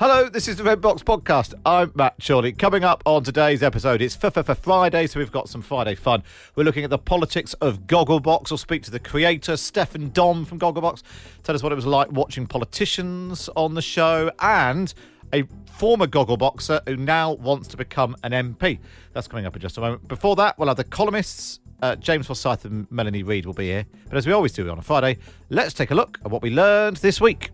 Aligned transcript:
Hello, 0.00 0.30
this 0.30 0.48
is 0.48 0.56
the 0.56 0.64
Red 0.64 0.80
Box 0.80 1.02
Podcast. 1.02 1.52
I'm 1.66 1.92
Matt 1.94 2.14
Chorley. 2.26 2.52
Coming 2.52 2.84
up 2.84 3.02
on 3.04 3.22
today's 3.22 3.62
episode, 3.62 4.00
it's 4.00 4.16
for 4.16 4.30
Friday, 4.30 5.06
so 5.06 5.20
we've 5.20 5.30
got 5.30 5.46
some 5.46 5.60
Friday 5.60 5.94
fun. 5.94 6.22
We're 6.56 6.64
looking 6.64 6.84
at 6.84 6.88
the 6.88 6.96
politics 6.96 7.52
of 7.60 7.80
Gogglebox. 7.80 8.50
We'll 8.50 8.56
speak 8.56 8.82
to 8.84 8.90
the 8.90 8.98
creator, 8.98 9.58
Stefan 9.58 10.08
Dom 10.12 10.46
from 10.46 10.58
Gogglebox. 10.58 11.02
Tell 11.42 11.54
us 11.54 11.62
what 11.62 11.70
it 11.70 11.74
was 11.74 11.84
like 11.84 12.10
watching 12.12 12.46
politicians 12.46 13.50
on 13.56 13.74
the 13.74 13.82
show 13.82 14.30
and 14.38 14.94
a 15.34 15.44
former 15.70 16.06
Goggleboxer 16.06 16.80
who 16.88 16.96
now 16.96 17.34
wants 17.34 17.68
to 17.68 17.76
become 17.76 18.16
an 18.24 18.32
MP. 18.32 18.78
That's 19.12 19.28
coming 19.28 19.44
up 19.44 19.54
in 19.54 19.60
just 19.60 19.76
a 19.76 19.82
moment. 19.82 20.08
Before 20.08 20.34
that, 20.36 20.58
we'll 20.58 20.68
have 20.68 20.78
the 20.78 20.84
columnists. 20.84 21.60
Uh, 21.82 21.96
James 21.96 22.26
Forsyth 22.26 22.64
and 22.64 22.90
Melanie 22.90 23.22
Reid 23.22 23.44
will 23.44 23.52
be 23.52 23.66
here. 23.66 23.84
But 24.08 24.16
as 24.16 24.26
we 24.26 24.32
always 24.32 24.52
do 24.52 24.66
on 24.70 24.78
a 24.78 24.82
Friday, 24.82 25.18
let's 25.50 25.74
take 25.74 25.90
a 25.90 25.94
look 25.94 26.18
at 26.24 26.30
what 26.30 26.40
we 26.40 26.48
learned 26.48 26.96
this 26.98 27.20
week. 27.20 27.50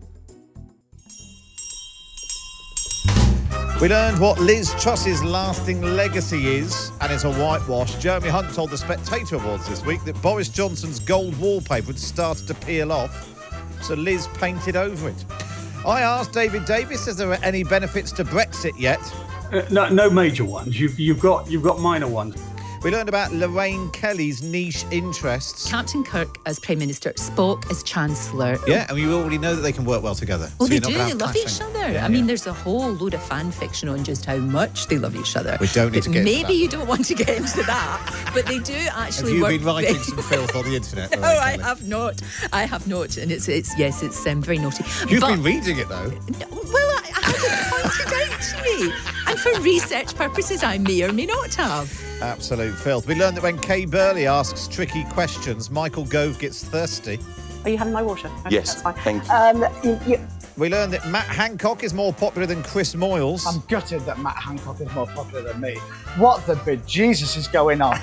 We 3.79 3.89
learned 3.89 4.19
what 4.19 4.39
Liz 4.39 4.73
Truss's 4.79 5.23
lasting 5.23 5.83
legacy 5.83 6.47
is, 6.47 6.91
and 6.99 7.13
it's 7.13 7.25
a 7.25 7.31
whitewash. 7.31 7.93
Jeremy 7.97 8.29
Hunt 8.29 8.51
told 8.55 8.71
the 8.71 8.77
Spectator 8.77 9.35
Awards 9.35 9.69
this 9.69 9.85
week 9.85 10.03
that 10.05 10.19
Boris 10.19 10.49
Johnson's 10.49 10.97
gold 10.97 11.37
wallpaper 11.37 11.85
had 11.85 11.99
started 11.99 12.47
to 12.47 12.55
peel 12.55 12.91
off, 12.91 13.83
so 13.83 13.93
Liz 13.93 14.27
painted 14.33 14.75
over 14.75 15.09
it. 15.09 15.25
I 15.85 16.01
asked 16.01 16.33
David 16.33 16.65
Davis, 16.65 17.07
is 17.07 17.17
there 17.17 17.37
any 17.45 17.63
benefits 17.63 18.11
to 18.13 18.25
Brexit 18.25 18.73
yet? 18.79 18.99
Uh, 19.53 19.61
no, 19.69 19.87
no 19.89 20.09
major 20.09 20.43
ones. 20.43 20.79
You've, 20.79 20.99
you've 20.99 21.19
got 21.19 21.47
you've 21.47 21.63
got 21.63 21.79
minor 21.79 22.07
ones. 22.07 22.35
We 22.83 22.91
learned 22.91 23.09
about 23.09 23.33
Lorraine 23.33 23.89
Kelly's 23.89 24.43
niche 24.43 24.85
interests. 24.91 25.69
Captain 25.69 26.03
Kirk, 26.03 26.37
as 26.45 26.59
Prime 26.59 26.77
Minister, 26.79 27.11
Spock 27.13 27.69
as 27.71 27.81
Chancellor. 27.83 28.57
Yeah, 28.67 28.85
and 28.87 28.95
we 28.97 29.11
already 29.11 29.37
know 29.37 29.55
that 29.55 29.61
they 29.61 29.71
can 29.71 29.83
work 29.83 30.03
well 30.03 30.13
together. 30.15 30.51
Well, 30.59 30.67
so 30.67 30.73
they 30.73 30.79
do. 30.79 30.93
They 30.93 31.13
love 31.13 31.33
clashing. 31.33 31.41
each 31.43 31.61
other. 31.61 31.91
Yeah, 31.91 32.05
I 32.05 32.07
mean, 32.07 32.21
yeah. 32.21 32.27
there's 32.27 32.47
a 32.47 32.53
whole 32.53 32.91
load 32.93 33.13
of 33.15 33.23
fan 33.23 33.51
fiction 33.51 33.89
on 33.89 34.03
just 34.03 34.25
how 34.25 34.37
much 34.37 34.87
they 34.87 34.97
love 34.97 35.15
each 35.15 35.35
other. 35.35 35.57
We 35.59 35.67
don't 35.67 35.91
need 35.91 35.99
But 35.99 36.03
to 36.03 36.09
get 36.11 36.19
into 36.27 36.31
Maybe 36.43 36.53
you 36.53 36.67
don't 36.69 36.87
want 36.87 37.05
to 37.05 37.15
get 37.15 37.29
into 37.29 37.63
that, 37.63 38.31
but 38.33 38.45
they 38.45 38.59
do 38.59 38.73
actually. 38.93 39.29
Have 39.31 39.37
you 39.37 39.41
work. 39.41 39.51
been 39.51 39.63
writing 39.65 39.95
some 39.95 40.17
filth 40.21 40.55
on 40.55 40.65
the 40.65 40.75
internet? 40.75 41.11
No, 41.11 41.17
Lorraine 41.21 41.37
I 41.61 41.63
have 41.63 41.87
not. 41.87 42.21
I 42.53 42.65
have 42.65 42.87
not, 42.87 43.17
and 43.17 43.31
it's 43.31 43.47
it's 43.47 43.77
yes, 43.77 44.03
it's 44.03 44.25
um, 44.27 44.41
very 44.41 44.59
naughty. 44.59 44.83
You've 45.09 45.21
But- 45.21 45.31
been 45.31 45.43
reading 45.43 45.77
it 45.79 45.89
though. 45.89 46.09
No, 46.09 46.47
well, 46.51 46.99
I, 46.99 47.11
I 47.15 47.21
had 47.21 47.35
it 47.43 47.71
pointed 47.71 48.31
out 48.31 48.41
to 48.41 48.63
me, 48.63 48.93
and 49.27 49.39
for 49.39 49.59
research 49.61 50.15
purposes, 50.15 50.63
I 50.63 50.77
may 50.77 51.01
or 51.01 51.11
may 51.11 51.25
not 51.25 51.53
have. 51.55 52.06
Absolute 52.21 52.73
filth. 52.75 53.07
We 53.07 53.15
learned 53.15 53.37
that 53.37 53.43
when 53.43 53.57
Kay 53.59 53.85
Burley 53.85 54.25
asks 54.27 54.67
tricky 54.67 55.03
questions, 55.05 55.69
Michael 55.69 56.05
Gove 56.05 56.39
gets 56.39 56.63
thirsty. 56.63 57.19
Are 57.63 57.69
you 57.69 57.77
having 57.77 57.93
my 57.93 58.01
water? 58.01 58.27
Okay, 58.39 58.55
Yes, 58.55 58.81
that's 58.81 58.81
fine. 58.81 58.93
thank 59.03 59.23
you. 59.25 59.31
Um, 59.31 59.73
you, 59.83 59.99
you, 60.07 60.27
We 60.57 60.69
learned 60.69 60.93
that 60.93 61.07
Matt 61.09 61.27
Hancock 61.27 61.83
is 61.83 61.93
more 61.93 62.11
popular 62.13 62.47
than 62.47 62.63
Chris 62.63 62.95
Moyles. 62.95 63.45
I'm 63.47 63.61
gutted 63.67 64.01
that 64.05 64.19
Matt 64.19 64.37
Hancock 64.37 64.81
is 64.81 64.91
more 64.95 65.05
popular 65.07 65.41
than 65.43 65.61
me. 65.61 65.75
What 66.17 66.45
the 66.47 66.55
bejesus 66.55 67.37
is 67.37 67.47
going 67.47 67.81
on? 67.81 67.99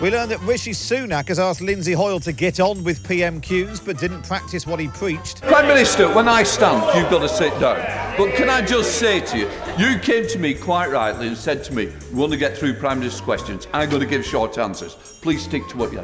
We 0.00 0.12
learned 0.12 0.30
that 0.30 0.40
Rishi 0.42 0.70
Sunak 0.70 1.26
has 1.26 1.40
asked 1.40 1.60
Lindsay 1.60 1.92
Hoyle 1.92 2.20
to 2.20 2.30
get 2.30 2.60
on 2.60 2.84
with 2.84 3.02
PMQs 3.02 3.84
but 3.84 3.98
didn't 3.98 4.22
practice 4.22 4.64
what 4.64 4.78
he 4.78 4.86
preached. 4.86 5.42
Prime 5.42 5.66
Minister, 5.66 6.14
when 6.14 6.28
I 6.28 6.44
stand, 6.44 6.96
you've 6.96 7.10
got 7.10 7.18
to 7.18 7.28
sit 7.28 7.50
down. 7.58 7.78
But 8.16 8.36
can 8.36 8.48
I 8.48 8.64
just 8.64 9.00
say 9.00 9.18
to 9.18 9.36
you, 9.36 9.50
you 9.76 9.98
came 9.98 10.28
to 10.28 10.38
me 10.38 10.54
quite 10.54 10.92
rightly 10.92 11.26
and 11.26 11.36
said 11.36 11.64
to 11.64 11.74
me, 11.74 11.86
we 12.12 12.14
want 12.16 12.30
to 12.30 12.38
get 12.38 12.56
through 12.56 12.74
Prime 12.74 13.00
Minister's 13.00 13.20
questions. 13.20 13.66
I'm 13.72 13.90
going 13.90 14.00
to 14.00 14.06
give 14.06 14.24
short 14.24 14.56
answers. 14.56 14.94
Please 15.20 15.42
stick 15.42 15.66
to 15.66 15.76
what 15.76 15.92
you 15.92 15.98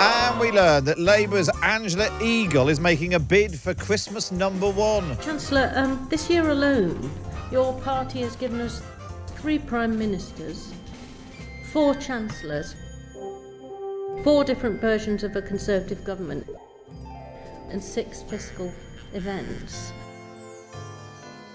And 0.00 0.38
we 0.38 0.52
learned 0.52 0.86
that 0.86 1.00
Labour's 1.00 1.50
Angela 1.64 2.08
Eagle 2.22 2.68
is 2.68 2.78
making 2.78 3.14
a 3.14 3.18
bid 3.18 3.58
for 3.58 3.74
Christmas 3.74 4.30
number 4.30 4.70
one. 4.70 5.18
Chancellor, 5.18 5.72
um, 5.74 6.06
this 6.08 6.30
year 6.30 6.50
alone, 6.50 7.10
your 7.50 7.72
party 7.80 8.20
has 8.20 8.36
given 8.36 8.60
us 8.60 8.80
three 9.38 9.58
prime 9.58 9.98
ministers, 9.98 10.72
four 11.72 11.94
chancellors, 11.94 12.74
four 14.24 14.42
different 14.42 14.80
versions 14.80 15.22
of 15.22 15.36
a 15.36 15.42
conservative 15.42 16.02
government, 16.02 16.46
and 17.70 17.82
six 17.82 18.22
fiscal 18.22 18.72
events. 19.12 19.92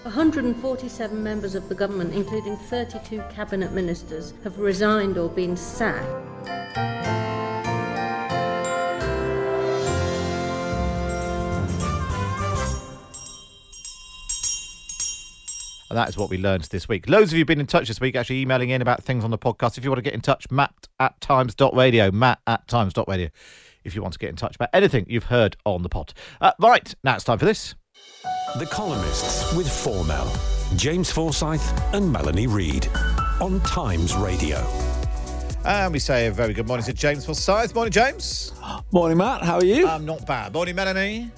147 0.02 1.22
members 1.22 1.54
of 1.54 1.68
the 1.68 1.74
government, 1.74 2.14
including 2.14 2.56
32 2.56 3.22
cabinet 3.32 3.72
ministers, 3.72 4.34
have 4.44 4.58
resigned 4.58 5.18
or 5.18 5.28
been 5.28 5.56
sacked. 5.56 7.23
And 15.94 16.00
that 16.00 16.08
is 16.08 16.16
what 16.16 16.28
we 16.28 16.38
learned 16.38 16.64
this 16.64 16.88
week. 16.88 17.08
Loads 17.08 17.30
of 17.30 17.34
you 17.34 17.42
have 17.42 17.46
been 17.46 17.60
in 17.60 17.68
touch 17.68 17.86
this 17.86 18.00
week, 18.00 18.16
actually 18.16 18.40
emailing 18.40 18.70
in 18.70 18.82
about 18.82 19.04
things 19.04 19.22
on 19.22 19.30
the 19.30 19.38
podcast. 19.38 19.78
If 19.78 19.84
you 19.84 19.90
want 19.90 19.98
to 19.98 20.02
get 20.02 20.12
in 20.12 20.20
touch, 20.20 20.50
matt 20.50 20.88
at 20.98 21.20
times.radio, 21.20 22.10
matt 22.10 22.40
at 22.48 22.66
times.radio, 22.66 23.28
if 23.84 23.94
you 23.94 24.02
want 24.02 24.12
to 24.14 24.18
get 24.18 24.28
in 24.28 24.34
touch 24.34 24.56
about 24.56 24.70
anything 24.72 25.06
you've 25.08 25.26
heard 25.26 25.56
on 25.64 25.84
the 25.84 25.88
pod. 25.88 26.12
Uh, 26.40 26.50
right, 26.58 26.92
now 27.04 27.14
it's 27.14 27.22
time 27.22 27.38
for 27.38 27.44
this. 27.44 27.76
The 28.58 28.66
Columnists 28.66 29.54
with 29.54 29.70
Formel, 29.70 30.28
James 30.74 31.12
Forsyth 31.12 31.72
and 31.94 32.10
Melanie 32.10 32.48
Reid 32.48 32.88
on 33.40 33.60
Times 33.60 34.16
Radio. 34.16 34.93
And 35.66 35.94
we 35.94 35.98
say 35.98 36.26
a 36.26 36.30
very 36.30 36.52
good 36.52 36.66
morning 36.66 36.84
to 36.84 36.92
James 36.92 37.24
Forsyth. 37.24 37.74
Morning, 37.74 37.90
James. 37.90 38.52
Morning, 38.92 39.16
Matt. 39.16 39.42
How 39.42 39.56
are 39.56 39.64
you? 39.64 39.86
I'm 39.86 40.04
not 40.04 40.26
bad. 40.26 40.52
Morning, 40.52 40.74
Melanie. 40.74 41.30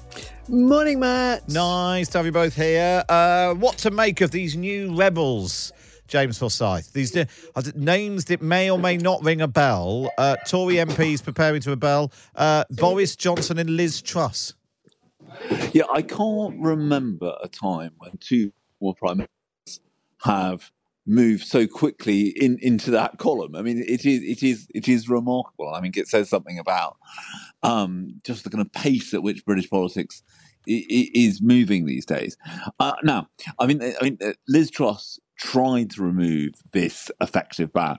Morning, 0.49 0.99
Matt. 0.99 1.49
Nice 1.49 2.08
to 2.08 2.19
have 2.19 2.26
you 2.26 2.32
both 2.32 2.56
here. 2.56 3.05
Uh, 3.08 3.55
what 3.55 3.78
to 3.78 3.93
make 3.93 4.20
of 4.23 4.32
these 4.32 4.56
new 4.56 4.96
rebels, 4.96 5.73
James 6.08 6.38
Forsyth? 6.38 6.93
These 6.93 7.17
uh, 7.17 7.25
names 7.76 8.25
that 8.25 8.43
may 8.43 8.69
or 8.69 8.81
may 8.81 8.96
not 8.96 9.23
ring 9.23 9.43
a 9.43 9.49
bell. 9.49 10.11
Uh, 10.19 10.34
Tory 10.44 10.75
MPs 10.75 11.22
preparing 11.22 11.61
to 11.61 11.70
rebel. 11.70 12.11
Uh, 12.34 12.64
Boris 12.70 13.14
Johnson 13.14 13.61
and 13.61 13.70
Liz 13.70 14.02
Truss. 14.02 14.55
Yeah, 15.72 15.84
I 15.93 16.02
can't 16.02 16.58
remember 16.58 17.37
a 17.44 17.46
time 17.46 17.93
when 17.99 18.17
two 18.19 18.52
more 18.81 18.93
prime 18.93 19.19
ministers 19.19 19.81
have 20.25 20.72
moved 21.06 21.47
so 21.47 21.67
quickly 21.67 22.29
in 22.29 22.58
into 22.61 22.91
that 22.93 23.19
column. 23.19 23.55
I 23.55 23.62
mean, 23.62 23.79
it 23.79 24.05
is 24.06 24.23
it 24.23 24.43
is 24.43 24.69
it 24.75 24.88
is 24.88 25.08
remarkable. 25.08 25.73
I 25.75 25.81
mean, 25.81 25.93
it 25.97 26.08
says 26.08 26.29
something 26.29 26.58
about 26.58 26.97
um, 27.62 28.20
just 28.25 28.44
the 28.44 28.50
kind 28.50 28.62
of 28.64 28.73
pace 28.73 29.14
at 29.14 29.23
which 29.23 29.44
British 29.44 29.70
politics 29.70 30.23
i- 30.69 30.87
is 30.88 31.41
moving 31.43 31.87
these 31.87 32.06
days. 32.06 32.37
Uh, 32.81 32.94
now, 33.03 33.29
I 33.58 33.67
mean, 33.67 33.82
I 33.82 34.05
mean, 34.05 34.19
uh, 34.25 34.32
Liz 34.49 34.70
Truss 34.70 35.19
tried 35.38 35.91
to 35.93 36.03
remove 36.03 36.55
this 36.73 37.11
effective 37.20 37.73
ban 37.73 37.99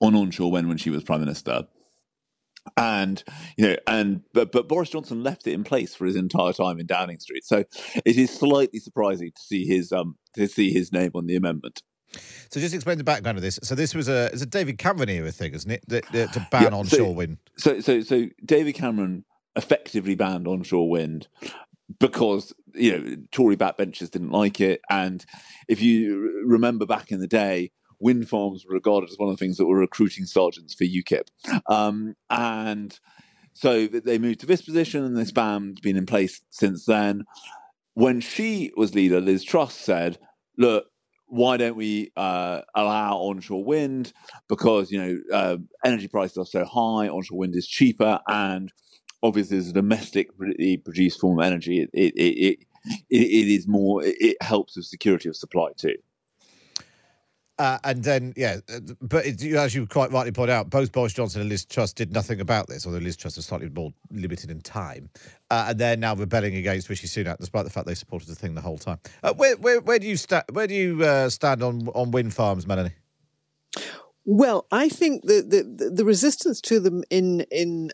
on 0.00 0.14
onshore 0.14 0.50
when 0.52 0.68
when 0.68 0.78
she 0.78 0.90
was 0.90 1.04
prime 1.04 1.20
minister. 1.20 1.66
and 2.76 3.22
you 3.56 3.66
know, 3.68 3.76
and 3.86 4.22
but 4.32 4.52
but 4.52 4.68
Boris 4.68 4.90
Johnson 4.90 5.22
left 5.22 5.46
it 5.46 5.52
in 5.52 5.64
place 5.64 5.94
for 5.94 6.06
his 6.06 6.16
entire 6.16 6.52
time 6.52 6.78
in 6.78 6.86
Downing 6.86 7.18
Street. 7.18 7.44
So 7.44 7.64
it 8.04 8.16
is 8.16 8.30
slightly 8.30 8.78
surprising 8.78 9.32
to 9.34 9.42
see 9.42 9.66
his 9.66 9.92
um 9.92 10.16
to 10.34 10.46
see 10.46 10.72
his 10.72 10.92
name 10.92 11.10
on 11.14 11.26
the 11.26 11.36
amendment. 11.36 11.82
So 12.50 12.60
just 12.60 12.74
explain 12.74 12.98
the 12.98 13.04
background 13.04 13.38
of 13.38 13.42
this. 13.42 13.58
So 13.62 13.74
this 13.74 13.94
was 13.94 14.08
a 14.08 14.26
it's 14.32 14.42
a 14.42 14.46
David 14.46 14.78
Cameron 14.78 15.08
era 15.08 15.32
thing, 15.32 15.54
isn't 15.54 15.70
it? 15.70 15.84
That, 15.88 16.04
that, 16.12 16.32
to 16.34 16.46
ban 16.50 16.64
Yeah, 16.64 16.68
onshore 16.78 16.98
so- 16.98 17.10
wind. 17.10 17.38
So 17.56 17.80
so 17.80 18.00
so 18.02 18.26
David 18.44 18.74
Cameron 18.74 19.24
effectively 19.56 20.14
banned 20.14 20.46
onshore 20.48 20.88
wind 20.88 21.28
because 21.98 22.52
you 22.74 22.92
know 22.98 23.16
Tory 23.32 23.56
backbenchers 23.56 24.10
didn't 24.10 24.30
like 24.30 24.60
it, 24.60 24.80
and 24.90 25.24
if 25.68 25.80
you 25.82 26.42
remember 26.46 26.86
back 26.86 27.10
in 27.10 27.20
the 27.20 27.26
day, 27.26 27.70
wind 27.98 28.28
farms 28.28 28.64
were 28.66 28.74
regarded 28.74 29.10
as 29.10 29.18
one 29.18 29.28
of 29.28 29.36
the 29.36 29.44
things 29.44 29.56
that 29.58 29.66
were 29.66 29.78
recruiting 29.78 30.24
sergeants 30.24 30.74
for 30.74 30.84
UKIP, 30.84 31.28
um, 31.68 32.14
and 32.30 32.98
so 33.54 33.86
they 33.86 34.18
moved 34.18 34.40
to 34.40 34.46
this 34.46 34.62
position, 34.62 35.04
and 35.04 35.16
this 35.16 35.32
ban's 35.32 35.80
been 35.80 35.96
in 35.98 36.06
place 36.06 36.40
since 36.50 36.86
then. 36.86 37.24
When 37.94 38.20
she 38.20 38.72
was 38.76 38.94
leader, 38.94 39.20
Liz 39.20 39.44
Truss 39.44 39.74
said, 39.74 40.18
"Look." 40.56 40.86
Why 41.32 41.56
don't 41.56 41.76
we 41.76 42.12
uh, 42.14 42.60
allow 42.74 43.16
onshore 43.16 43.64
wind? 43.64 44.12
Because 44.50 44.92
you 44.92 45.00
know 45.02 45.18
uh, 45.32 45.56
energy 45.82 46.06
prices 46.06 46.36
are 46.36 46.44
so 46.44 46.66
high, 46.66 47.08
onshore 47.08 47.38
wind 47.38 47.56
is 47.56 47.66
cheaper, 47.66 48.20
and 48.28 48.70
obviously 49.22 49.56
as 49.56 49.68
a 49.68 49.72
domestically 49.72 50.76
produced 50.76 51.20
form 51.20 51.38
of 51.38 51.46
energy, 51.46 51.80
it 51.80 51.88
it 51.94 52.12
it, 52.14 52.58
it, 53.08 53.16
it 53.16 53.48
is 53.48 53.66
more. 53.66 54.04
It, 54.04 54.16
it 54.20 54.36
helps 54.42 54.76
with 54.76 54.84
security 54.84 55.30
of 55.30 55.34
supply 55.34 55.70
too. 55.74 55.96
Uh, 57.62 57.78
and 57.84 58.02
then, 58.02 58.32
yeah, 58.36 58.56
uh, 58.74 58.80
but 59.02 59.24
it, 59.24 59.40
as 59.54 59.72
you 59.72 59.86
quite 59.86 60.10
rightly 60.10 60.32
point 60.32 60.50
out, 60.50 60.68
both 60.68 60.90
Boris 60.90 61.12
Johnson 61.12 61.42
and 61.42 61.48
Liz 61.48 61.64
Truss 61.64 61.92
did 61.92 62.12
nothing 62.12 62.40
about 62.40 62.66
this, 62.66 62.84
although 62.84 62.98
Liz 62.98 63.16
Truss 63.16 63.36
was 63.36 63.46
slightly 63.46 63.68
more 63.68 63.92
limited 64.10 64.50
in 64.50 64.60
time. 64.62 65.08
Uh, 65.48 65.66
and 65.68 65.78
they're 65.78 65.96
now 65.96 66.12
rebelling 66.16 66.56
against 66.56 66.88
Rishi 66.88 67.06
Sunak, 67.06 67.38
despite 67.38 67.62
the 67.62 67.70
fact 67.70 67.86
they 67.86 67.94
supported 67.94 68.26
the 68.26 68.34
thing 68.34 68.56
the 68.56 68.60
whole 68.60 68.78
time. 68.78 68.98
Uh, 69.22 69.32
where, 69.34 69.56
where, 69.58 69.80
where 69.80 70.00
do 70.00 70.08
you 70.08 70.16
sta- 70.16 70.42
Where 70.50 70.66
do 70.66 70.74
you 70.74 71.04
uh, 71.04 71.30
stand 71.30 71.62
on 71.62 71.86
on 71.94 72.10
wind 72.10 72.34
farms, 72.34 72.66
Melanie? 72.66 72.96
Well, 74.24 74.66
I 74.72 74.88
think 74.88 75.22
the, 75.22 75.42
the, 75.42 75.90
the 75.90 76.04
resistance 76.04 76.60
to 76.62 76.80
them 76.80 77.04
in 77.10 77.42
in 77.52 77.92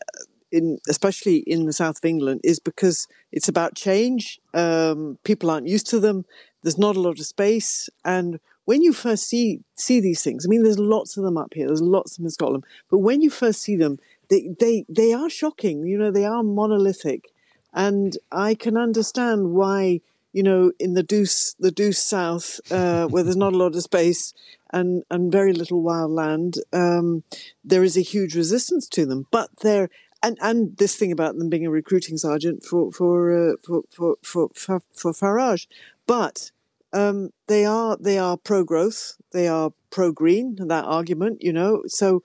in 0.51 0.79
especially 0.89 1.43
in 1.45 1.67
the 1.67 1.73
south 1.73 1.97
of 1.99 2.05
England 2.05 2.41
is 2.43 2.59
because 2.59 3.07
it's 3.31 3.47
about 3.47 3.75
change. 3.75 4.39
Um, 4.55 5.19
people 5.23 5.51
aren't 5.51 5.67
used 5.67 5.87
to 5.91 5.99
them. 5.99 6.25
There's 6.63 6.79
not 6.79 6.95
a 6.95 7.01
lot 7.01 7.19
of 7.19 7.25
space, 7.27 7.87
and 8.03 8.39
when 8.69 8.83
you 8.83 8.93
first 8.93 9.27
see 9.27 9.61
see 9.73 9.99
these 9.99 10.21
things, 10.21 10.45
I 10.45 10.47
mean, 10.47 10.61
there's 10.61 10.77
lots 10.77 11.17
of 11.17 11.23
them 11.23 11.39
up 11.39 11.55
here. 11.55 11.65
There's 11.65 11.81
lots 11.81 12.11
of 12.11 12.17
them 12.17 12.27
in 12.27 12.29
Scotland, 12.29 12.65
but 12.91 12.99
when 12.99 13.19
you 13.19 13.31
first 13.31 13.63
see 13.63 13.75
them, 13.75 13.97
they 14.29 14.49
they 14.59 14.85
they 14.87 15.11
are 15.11 15.27
shocking. 15.27 15.87
You 15.87 15.97
know, 15.97 16.11
they 16.11 16.25
are 16.25 16.43
monolithic, 16.43 17.31
and 17.73 18.15
I 18.31 18.53
can 18.53 18.77
understand 18.77 19.53
why 19.53 20.01
you 20.33 20.43
know, 20.43 20.71
in 20.77 20.93
the 20.93 21.01
Deuce, 21.01 21.55
the 21.59 21.71
Deuce 21.71 21.97
South, 21.97 22.59
uh, 22.71 23.07
where 23.11 23.23
there's 23.23 23.35
not 23.35 23.53
a 23.53 23.57
lot 23.57 23.73
of 23.73 23.81
space 23.81 24.35
and, 24.71 25.01
and 25.09 25.31
very 25.31 25.53
little 25.53 25.81
wild 25.81 26.11
land, 26.11 26.57
um, 26.71 27.23
there 27.63 27.83
is 27.83 27.97
a 27.97 28.01
huge 28.01 28.35
resistance 28.35 28.87
to 28.89 29.07
them. 29.07 29.25
But 29.31 29.49
they're, 29.63 29.89
and, 30.21 30.37
and 30.43 30.77
this 30.77 30.95
thing 30.95 31.11
about 31.11 31.39
them 31.39 31.49
being 31.49 31.65
a 31.65 31.71
recruiting 31.71 32.17
sergeant 32.17 32.63
for, 32.63 32.91
for, 32.91 33.53
uh, 33.53 33.55
for, 33.65 33.81
for, 33.89 34.17
for, 34.21 34.49
for, 34.53 34.83
for 34.93 35.11
Farage. 35.13 35.65
But, 36.05 36.51
um, 36.93 37.31
they 37.47 37.65
are, 37.65 37.97
they 37.99 38.17
are 38.17 38.37
pro-growth. 38.37 39.17
They 39.31 39.47
are 39.47 39.71
pro-green, 39.91 40.57
that 40.67 40.85
argument, 40.85 41.41
you 41.41 41.53
know, 41.53 41.83
so, 41.87 42.23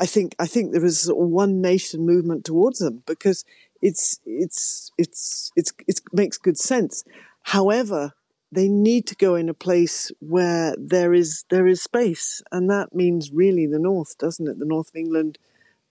I 0.00 0.06
think 0.06 0.34
I 0.40 0.46
think 0.46 0.72
there 0.72 0.84
is 0.84 1.08
a 1.08 1.14
one 1.14 1.60
nation 1.60 2.04
movement 2.04 2.44
towards 2.44 2.80
them 2.80 3.02
because 3.06 3.44
it's 3.80 4.18
it's 4.26 4.90
it's 4.98 5.52
it's 5.54 5.72
it 5.86 6.00
makes 6.12 6.38
good 6.38 6.58
sense. 6.58 7.04
However, 7.42 8.12
they 8.50 8.68
need 8.68 9.06
to 9.08 9.14
go 9.14 9.36
in 9.36 9.48
a 9.48 9.54
place 9.54 10.10
where 10.18 10.74
there 10.76 11.14
is 11.14 11.44
there 11.50 11.68
is 11.68 11.82
space, 11.82 12.42
and 12.50 12.68
that 12.68 12.94
means 12.94 13.30
really 13.32 13.66
the 13.66 13.78
north, 13.78 14.18
doesn't 14.18 14.48
it? 14.48 14.58
The 14.58 14.64
north 14.64 14.88
of 14.88 14.96
England, 14.96 15.38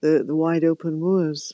the 0.02 0.24
the 0.26 0.36
wide 0.36 0.66
open 0.66 1.00
moors. 1.00 1.54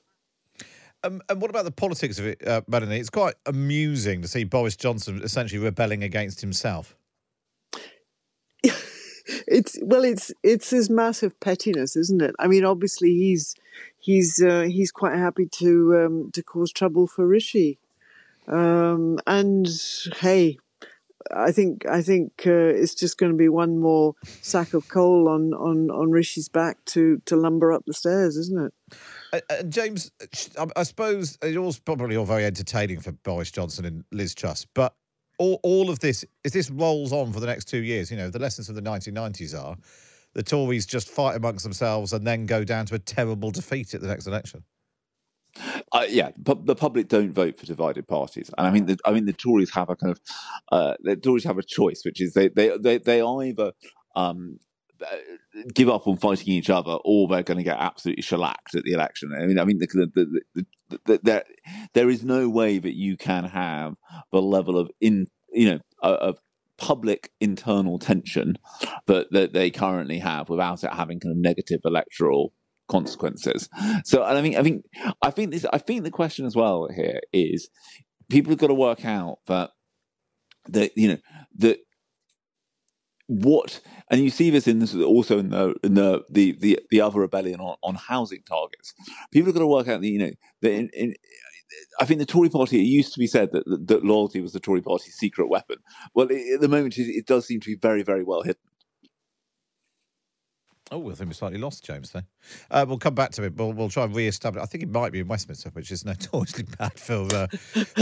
Um, 1.03 1.21
and 1.29 1.41
what 1.41 1.49
about 1.49 1.65
the 1.65 1.71
politics 1.71 2.19
of 2.19 2.25
it, 2.25 2.45
uh, 2.47 2.61
Melanie? 2.67 2.97
It's 2.97 3.09
quite 3.09 3.35
amusing 3.45 4.21
to 4.21 4.27
see 4.27 4.43
Boris 4.43 4.75
Johnson 4.75 5.21
essentially 5.23 5.59
rebelling 5.59 6.03
against 6.03 6.41
himself. 6.41 6.95
It's 9.45 9.77
well, 9.81 10.05
it's 10.05 10.31
it's 10.41 10.69
his 10.69 10.89
massive 10.89 11.37
pettiness, 11.41 11.97
isn't 11.97 12.21
it? 12.21 12.33
I 12.39 12.47
mean, 12.47 12.63
obviously 12.63 13.09
he's 13.09 13.55
he's 13.99 14.41
uh, 14.41 14.61
he's 14.61 14.89
quite 14.89 15.17
happy 15.17 15.47
to 15.55 16.05
um, 16.05 16.31
to 16.31 16.41
cause 16.41 16.71
trouble 16.71 17.07
for 17.07 17.27
Rishi, 17.27 17.77
um, 18.47 19.19
and 19.27 19.67
hey, 20.19 20.57
I 21.31 21.51
think 21.51 21.85
I 21.85 22.01
think 22.01 22.43
uh, 22.45 22.51
it's 22.51 22.95
just 22.95 23.17
going 23.17 23.31
to 23.31 23.37
be 23.37 23.49
one 23.49 23.79
more 23.79 24.13
sack 24.23 24.73
of 24.73 24.87
coal 24.87 25.27
on, 25.27 25.53
on, 25.53 25.89
on 25.89 26.11
Rishi's 26.11 26.49
back 26.49 26.83
to, 26.85 27.21
to 27.25 27.35
lumber 27.35 27.71
up 27.71 27.83
the 27.85 27.93
stairs, 27.93 28.37
isn't 28.37 28.65
it? 28.67 28.73
Uh, 29.33 29.39
uh, 29.49 29.63
James, 29.63 30.11
I, 30.57 30.67
I 30.75 30.83
suppose 30.83 31.37
it 31.41 31.57
was 31.57 31.79
probably 31.79 32.15
all 32.15 32.25
very 32.25 32.45
entertaining 32.45 32.99
for 32.99 33.11
Boris 33.11 33.51
Johnson 33.51 33.85
and 33.85 34.03
Liz 34.11 34.33
Truss, 34.33 34.65
but 34.73 34.95
all, 35.39 35.59
all 35.63 35.89
of 35.89 35.99
this, 35.99 36.25
if 36.43 36.53
this 36.53 36.69
rolls 36.69 37.11
on 37.11 37.31
for 37.31 37.39
the 37.39 37.45
next 37.45 37.65
two 37.65 37.83
years, 37.83 38.09
you 38.09 38.17
know, 38.17 38.29
the 38.29 38.39
lessons 38.39 38.69
of 38.69 38.75
the 38.75 38.81
1990s 38.81 39.57
are 39.57 39.75
the 40.33 40.43
Tories 40.43 40.85
just 40.85 41.09
fight 41.09 41.35
amongst 41.35 41.63
themselves 41.63 42.13
and 42.13 42.25
then 42.25 42.45
go 42.45 42.63
down 42.63 42.85
to 42.87 42.95
a 42.95 42.99
terrible 42.99 43.51
defeat 43.51 43.93
at 43.93 44.01
the 44.01 44.07
next 44.07 44.27
election. 44.27 44.63
Uh, 45.91 46.05
yeah, 46.07 46.29
but 46.37 46.65
the 46.65 46.75
public 46.75 47.07
don't 47.07 47.31
vote 47.31 47.57
for 47.57 47.65
divided 47.65 48.07
parties, 48.07 48.51
and 48.55 48.67
I 48.67 48.69
mean, 48.69 48.85
the, 48.85 48.97
I 49.05 49.11
mean, 49.11 49.25
the 49.25 49.33
Tories 49.33 49.73
have 49.73 49.89
a 49.89 49.95
kind 49.95 50.11
of, 50.11 50.19
uh, 50.71 50.93
the 50.99 51.15
Tories 51.15 51.45
have 51.45 51.57
a 51.57 51.63
choice, 51.63 52.03
which 52.05 52.21
is 52.21 52.33
they 52.33 52.49
they 52.49 52.77
they, 52.77 52.99
they 52.99 53.21
either 53.23 53.71
um, 54.15 54.59
uh, 54.59 54.66
Uh, 55.01 55.15
give 55.73 55.89
up 55.89 56.07
on 56.07 56.17
fighting 56.17 56.53
each 56.53 56.69
other, 56.69 56.97
or 57.03 57.27
they're 57.27 57.43
going 57.43 57.57
to 57.57 57.63
get 57.63 57.77
absolutely 57.79 58.21
shellacked 58.21 58.75
at 58.75 58.83
the 58.83 58.93
election. 58.93 59.31
I 59.33 59.45
mean, 59.45 59.59
I 59.59 59.65
mean, 59.65 59.79
the, 59.79 59.87
the, 59.87 60.11
the, 60.15 60.65
the, 60.89 60.99
the, 61.05 61.19
there 61.23 61.43
there 61.93 62.09
is 62.09 62.23
no 62.23 62.49
way 62.49 62.79
that 62.79 62.95
you 62.95 63.17
can 63.17 63.45
have 63.45 63.95
the 64.31 64.41
level 64.41 64.77
of 64.77 64.89
in 64.99 65.27
you 65.51 65.69
know 65.69 65.79
uh, 66.01 66.17
of 66.21 66.39
public 66.77 67.31
internal 67.39 67.99
tension 67.99 68.57
that 69.07 69.31
that 69.31 69.53
they 69.53 69.69
currently 69.69 70.19
have 70.19 70.49
without 70.49 70.83
it 70.83 70.93
having 70.93 71.19
kind 71.19 71.31
of 71.31 71.37
negative 71.37 71.81
electoral 71.83 72.53
consequences. 72.87 73.69
So, 74.03 74.23
and 74.23 74.37
I 74.37 74.41
mean, 74.41 74.55
I 74.55 74.63
think, 74.63 74.85
I 75.21 75.31
think 75.31 75.51
this, 75.51 75.65
I 75.71 75.77
think 75.77 76.03
the 76.03 76.11
question 76.11 76.45
as 76.45 76.55
well 76.55 76.87
here 76.93 77.19
is, 77.33 77.69
people 78.29 78.51
have 78.51 78.59
got 78.59 78.67
to 78.67 78.73
work 78.73 79.05
out 79.05 79.39
that 79.47 79.71
that 80.69 80.97
you 80.97 81.09
know 81.09 81.17
that 81.57 81.79
what, 83.27 83.81
and 84.09 84.23
you 84.23 84.29
see 84.29 84.49
this 84.49 84.67
in 84.67 84.79
this 84.79 84.95
also 84.95 85.39
in 85.39 85.49
the 85.49 85.75
in 85.83 85.93
the 85.95 86.23
the 86.29 86.57
the, 86.59 86.79
the 86.89 87.01
other 87.01 87.19
rebellion 87.19 87.59
on, 87.59 87.77
on 87.83 87.95
housing 87.95 88.43
targets. 88.43 88.93
People 89.31 89.47
have 89.47 89.55
got 89.55 89.61
to 89.61 89.67
work 89.67 89.87
out 89.87 90.01
that 90.01 90.07
you 90.07 90.19
know 90.19 90.31
in, 90.61 90.89
in 90.93 91.15
I 91.99 92.05
think 92.05 92.19
the 92.19 92.25
Tory 92.25 92.49
party, 92.49 92.79
it 92.79 92.83
used 92.83 93.13
to 93.13 93.19
be 93.19 93.27
said 93.27 93.51
that, 93.51 93.65
that, 93.65 93.87
that 93.87 94.05
loyalty 94.05 94.41
was 94.41 94.53
the 94.53 94.59
Tory 94.59 94.81
party's 94.81 95.15
secret 95.15 95.47
weapon. 95.47 95.77
Well, 96.13 96.27
it, 96.29 96.55
at 96.55 96.61
the 96.61 96.67
moment, 96.67 96.97
it, 96.97 97.03
it 97.03 97.25
does 97.25 97.45
seem 97.45 97.59
to 97.61 97.69
be 97.69 97.75
very, 97.75 98.03
very 98.03 98.23
well 98.23 98.41
hidden. 98.41 98.61
Oh, 100.91 101.11
I 101.11 101.15
think 101.15 101.29
we 101.29 101.33
slightly 101.33 101.59
lost 101.59 101.83
James 101.83 102.11
there. 102.11 102.23
Uh, 102.71 102.85
we'll 102.87 102.97
come 102.97 103.13
back 103.13 103.31
to 103.31 103.43
it. 103.43 103.55
We'll, 103.55 103.73
we'll 103.73 103.89
try 103.89 104.05
and 104.05 104.15
re-establish. 104.15 104.63
I 104.63 104.65
think 104.65 104.83
it 104.83 104.89
might 104.89 105.11
be 105.11 105.19
in 105.19 105.27
Westminster, 105.27 105.69
which 105.71 105.91
is 105.91 106.05
notoriously 106.05 106.63
bad 106.77 106.97
for 106.97 107.27
uh, 107.33 107.47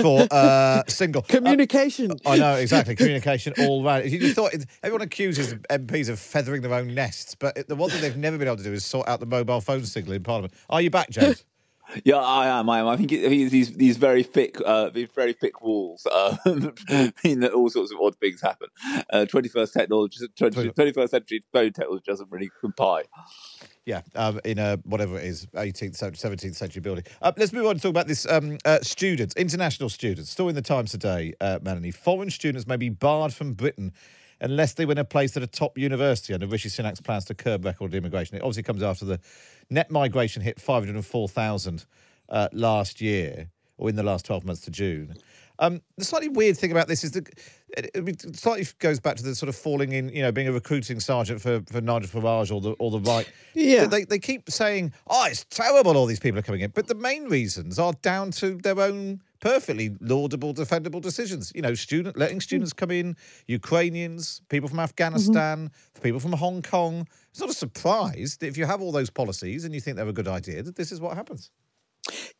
for 0.01 0.27
uh, 0.29 0.83
single 0.87 1.23
communication. 1.23 2.11
Uh, 2.11 2.15
I 2.29 2.37
know 2.37 2.55
exactly 2.55 2.95
communication 2.95 3.53
all 3.59 3.83
round. 3.83 4.09
You 4.11 4.33
thought 4.33 4.53
it, 4.53 4.65
everyone 4.83 5.01
accuses 5.01 5.55
MPs 5.55 6.09
of 6.09 6.19
feathering 6.19 6.61
their 6.61 6.73
own 6.73 6.93
nests, 6.93 7.35
but 7.35 7.67
the 7.67 7.75
one 7.75 7.89
thing 7.89 8.01
they've 8.01 8.17
never 8.17 8.37
been 8.37 8.47
able 8.47 8.57
to 8.57 8.63
do 8.63 8.73
is 8.73 8.85
sort 8.85 9.07
out 9.07 9.19
the 9.19 9.25
mobile 9.25 9.61
phone 9.61 9.83
signal 9.83 10.13
in 10.13 10.23
Parliament. 10.23 10.53
Are 10.69 10.81
you 10.81 10.89
back, 10.91 11.09
James? 11.09 11.43
Yeah, 12.03 12.17
I 12.17 12.59
am. 12.59 12.69
I 12.69 12.79
am. 12.79 12.87
I 12.87 12.97
think, 12.97 13.11
it, 13.11 13.25
I 13.25 13.29
think 13.29 13.41
it's 13.43 13.51
these 13.51 13.73
these 13.73 13.97
very 13.97 14.23
thick, 14.23 14.57
uh, 14.65 14.89
these 14.89 15.09
very 15.13 15.33
thick 15.33 15.61
walls 15.61 16.05
uh, 16.11 16.35
mean 17.23 17.39
that 17.41 17.51
all 17.53 17.69
sorts 17.69 17.91
of 17.91 17.99
odd 18.01 18.15
things 18.17 18.41
happen. 18.41 18.67
Twenty 19.27 19.49
first 19.49 19.73
technology, 19.73 20.19
twenty 20.35 20.91
first 20.91 21.11
century 21.11 21.43
phone 21.53 21.73
technology 21.73 22.03
doesn't 22.05 22.31
really 22.31 22.49
comply. 22.59 23.03
Yeah, 23.85 24.01
um, 24.15 24.39
in 24.43 24.57
a 24.57 24.77
whatever 24.83 25.19
it 25.19 25.25
is, 25.25 25.45
18th, 25.53 25.99
17th 25.99 26.55
century 26.55 26.81
building. 26.81 27.03
Uh, 27.21 27.31
let's 27.37 27.53
move 27.53 27.67
on 27.67 27.75
to 27.75 27.81
talk 27.81 27.91
about 27.91 28.07
this. 28.07 28.25
Um, 28.27 28.57
uh, 28.65 28.79
students, 28.81 29.35
international 29.35 29.89
students, 29.89 30.31
still 30.31 30.49
in 30.49 30.55
the 30.55 30.61
Times 30.63 30.89
today, 30.89 31.35
uh, 31.39 31.59
Melanie. 31.61 31.91
Foreign 31.91 32.31
students 32.31 32.65
may 32.65 32.77
be 32.77 32.89
barred 32.89 33.31
from 33.31 33.53
Britain 33.53 33.93
unless 34.45 34.73
they 34.73 34.85
win 34.85 34.99
a 34.99 35.03
place 35.03 35.35
at 35.35 35.41
a 35.41 35.47
top 35.47 35.75
university 35.75 36.31
under 36.31 36.45
Rishi 36.45 36.69
Sunak's 36.69 37.01
plans 37.01 37.25
to 37.25 37.33
curb 37.33 37.65
record 37.65 37.95
immigration. 37.95 38.37
It 38.37 38.41
obviously 38.41 38.61
comes 38.61 38.83
after 38.83 39.03
the 39.03 39.19
net 39.71 39.89
migration 39.89 40.43
hit 40.43 40.61
504,000 40.61 41.85
uh, 42.29 42.47
last 42.53 43.01
year, 43.01 43.49
or 43.77 43.89
in 43.89 43.95
the 43.95 44.03
last 44.03 44.23
12 44.25 44.45
months 44.45 44.61
to 44.61 44.71
June. 44.71 45.15
Um, 45.57 45.81
the 45.97 46.05
slightly 46.05 46.29
weird 46.29 46.57
thing 46.57 46.71
about 46.71 46.87
this 46.87 47.03
is 47.03 47.11
that 47.11 47.27
it, 47.75 47.89
it 47.95 48.35
slightly 48.35 48.67
goes 48.77 48.99
back 48.99 49.15
to 49.15 49.23
the 49.23 49.33
sort 49.33 49.49
of 49.49 49.55
falling 49.55 49.93
in, 49.93 50.09
you 50.09 50.21
know, 50.21 50.31
being 50.31 50.47
a 50.47 50.51
recruiting 50.51 50.99
sergeant 50.99 51.41
for, 51.41 51.61
for 51.71 51.81
Nigel 51.81 52.21
Farage 52.21 52.53
or 52.53 52.61
the 52.61 52.71
or 52.73 52.91
the 52.91 52.99
right. 52.99 53.27
Yeah. 53.55 53.85
They, 53.85 54.03
they 54.03 54.19
keep 54.19 54.51
saying, 54.51 54.93
oh, 55.07 55.25
it's 55.25 55.45
terrible 55.45 55.97
all 55.97 56.05
these 56.05 56.19
people 56.19 56.37
are 56.37 56.43
coming 56.43 56.61
in. 56.61 56.71
But 56.71 56.87
the 56.87 56.95
main 56.95 57.25
reasons 57.25 57.79
are 57.79 57.93
down 58.01 58.31
to 58.31 58.57
their 58.57 58.79
own 58.79 59.21
perfectly 59.39 59.95
laudable, 59.99 60.53
defendable 60.53 61.01
decisions. 61.01 61.51
You 61.55 61.61
know, 61.61 61.73
student 61.73 62.17
letting 62.17 62.37
hmm. 62.37 62.41
students 62.41 62.73
come 62.73 62.91
in, 62.91 63.15
Ukrainians, 63.47 64.41
people 64.49 64.69
from 64.69 64.77
mm-hmm. 64.77 64.83
Afghanistan, 64.83 65.71
people 66.01 66.19
from 66.19 66.33
Hong 66.33 66.61
Kong. 66.61 67.07
It's 67.31 67.39
not 67.39 67.49
a 67.49 67.53
surprise 67.53 68.37
that 68.39 68.47
if 68.47 68.57
you 68.57 68.65
have 68.65 68.81
all 68.81 68.91
those 68.91 69.09
policies 69.09 69.65
and 69.65 69.73
you 69.73 69.81
think 69.81 69.97
they're 69.97 70.07
a 70.07 70.13
good 70.13 70.27
idea, 70.27 70.63
that 70.63 70.75
this 70.75 70.91
is 70.91 71.01
what 71.01 71.15
happens. 71.15 71.51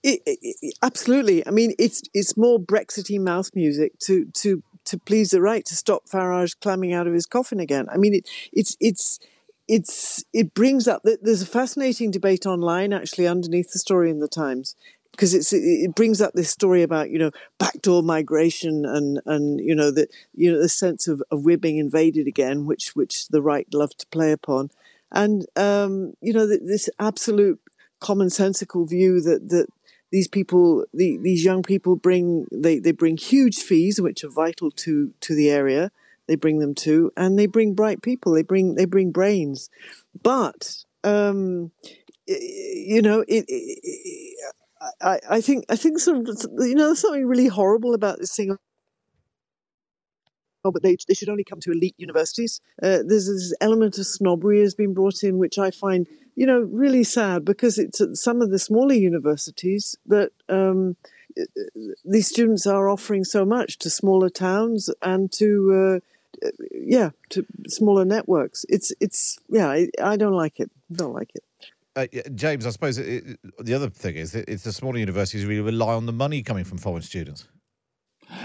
It, 0.04 0.22
it, 0.26 0.40
it- 0.42 0.78
absolutely. 0.82 1.46
I 1.48 1.52
mean, 1.52 1.74
it's 1.80 2.02
it's 2.14 2.38
more 2.38 2.60
Brexity 2.60 3.20
mouth 3.20 3.50
music 3.56 3.94
to 4.06 4.26
to 4.42 4.64
to 4.86 4.98
please 5.00 5.30
the 5.30 5.42
right 5.42 5.66
to 5.66 5.76
stop 5.76 6.08
Farage 6.08 6.60
climbing 6.62 6.94
out 6.94 7.08
of 7.08 7.14
his 7.14 7.26
coffin 7.26 7.60
again. 7.60 7.88
I 7.92 7.98
mean, 7.98 8.14
it 8.14 8.30
it's 8.54 8.78
it's 8.80 9.20
it's 9.68 10.24
it 10.32 10.54
brings 10.54 10.88
up 10.88 11.02
that 11.04 11.24
there's 11.24 11.42
a 11.42 11.48
fascinating 11.48 12.12
debate 12.12 12.46
online 12.46 12.94
actually 12.94 13.28
underneath 13.28 13.72
the 13.74 13.80
story 13.80 14.10
in 14.10 14.20
the 14.20 14.28
Times 14.28 14.76
because 15.16 15.34
it's 15.34 15.54
it 15.54 15.96
brings 15.96 16.22
up 16.22 16.34
this 16.34 16.50
story 16.50 16.84
about 16.84 17.10
you 17.10 17.18
know 17.18 17.32
backdoor 17.58 18.04
migration 18.04 18.86
and 18.86 19.22
and 19.26 19.60
you 19.60 19.74
know 19.74 19.92
the 19.92 20.08
you 20.36 20.52
know 20.52 20.62
the 20.62 20.70
sense 20.70 21.08
of, 21.08 21.24
of 21.32 21.44
we're 21.46 21.58
being 21.58 21.78
invaded 21.78 22.28
again, 22.28 22.66
which 22.66 22.96
which 22.96 23.28
the 23.30 23.42
right 23.42 23.68
love 23.74 23.96
to 23.98 24.06
play 24.08 24.32
upon, 24.32 24.70
and 25.12 25.46
um, 25.56 26.14
you 26.22 26.34
know 26.34 26.48
th- 26.48 26.62
this 26.64 26.90
absolute 27.00 27.60
commonsensical 28.02 28.88
view 28.88 29.22
that 29.22 29.50
that 29.50 29.68
these 30.12 30.28
people 30.28 30.86
the, 30.94 31.18
these 31.18 31.44
young 31.44 31.64
people 31.64 31.96
bring 31.96 32.48
they, 32.52 32.78
they 32.80 32.92
bring 32.92 33.18
huge 33.18 33.58
fees 33.58 34.00
which 34.00 34.24
are 34.24 34.30
vital 34.30 34.70
to 34.70 35.14
to 35.22 35.34
the 35.34 35.50
area 35.50 35.92
they 36.28 36.36
bring 36.36 36.60
them 36.60 36.76
to 36.76 37.12
and 37.18 37.40
they 37.40 37.46
bring 37.46 37.74
bright 37.74 38.02
people 38.02 38.34
they 38.34 38.44
bring 38.44 38.76
they 38.76 38.86
bring 38.86 39.12
brains. 39.12 39.70
But 40.22 40.84
um 41.04 41.72
you 42.28 43.02
know 43.02 43.22
it, 43.28 43.46
it 43.48 44.38
I, 45.02 45.20
I 45.30 45.42
think 45.42 45.66
I 45.70 45.76
think 45.76 45.98
of 46.08 46.28
you 46.60 46.76
know 46.76 46.88
there's 46.88 47.00
something 47.00 47.26
really 47.26 47.48
horrible 47.48 47.94
about 47.94 48.20
this 48.20 48.36
thing 48.36 48.58
oh, 50.66 50.72
but 50.72 50.84
they, 50.84 50.98
they 51.08 51.14
should 51.14 51.30
only 51.30 51.44
come 51.44 51.62
to 51.62 51.72
elite 51.72 51.96
universities. 51.98 52.60
Uh, 52.82 53.00
there's 53.06 53.28
this 53.28 53.54
element 53.62 53.98
of 53.98 54.08
snobbery 54.08 54.60
has 54.60 54.74
been 54.74 54.94
brought 54.94 55.24
in, 55.24 55.38
which 55.38 55.60
I 55.60 55.72
find, 55.72 56.08
you 56.36 56.46
know, 56.46 56.60
really 56.60 57.04
sad 57.04 57.46
because 57.46 57.78
it's 57.78 58.02
at 58.02 58.18
some 58.18 58.42
of 58.42 58.50
the 58.50 58.60
smaller 58.60 58.96
universities 58.96 59.96
that 60.08 60.32
um, 60.50 60.98
these 62.04 62.28
students 62.28 62.66
are 62.66 62.90
offering 62.90 63.24
so 63.24 63.46
much 63.46 63.78
to 63.80 63.90
smaller 63.90 64.30
towns 64.30 64.90
and 65.04 65.32
to, 65.34 66.02
uh, 66.44 66.50
yeah, 66.72 67.12
to 67.30 67.46
smaller 67.68 68.04
networks. 68.04 68.66
It's, 68.68 68.92
it's, 69.00 69.38
yeah, 69.48 69.70
I, 69.70 69.90
I 70.02 70.18
don't 70.18 70.34
like 70.34 70.60
it. 70.60 70.72
Don't 70.92 71.14
like 71.14 71.30
it. 71.36 71.44
Uh, 71.96 72.08
James, 72.36 72.66
I 72.66 72.72
suppose 72.72 72.98
it, 72.98 73.26
it- 73.26 73.40
the 73.66 73.74
other 73.74 73.90
thing 73.90 74.16
is 74.16 74.36
it's 74.36 74.64
the 74.64 74.74
smaller 74.74 74.98
universities 74.98 75.46
really 75.46 75.62
rely 75.62 75.94
on 75.94 76.06
the 76.06 76.14
money 76.14 76.44
coming 76.44 76.64
from 76.66 76.78
foreign 76.78 77.02
students. 77.02 77.48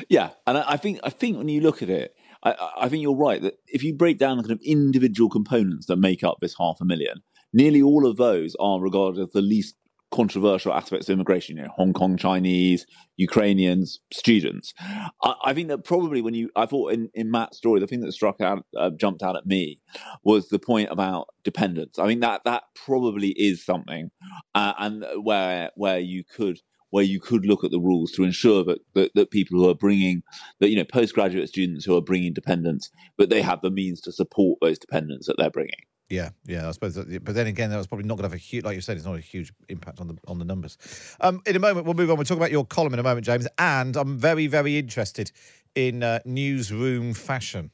Yeah, 0.09 0.30
and 0.47 0.59
I 0.59 0.73
I 0.73 0.76
think 0.76 1.00
I 1.02 1.11
think 1.11 1.38
when 1.38 1.49
you 1.49 1.61
look 1.62 1.83
at 1.83 1.88
it, 1.90 2.14
I, 2.45 2.54
I 2.83 2.88
think 2.88 3.02
you're 3.02 3.16
right 3.16 3.40
that 3.42 3.54
if 3.66 3.83
you 3.83 3.95
break 3.95 4.19
down 4.19 4.37
the 4.37 4.42
kind 4.42 4.52
of 4.52 4.61
individual 4.62 5.30
components 5.30 5.87
that 5.87 5.97
make 5.97 6.23
up 6.23 6.38
this 6.40 6.54
half 6.59 6.80
a 6.80 6.85
million, 6.85 7.23
nearly 7.52 7.83
all 7.83 8.07
of 8.07 8.16
those 8.16 8.54
are 8.61 8.80
regarded 8.80 9.23
as 9.23 9.30
the 9.33 9.40
least 9.42 9.75
controversial 10.10 10.72
aspects 10.72 11.08
of 11.08 11.14
immigration. 11.14 11.56
You 11.56 11.64
know, 11.64 11.70
Hong 11.76 11.92
Kong 11.92 12.16
Chinese, 12.16 12.86
Ukrainians, 13.16 14.00
students. 14.12 14.74
I, 14.80 15.34
I 15.44 15.54
think 15.54 15.68
that 15.68 15.84
probably 15.84 16.22
when 16.22 16.34
you, 16.34 16.50
I 16.56 16.66
thought 16.66 16.92
in, 16.92 17.10
in 17.14 17.30
Matt's 17.30 17.58
story, 17.58 17.80
the 17.80 17.86
thing 17.86 18.00
that 18.00 18.12
struck 18.12 18.40
out, 18.40 18.64
uh, 18.76 18.90
jumped 18.90 19.22
out 19.22 19.36
at 19.36 19.46
me, 19.46 19.80
was 20.24 20.48
the 20.48 20.58
point 20.58 20.90
about 20.90 21.28
dependence. 21.44 21.98
I 21.98 22.06
mean 22.06 22.20
that 22.20 22.42
that 22.44 22.64
probably 22.74 23.30
is 23.30 23.64
something, 23.64 24.10
uh, 24.54 24.74
and 24.78 25.04
where 25.22 25.70
where 25.74 25.98
you 25.98 26.24
could 26.24 26.60
where 26.90 27.04
you 27.04 27.20
could 27.20 27.46
look 27.46 27.64
at 27.64 27.70
the 27.70 27.80
rules 27.80 28.10
to 28.12 28.24
ensure 28.24 28.64
that, 28.64 28.80
that, 28.94 29.12
that 29.14 29.30
people 29.30 29.58
who 29.58 29.68
are 29.68 29.74
bringing 29.74 30.22
that 30.58 30.68
you 30.68 30.76
know 30.76 30.84
postgraduate 30.84 31.48
students 31.48 31.84
who 31.84 31.96
are 31.96 32.02
bringing 32.02 32.32
dependents, 32.32 32.90
but 33.16 33.30
they 33.30 33.42
have 33.42 33.60
the 33.62 33.70
means 33.70 34.00
to 34.00 34.12
support 34.12 34.58
those 34.60 34.78
dependents 34.78 35.26
that 35.26 35.36
they're 35.38 35.50
bringing. 35.50 35.84
Yeah, 36.10 36.30
yeah, 36.44 36.68
I 36.68 36.72
suppose. 36.72 36.96
But 36.96 37.34
then 37.34 37.46
again, 37.46 37.70
that 37.70 37.76
was 37.76 37.86
probably 37.86 38.06
not 38.06 38.16
going 38.16 38.28
to 38.28 38.34
have 38.34 38.34
a 38.34 38.36
huge, 38.36 38.64
like 38.64 38.74
you 38.74 38.80
said, 38.80 38.96
it's 38.96 39.06
not 39.06 39.16
a 39.16 39.20
huge 39.20 39.52
impact 39.68 40.00
on 40.00 40.08
the 40.08 40.18
on 40.26 40.40
the 40.40 40.44
numbers. 40.44 40.76
Um, 41.20 41.40
in 41.46 41.54
a 41.54 41.60
moment, 41.60 41.86
we'll 41.86 41.94
move 41.94 42.10
on. 42.10 42.16
We'll 42.16 42.24
talk 42.24 42.36
about 42.36 42.50
your 42.50 42.66
column 42.66 42.92
in 42.92 42.98
a 42.98 43.04
moment, 43.04 43.24
James. 43.24 43.46
And 43.58 43.96
I'm 43.96 44.18
very, 44.18 44.48
very 44.48 44.76
interested 44.76 45.30
in 45.76 46.02
uh, 46.02 46.18
newsroom 46.24 47.14
fashion 47.14 47.70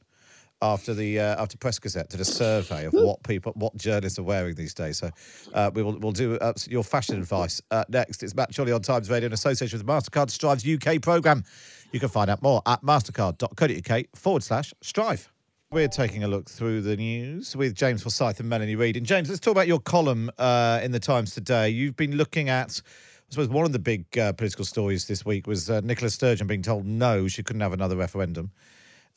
after 0.61 0.93
the 0.93 1.19
uh, 1.19 1.41
after 1.41 1.57
Press 1.57 1.79
Gazette 1.79 2.09
did 2.09 2.19
a 2.19 2.25
survey 2.25 2.85
of 2.85 2.93
what 2.93 3.23
people, 3.23 3.53
what 3.55 3.75
journalists 3.75 4.19
are 4.19 4.23
wearing 4.23 4.53
these 4.53 4.73
days. 4.73 4.97
So 4.99 5.09
uh, 5.53 5.71
we 5.73 5.81
will 5.81 5.97
we'll 5.97 6.11
do 6.11 6.35
uh, 6.35 6.53
your 6.67 6.83
fashion 6.83 7.17
advice 7.17 7.59
uh, 7.71 7.85
next. 7.89 8.21
It's 8.21 8.35
Matt 8.35 8.55
Chorley 8.55 8.71
on 8.71 8.81
Times 8.81 9.09
Radio 9.09 9.27
in 9.27 9.33
association 9.33 9.79
with 9.79 9.87
Mastercard 9.87 10.29
Strive's 10.29 10.67
UK 10.67 11.01
program. 11.01 11.43
You 11.91 11.99
can 11.99 12.09
find 12.09 12.29
out 12.29 12.43
more 12.43 12.61
at 12.67 12.83
mastercard.co.uk 12.83 14.05
forward 14.15 14.43
slash 14.43 14.73
strive. 14.81 15.31
We're 15.69 15.89
taking 15.89 16.23
a 16.23 16.29
look 16.29 16.49
through 16.49 16.79
the 16.79 16.95
news 16.95 17.53
with 17.53 17.75
James 17.75 18.01
Forsyth 18.01 18.39
and 18.39 18.47
Melanie 18.47 18.77
Reid. 18.77 18.95
And 18.95 19.05
James, 19.05 19.27
let's 19.27 19.41
talk 19.41 19.51
about 19.51 19.67
your 19.67 19.81
column 19.81 20.31
uh, 20.37 20.79
in 20.81 20.93
the 20.93 20.99
Times 20.99 21.33
today. 21.33 21.67
You've 21.67 21.97
been 21.97 22.15
looking 22.15 22.47
at, 22.47 22.81
I 22.85 23.25
suppose, 23.31 23.49
one 23.49 23.65
of 23.65 23.73
the 23.73 23.79
big 23.79 24.17
uh, 24.17 24.31
political 24.31 24.63
stories 24.63 25.07
this 25.07 25.25
week 25.25 25.45
was 25.45 25.69
uh, 25.69 25.81
Nicola 25.81 26.09
Sturgeon 26.09 26.47
being 26.47 26.61
told 26.61 26.85
no, 26.85 27.27
she 27.27 27.43
couldn't 27.43 27.59
have 27.59 27.73
another 27.73 27.97
referendum. 27.97 28.49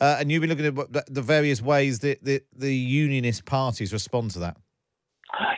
Uh, 0.00 0.16
and 0.18 0.32
you've 0.32 0.40
been 0.40 0.50
looking 0.50 0.66
at 0.66 1.14
the- 1.14 1.22
various 1.22 1.62
ways 1.62 2.00
that 2.00 2.24
the, 2.24 2.42
the 2.56 2.74
unionist 2.74 3.44
parties 3.44 3.92
respond 3.92 4.32
to 4.32 4.40
that. 4.40 4.56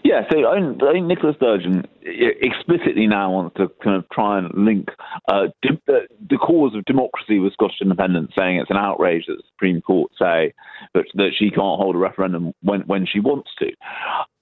Yeah, 0.05 0.23
so 0.31 0.47
I 0.49 0.93
think, 0.93 1.07
Nicola 1.07 1.35
Sturgeon 1.37 1.87
explicitly 2.03 3.07
now 3.07 3.33
wants 3.33 3.57
to 3.57 3.69
kind 3.83 3.97
of 3.97 4.09
try 4.11 4.39
and 4.39 4.51
link 4.55 4.89
uh, 5.29 5.47
de- 5.63 5.81
the, 5.87 6.01
the 6.29 6.37
cause 6.37 6.75
of 6.75 6.85
democracy 6.85 7.39
with 7.39 7.53
Scottish 7.55 7.81
independence, 7.81 8.33
saying 8.37 8.59
it's 8.59 8.71
an 8.71 8.77
outrage 8.77 9.25
that 9.27 9.37
the 9.37 9.43
Supreme 9.53 9.81
Court 9.81 10.11
say 10.19 10.53
that, 10.95 11.05
that 11.15 11.31
she 11.39 11.51
can't 11.51 11.81
hold 11.81 11.97
a 11.97 11.99
referendum 11.99 12.53
when, 12.63 12.81
when 12.83 13.07
she 13.07 13.21
wants 13.21 13.51
to. 13.59 13.71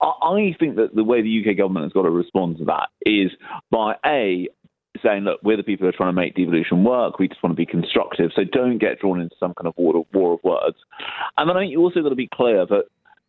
I, 0.01 0.07
I 0.07 0.57
think 0.59 0.77
that 0.77 0.95
the 0.95 1.05
way 1.05 1.23
the 1.23 1.45
UK 1.45 1.57
government 1.57 1.85
has 1.85 1.93
got 1.93 2.03
to 2.03 2.11
respond 2.11 2.59
to 2.59 2.65
that 2.67 2.89
is 3.07 3.31
by 3.71 3.95
A, 4.05 4.49
saying, 5.03 5.23
look, 5.23 5.41
we're 5.43 5.57
the 5.57 5.63
people 5.63 5.85
who 5.85 5.89
are 5.89 5.97
trying 5.97 6.15
to 6.15 6.21
make 6.21 6.35
devolution 6.35 6.85
work. 6.85 7.19
We 7.19 7.29
just 7.29 7.43
want 7.43 7.53
to 7.53 7.61
be 7.61 7.67
constructive. 7.67 8.33
So 8.35 8.43
don't 8.45 8.79
get 8.79 8.99
drawn 8.99 9.21
into 9.21 9.37
some 9.39 9.55
kind 9.55 9.69
of 9.69 9.75
war 9.77 9.97
of, 9.97 10.07
war 10.13 10.35
of 10.35 10.41
words. 10.43 10.77
And 11.37 11.49
then 11.49 11.57
I 11.57 11.61
think 11.61 11.73
you 11.73 11.81
also 11.81 12.03
got 12.03 12.09
to 12.09 12.17
be 12.17 12.29
clear 12.33 12.67
that 12.67 12.85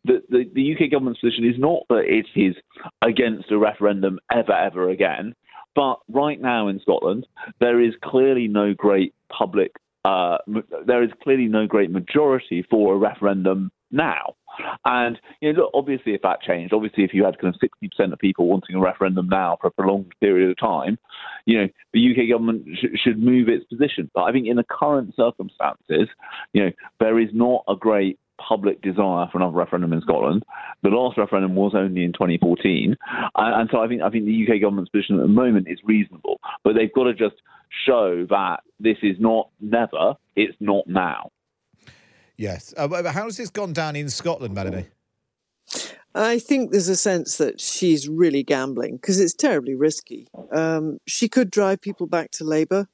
the, 0.06 0.22
the, 0.30 0.50
the 0.54 0.74
UK 0.74 0.92
government's 0.92 1.20
position 1.20 1.46
is 1.46 1.60
not 1.60 1.84
that 1.90 2.04
it 2.08 2.26
is 2.36 2.56
against 3.02 3.52
a 3.52 3.58
referendum 3.58 4.20
ever, 4.32 4.54
ever 4.54 4.90
again. 4.90 5.36
But 5.76 6.00
right 6.10 6.42
now 6.42 6.68
in 6.68 6.80
Scotland, 6.82 7.28
there 7.60 7.80
is 7.82 7.94
clearly 8.04 8.48
no 8.48 8.74
great 8.74 9.14
public, 9.30 9.72
uh, 10.04 10.38
there 10.86 11.04
is 11.04 11.12
clearly 11.24 11.48
no 11.48 11.68
great 11.68 11.92
majority 11.92 12.66
for 12.70 12.96
a 12.96 12.98
referendum 12.98 13.72
now. 13.92 14.36
And 14.86 15.20
you 15.40 15.54
know, 15.54 15.62
look, 15.62 15.72
obviously, 15.74 16.14
if 16.14 16.22
that 16.24 16.42
changed, 16.42 16.74
obviously, 16.74 17.04
if 17.04 17.14
you 17.14 17.24
had 17.24 17.40
kind 17.40 17.54
of 17.54 17.60
sixty 17.62 17.88
percent 17.88 18.12
of 18.12 18.20
people 18.20 18.48
wanting 18.48 18.76
a 18.76 18.82
referendum 18.82 19.30
now 19.30 19.58
for 19.62 19.68
a 19.68 19.72
prolonged 19.72 20.12
period 20.20 20.50
of 20.50 20.58
time, 20.60 20.98
you 21.46 21.58
know, 21.58 21.68
the 21.94 22.12
UK 22.12 22.30
government 22.30 22.68
sh- 22.76 23.00
should 23.02 23.18
move 23.18 23.48
its 23.48 23.66
position. 23.66 24.10
But 24.14 24.24
I 24.24 24.32
think 24.32 24.48
in 24.48 24.58
the 24.58 24.66
current 24.70 25.16
circumstances, 25.16 26.10
you 26.54 26.66
know, 26.66 26.72
there 27.00 27.20
is 27.20 27.30
not 27.34 27.64
a 27.68 27.76
great 27.76 28.20
public 28.48 28.82
desire 28.82 29.28
for 29.32 29.38
another 29.38 29.56
referendum 29.56 29.94
in 29.94 30.02
Scotland. 30.02 30.44
The 30.84 30.90
last 30.90 31.18
referendum 31.18 31.56
was 31.56 31.74
only 31.76 32.04
in 32.04 32.14
2014, 32.14 32.96
and, 33.36 33.62
and 33.62 33.70
so 33.72 33.80
I 33.80 33.88
think 33.88 34.02
I 34.02 34.10
think 34.10 34.26
the 34.26 34.48
UK 34.48 34.62
government's 34.62 34.90
position 34.90 35.16
at 35.16 35.24
the 35.24 35.28
moment 35.28 35.68
is 35.70 35.80
reasonable, 35.84 36.40
but 36.64 36.74
they've 36.74 36.94
got 36.94 37.06
to 37.06 37.14
just 37.14 37.36
show 37.86 38.26
that 38.30 38.62
this 38.80 38.98
is 39.02 39.18
not 39.20 39.50
never, 39.60 40.16
it's 40.36 40.56
not 40.60 40.88
now. 40.88 41.30
Yes. 42.38 42.74
Uh, 42.76 42.88
how 43.12 43.26
has 43.26 43.38
this 43.38 43.50
gone 43.50 43.74
down 43.74 43.96
in 43.96 44.10
Scotland, 44.10 44.56
Melanie? 44.56 44.88
I 46.14 46.40
think 46.40 46.72
there's 46.72 46.90
a 46.90 46.96
sense 46.96 47.38
that 47.38 47.62
she's 47.62 48.10
really 48.10 48.44
gambling 48.44 48.96
because 48.98 49.20
it's 49.20 49.34
terribly 49.34 49.76
risky. 49.76 50.28
Um, 50.52 50.98
she 51.08 51.30
could 51.30 51.50
drive 51.50 51.82
people 51.82 52.08
back 52.08 52.32
to 52.32 52.44
Labour 52.44 52.88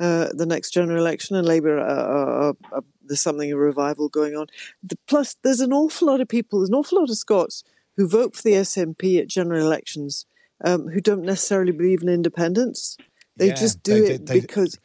uh, 0.00 0.28
the 0.32 0.46
next 0.46 0.70
general 0.70 0.98
election, 0.98 1.36
and 1.36 1.46
Labour 1.46 1.78
uh, 1.78 1.84
uh, 1.84 2.52
uh, 2.76 2.80
there's 3.12 3.20
something 3.20 3.52
a 3.52 3.56
revival 3.56 4.08
going 4.08 4.34
on. 4.36 4.46
The, 4.82 4.96
plus, 5.06 5.36
there's 5.44 5.60
an 5.60 5.72
awful 5.72 6.08
lot 6.08 6.20
of 6.20 6.28
people, 6.28 6.58
there's 6.60 6.68
an 6.70 6.74
awful 6.74 6.98
lot 7.00 7.10
of 7.10 7.16
Scots 7.18 7.62
who 7.96 8.08
vote 8.08 8.34
for 8.34 8.42
the 8.42 8.52
SNP 8.52 9.20
at 9.20 9.28
general 9.28 9.60
elections 9.64 10.26
um, 10.64 10.88
who 10.88 11.00
don't 11.00 11.22
necessarily 11.22 11.72
believe 11.72 12.02
in 12.02 12.08
independence. 12.08 12.96
They 13.36 13.48
Yeah, 13.48 13.54
just 13.54 13.82
do 13.82 14.02
they- 14.02 14.14
it 14.14 14.26
they- 14.26 14.40
because 14.40 14.78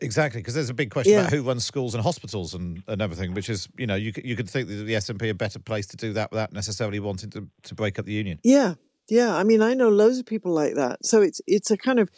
Exactly, 0.00 0.40
because 0.40 0.54
there's 0.54 0.70
a 0.70 0.74
big 0.74 0.90
question 0.90 1.14
Yeah. 1.14 1.20
about 1.22 1.32
who 1.32 1.42
runs 1.42 1.64
schools 1.64 1.94
and 1.94 2.02
hospitals 2.04 2.54
and, 2.54 2.82
and 2.86 3.00
everything, 3.02 3.34
which 3.34 3.48
is, 3.48 3.68
you 3.76 3.86
know, 3.86 3.96
you 3.96 4.12
could, 4.12 4.24
you 4.24 4.36
could 4.36 4.48
think 4.48 4.68
that 4.68 4.74
the 4.74 4.94
SNP 4.94 5.28
a 5.30 5.34
better 5.34 5.58
place 5.58 5.86
to 5.88 5.96
do 5.96 6.12
that 6.12 6.30
without 6.30 6.52
necessarily 6.52 7.00
wanting 7.00 7.30
to, 7.30 7.48
to 7.64 7.74
break 7.74 7.98
up 7.98 8.04
the 8.04 8.12
union. 8.12 8.38
Yeah, 8.44 8.74
yeah. 9.08 9.34
I 9.34 9.42
mean, 9.44 9.60
I 9.62 9.74
know 9.74 9.88
loads 9.88 10.18
of 10.18 10.26
people 10.26 10.52
like 10.52 10.74
that. 10.74 11.04
So 11.04 11.22
it's 11.22 11.40
it's 11.48 11.70
a 11.72 11.76
kind 11.76 11.98
of 11.98 12.10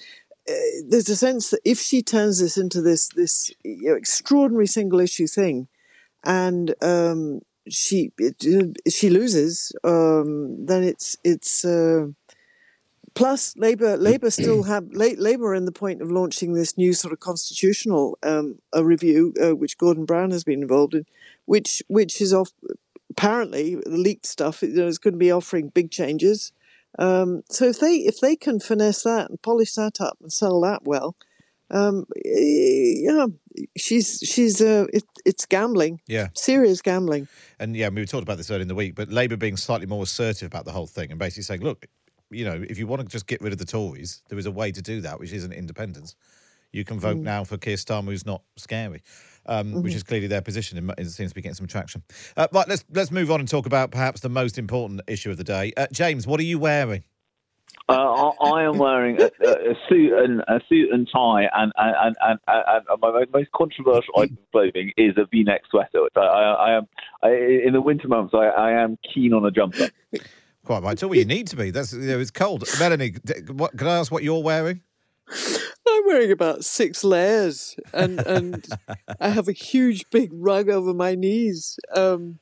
there's 0.89 1.09
a 1.09 1.17
sense 1.17 1.51
that 1.51 1.61
if 1.65 1.79
she 1.79 2.03
turns 2.03 2.41
this 2.41 2.57
into 2.57 2.81
this 2.81 3.09
this 3.09 3.51
you 3.65 3.91
know, 3.91 3.95
extraordinary 3.95 4.67
single 4.67 5.01
issue 5.01 5.27
thing, 5.27 5.69
and 6.25 6.75
um, 6.83 7.41
she 7.69 8.13
it, 8.19 8.77
she 8.91 9.11
loses, 9.11 9.73
um, 9.85 10.67
then 10.67 10.83
it's 10.83 11.17
it's. 11.25 11.65
Uh, 11.65 12.09
plus, 13.15 13.57
Labour 13.57 13.97
Labour 13.97 14.31
still 14.31 14.65
have 14.65 14.89
Labour 14.93 15.49
are 15.49 15.55
in 15.55 15.67
the 15.67 15.73
point 15.73 16.03
of 16.03 16.11
launching 16.11 16.55
this 16.55 16.77
new 16.77 16.93
sort 16.93 17.13
of 17.13 17.21
constitutional 17.21 18.19
um, 18.23 18.59
a 18.73 18.85
review, 18.85 19.35
uh, 19.43 19.55
which 19.55 19.79
Gordon 19.79 20.05
Brown 20.05 20.31
has 20.31 20.45
been 20.45 20.63
involved 20.63 20.95
in, 20.95 21.05
which 21.45 21.83
which 21.89 22.21
is 22.21 22.33
off 22.33 22.51
apparently 23.11 23.75
the 23.75 23.91
leaked 23.91 24.27
stuff 24.27 24.63
you 24.63 24.69
know, 24.69 24.87
is 24.87 24.99
going 24.99 25.15
to 25.15 25.19
be 25.19 25.33
offering 25.33 25.69
big 25.69 25.91
changes. 25.91 26.53
Um, 26.99 27.43
so 27.49 27.67
if 27.67 27.81
they 27.81 27.97
if 27.97 28.21
they 28.21 28.37
can 28.37 28.61
finesse 28.61 29.03
that 29.05 29.31
and 29.31 29.41
polish 29.43 29.75
that 29.75 30.01
up 30.01 30.19
and 30.21 30.33
sell 30.33 30.61
that 30.63 30.83
well, 30.85 31.17
um, 31.71 32.07
yeah, 32.25 33.27
she's 33.77 34.19
she's 34.25 34.61
uh, 34.61 34.87
it, 34.93 35.05
it's 35.25 35.47
gambling. 35.47 36.01
Yeah, 36.07 36.29
serious 36.35 36.83
gambling. 36.83 37.29
And 37.59 37.77
yeah, 37.77 37.89
we 37.89 38.05
talked 38.07 38.25
about 38.25 38.39
this 38.39 38.51
earlier 38.51 38.63
in 38.63 38.69
the 38.69 38.75
week, 38.75 38.95
but 38.95 39.11
Labour 39.11 39.37
being 39.37 39.57
slightly 39.57 39.87
more 39.87 40.03
assertive 40.03 40.47
about 40.47 40.65
the 40.65 40.73
whole 40.73 40.87
thing 40.87 41.11
and 41.11 41.19
basically 41.19 41.45
saying, 41.45 41.61
look, 41.61 41.87
you 42.31 42.45
know, 42.45 42.65
if 42.69 42.79
you 42.79 42.87
want 42.87 43.03
to 43.03 43.09
just 43.09 43.27
get 43.27 43.41
rid 43.41 43.53
of 43.53 43.59
the 43.59 43.65
Tories, 43.65 44.23
there 44.29 44.39
is 44.39 44.47
a 44.47 44.51
way 44.51 44.73
to 44.73 44.83
do 44.83 45.01
that, 45.03 45.21
which 45.21 45.33
isn't 45.33 45.53
independence. 45.53 46.17
You 46.73 46.85
can 46.85 47.01
vote 47.01 47.17
mm. 47.17 47.23
now 47.23 47.45
for 47.45 47.57
Keir 47.57 47.77
Starmer, 47.77 48.07
who's 48.07 48.27
not 48.27 48.43
scary 48.57 49.03
um, 49.47 49.69
mm-hmm. 49.69 49.83
which 49.83 49.95
is 49.95 50.03
clearly 50.03 50.27
their 50.27 50.43
position. 50.43 50.91
It 50.99 51.11
seems 51.11 51.31
to 51.31 51.35
be 51.35 51.43
getting 51.43 51.55
some 51.55 51.67
traction. 51.67 52.03
Uh, 52.37 52.49
right, 52.53 52.69
let's 52.69 52.85
let's 52.93 53.11
move 53.11 53.31
on 53.31 53.41
and 53.41 53.49
talk 53.49 53.67
about 53.67 53.91
perhaps 53.91 54.21
the 54.21 54.29
most 54.29 54.59
important 54.59 55.01
issue 55.07 55.31
of 55.31 55.37
the 55.37 55.45
day. 55.45 55.73
Uh, 55.77 55.87
James, 55.93 56.27
what 56.27 56.41
are 56.41 56.45
you 56.45 56.59
wearing? 56.59 57.05
Uh, 57.89 58.31
I, 58.41 58.63
am 58.63 58.79
wearing 58.79 59.21
a, 59.21 59.31
a, 59.45 59.75
suit 59.89 60.13
and 60.13 60.41
a 60.43 60.61
suit 60.69 60.93
and 60.93 61.09
tie, 61.13 61.49
and 61.53 61.73
and, 61.77 62.17
and, 62.23 62.39
and, 62.47 62.85
and 62.89 63.01
my 63.01 63.25
most 63.33 63.51
controversial 63.51 64.15
item 64.17 64.39
of 64.41 64.51
clothing 64.53 64.93
is 64.97 65.15
a 65.17 65.27
V-neck 65.27 65.63
sweater. 65.69 66.07
I, 66.17 66.21
I, 66.21 66.53
I 66.53 66.77
am 66.77 66.89
I, 67.25 67.31
in 67.31 67.73
the 67.73 67.81
winter 67.81 68.07
months. 68.07 68.33
I, 68.33 68.47
I 68.47 68.71
am 68.81 68.97
keen 69.13 69.33
on 69.33 69.45
a 69.45 69.51
jumper. 69.51 69.89
Quite 70.65 70.83
right. 70.85 70.93
It's 70.93 71.03
all 71.03 71.15
you 71.17 71.25
need 71.25 71.49
to 71.49 71.57
be. 71.57 71.73
That's 71.73 71.93
you 71.93 72.01
know, 72.01 72.21
it's 72.21 72.31
cold. 72.31 72.65
Melanie, 72.79 73.15
what, 73.49 73.77
can 73.77 73.89
I 73.89 73.97
ask 73.97 74.13
what 74.13 74.23
you're 74.23 74.43
wearing? 74.43 74.83
I'm 76.01 76.07
wearing 76.07 76.33
about 76.33 76.65
six 76.65 77.05
layers, 77.05 77.77
and 77.93 78.21
and 78.21 78.67
I 79.21 79.29
have 79.29 79.49
a 79.49 79.53
huge 79.53 80.09
big 80.11 80.31
rug 80.33 80.71
over 80.71 80.95
my 80.95 81.15
knees. 81.15 81.79
Um, 81.95 82.39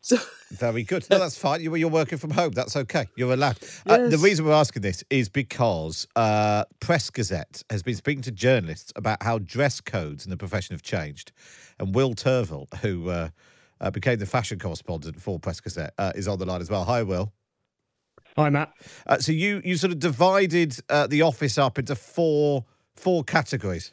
so 0.00 0.16
very 0.50 0.84
good. 0.84 1.06
No, 1.10 1.18
that's 1.18 1.36
fine. 1.36 1.60
You, 1.60 1.74
you're 1.74 1.88
working 1.88 2.18
from 2.18 2.30
home. 2.30 2.52
That's 2.52 2.76
okay. 2.76 3.06
You're 3.16 3.32
allowed. 3.32 3.58
Yes. 3.60 3.76
Uh, 3.86 4.08
the 4.08 4.18
reason 4.18 4.44
we're 4.44 4.52
asking 4.52 4.82
this 4.82 5.02
is 5.10 5.28
because 5.28 6.06
uh, 6.16 6.64
Press 6.78 7.10
Gazette 7.10 7.62
has 7.70 7.82
been 7.82 7.96
speaking 7.96 8.22
to 8.22 8.30
journalists 8.30 8.92
about 8.96 9.22
how 9.22 9.38
dress 9.38 9.80
codes 9.80 10.24
in 10.24 10.30
the 10.30 10.36
profession 10.36 10.74
have 10.74 10.82
changed, 10.82 11.32
and 11.78 11.94
Will 11.94 12.14
Turvill, 12.14 12.72
who 12.78 13.08
uh, 13.08 13.30
uh 13.80 13.90
became 13.90 14.18
the 14.18 14.26
fashion 14.26 14.58
correspondent 14.58 15.20
for 15.20 15.38
Press 15.38 15.60
Gazette, 15.60 15.94
uh, 15.98 16.12
is 16.14 16.28
on 16.28 16.38
the 16.38 16.46
line 16.46 16.60
as 16.60 16.70
well. 16.70 16.84
Hi, 16.84 17.02
Will. 17.02 17.32
Hi, 18.36 18.50
Matt. 18.50 18.72
Uh, 19.06 19.18
so 19.18 19.32
you 19.32 19.60
you 19.64 19.76
sort 19.76 19.92
of 19.92 19.98
divided 19.98 20.76
the 21.08 21.22
office 21.22 21.58
up 21.58 21.78
into 21.78 21.96
four 21.96 22.64
four 23.00 23.24
categories. 23.24 23.92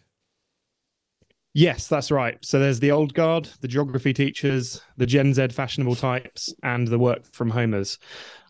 Yes, 1.54 1.88
that's 1.88 2.12
right. 2.12 2.38
So 2.44 2.60
there's 2.60 2.80
the 2.80 2.92
old 2.92 3.16
guard, 3.16 3.50
the 3.62 3.68
geography 3.68 4.14
teachers, 4.14 4.80
the 4.98 5.08
Gen 5.08 5.34
Z 5.34 5.48
fashionable 5.48 5.96
types, 5.96 6.54
and 6.62 6.88
the 6.88 7.00
work 7.00 7.26
from 7.34 7.50
homers. 7.50 7.98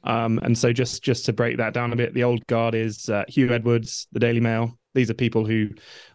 Um, 0.04 0.40
and 0.40 0.58
so 0.58 0.74
just 0.74 1.04
just 1.04 1.26
to 1.26 1.34
break 1.34 1.58
that 1.58 1.74
down 1.74 1.94
a 1.94 1.96
bit, 1.96 2.14
the 2.14 2.24
old 2.24 2.46
guard 2.48 2.76
is 2.76 3.10
uh, 3.10 3.24
Huw 3.30 3.50
Edwards, 3.52 4.08
the 4.12 4.20
Daily 4.20 4.42
Mail. 4.42 4.78
These 4.94 5.10
are 5.10 5.14
people 5.14 5.46
who 5.46 5.70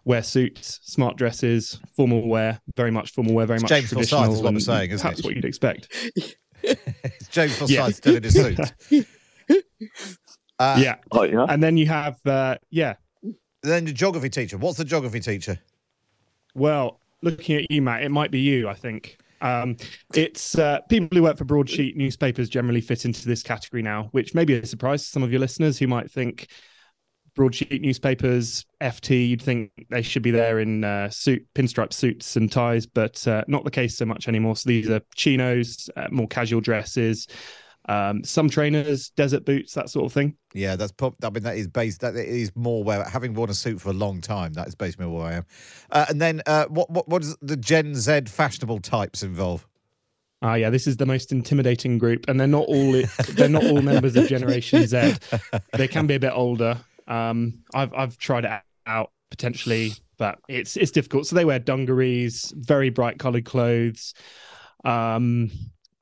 wear 0.05 0.23
suits, 0.23 0.81
smart 0.83 1.17
dresses, 1.17 1.81
formal 1.97 2.29
wear, 2.29 2.61
very 2.77 2.91
much 2.91 3.13
formal 3.13 3.35
wear, 3.35 3.47
very 3.47 3.57
it's 3.57 3.63
much 3.63 3.71
James 3.71 3.89
traditional. 3.89 4.25
Forsyth 4.25 4.37
is 4.37 4.43
what 4.43 4.49
I'm 4.51 4.61
saying, 4.61 4.91
isn't 4.91 5.09
That's 5.09 5.23
what 5.23 5.35
you'd 5.35 5.45
expect. 5.45 5.89
James 7.31 7.57
Forsyth 7.57 7.71
yeah. 7.71 7.89
still 7.89 8.17
in 8.17 8.23
his 8.23 8.35
suit. 8.35 9.07
Uh, 10.59 10.77
yeah. 10.79 10.97
Oh, 11.11 11.25
yeah. 11.25 11.45
And 11.49 11.61
then 11.61 11.77
you 11.77 11.89
have, 11.89 12.25
uh, 12.25 12.57
yeah, 12.71 12.95
then 13.63 13.85
the 13.85 13.93
geography 13.93 14.29
teacher. 14.29 14.59
What's 14.59 14.79
the 14.79 14.85
geography 14.85 15.21
teacher? 15.21 15.59
Well, 16.55 17.01
looking 17.23 17.57
at 17.57 17.71
you, 17.71 17.83
Matt, 17.83 18.03
it 18.03 18.11
might 18.11 18.31
be 18.31 18.41
you. 18.41 18.69
I 18.69 18.75
think 18.75 19.19
um, 19.41 19.77
it's 20.15 20.59
uh, 20.59 20.81
people 20.89 21.17
who 21.17 21.23
work 21.23 21.39
for 21.39 21.45
broadsheet 21.45 21.97
newspapers 21.97 22.49
generally 22.49 22.81
fit 22.81 23.05
into 23.05 23.27
this 23.27 23.43
category 23.43 23.83
now, 23.83 24.09
which 24.13 24.35
may 24.35 24.45
be 24.45 24.55
a 24.55 24.67
surprise 24.67 25.03
to 25.03 25.09
some 25.09 25.23
of 25.23 25.31
your 25.31 25.41
listeners 25.41 25.79
who 25.79 25.87
might 25.87 26.11
think 26.11 26.49
broadsheet 27.35 27.81
newspapers, 27.81 28.67
FT, 28.81 29.29
you'd 29.29 29.43
think 29.43 29.71
they 29.91 30.03
should 30.03 30.23
be 30.23 30.31
there 30.31 30.61
in 30.61 30.85
uh, 30.85 31.09
suit, 31.09 31.47
pinstripe 31.55 31.93
suits 31.93 32.37
and 32.37 32.53
ties, 32.53 32.87
but 32.87 33.27
uh, 33.27 33.43
not 33.49 33.65
the 33.65 33.71
case 33.71 33.97
so 33.97 34.05
much 34.05 34.29
anymore. 34.29 34.57
So 34.57 34.69
these 34.69 34.91
are 34.91 35.01
chinos, 35.15 35.89
uh, 35.97 36.09
more 36.11 36.29
casual 36.29 36.61
dresses, 36.61 37.27
um, 37.89 38.23
some 38.23 38.49
trainers, 38.49 39.11
desert 39.11 39.45
boots, 39.45 39.75
that 39.75 39.91
sort 39.91 40.07
of 40.07 40.13
thing. 40.13 40.37
Yeah, 40.55 40.77
that's 40.77 40.93
pop. 40.93 41.17
I 41.23 41.31
mean, 41.31 41.43
that 41.43 41.57
is 41.57 41.67
based. 41.67 42.01
That 42.01 42.15
is 42.15 42.53
more 42.55 42.85
where 42.85 43.05
having 43.05 43.35
worn 43.35 43.51
a 43.51 43.55
suit 43.55 43.81
for 43.81 43.91
a 43.91 43.95
long 43.95 44.21
time. 44.21 44.53
That 44.53 44.69
is 44.69 44.75
basically 44.75 45.07
where 45.07 45.27
I 45.27 45.33
am. 45.35 45.47
Uh, 45.91 46.07
and 46.09 46.21
then, 46.21 46.43
uh, 46.47 46.67
what 46.67 46.91
what 46.91 47.09
what 47.09 47.23
does 47.23 47.37
the 47.43 47.57
Gen 47.57 47.95
Z 47.95 48.23
fashionable 48.27 48.81
types 48.81 49.23
involve? 49.23 49.67
Ah, 50.43 50.53
uh, 50.53 50.55
yeah, 50.55 50.71
this 50.71 50.87
is 50.87 50.97
the 50.97 51.07
most 51.07 51.33
intimidating 51.33 51.99
group, 51.99 52.25
and 52.29 52.39
they're 52.39 52.47
not 52.47 52.67
all 52.67 53.03
they're 53.31 53.49
not 53.49 53.65
all 53.65 53.83
members 53.83 54.17
of 54.17 54.29
Generation 54.29 54.87
Z. 54.87 55.15
They 55.73 55.89
can 55.89 56.07
be 56.07 56.15
a 56.15 56.21
bit 56.21 56.33
older. 56.33 56.79
Um, 57.09 57.65
I've 57.75 57.93
I've 57.95 58.19
tried 58.19 58.45
it 58.45 58.61
out 58.87 59.11
potentially, 59.31 59.93
but 60.19 60.39
it's 60.49 60.77
it's 60.77 60.91
difficult. 60.91 61.27
So 61.27 61.37
they 61.37 61.45
wear 61.45 61.59
dungarees, 61.59 62.53
very 62.57 62.91
bright 62.91 63.19
coloured 63.19 63.45
clothes. 63.45 64.15
Um, 64.85 65.51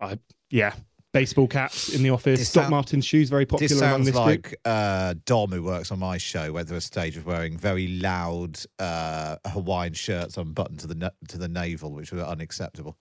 I 0.00 0.18
yeah, 0.50 0.74
baseball 1.12 1.46
caps 1.46 1.88
in 1.94 2.02
the 2.02 2.10
office. 2.10 2.38
This 2.38 2.52
Doc 2.52 2.64
sound, 2.64 2.70
Martens 2.70 3.04
shoes 3.04 3.30
very 3.30 3.46
popular 3.46 3.68
this 3.68 3.78
sounds 3.78 4.06
this 4.06 4.14
like 4.14 4.58
uh, 4.64 5.14
Dom, 5.24 5.50
who 5.50 5.62
works 5.62 5.90
on 5.90 5.98
my 5.98 6.18
show, 6.18 6.52
went 6.52 6.68
through 6.68 6.78
a 6.78 6.82
stage 6.82 7.16
of 7.16 7.26
wearing 7.26 7.56
very 7.56 7.88
loud 7.88 8.58
uh, 8.78 9.36
Hawaiian 9.46 9.94
shirts 9.94 10.36
unbuttoned 10.36 10.80
to 10.80 10.86
the 10.86 11.12
to 11.28 11.38
the 11.38 11.48
navel, 11.48 11.92
which 11.92 12.12
was 12.12 12.22
unacceptable. 12.22 12.96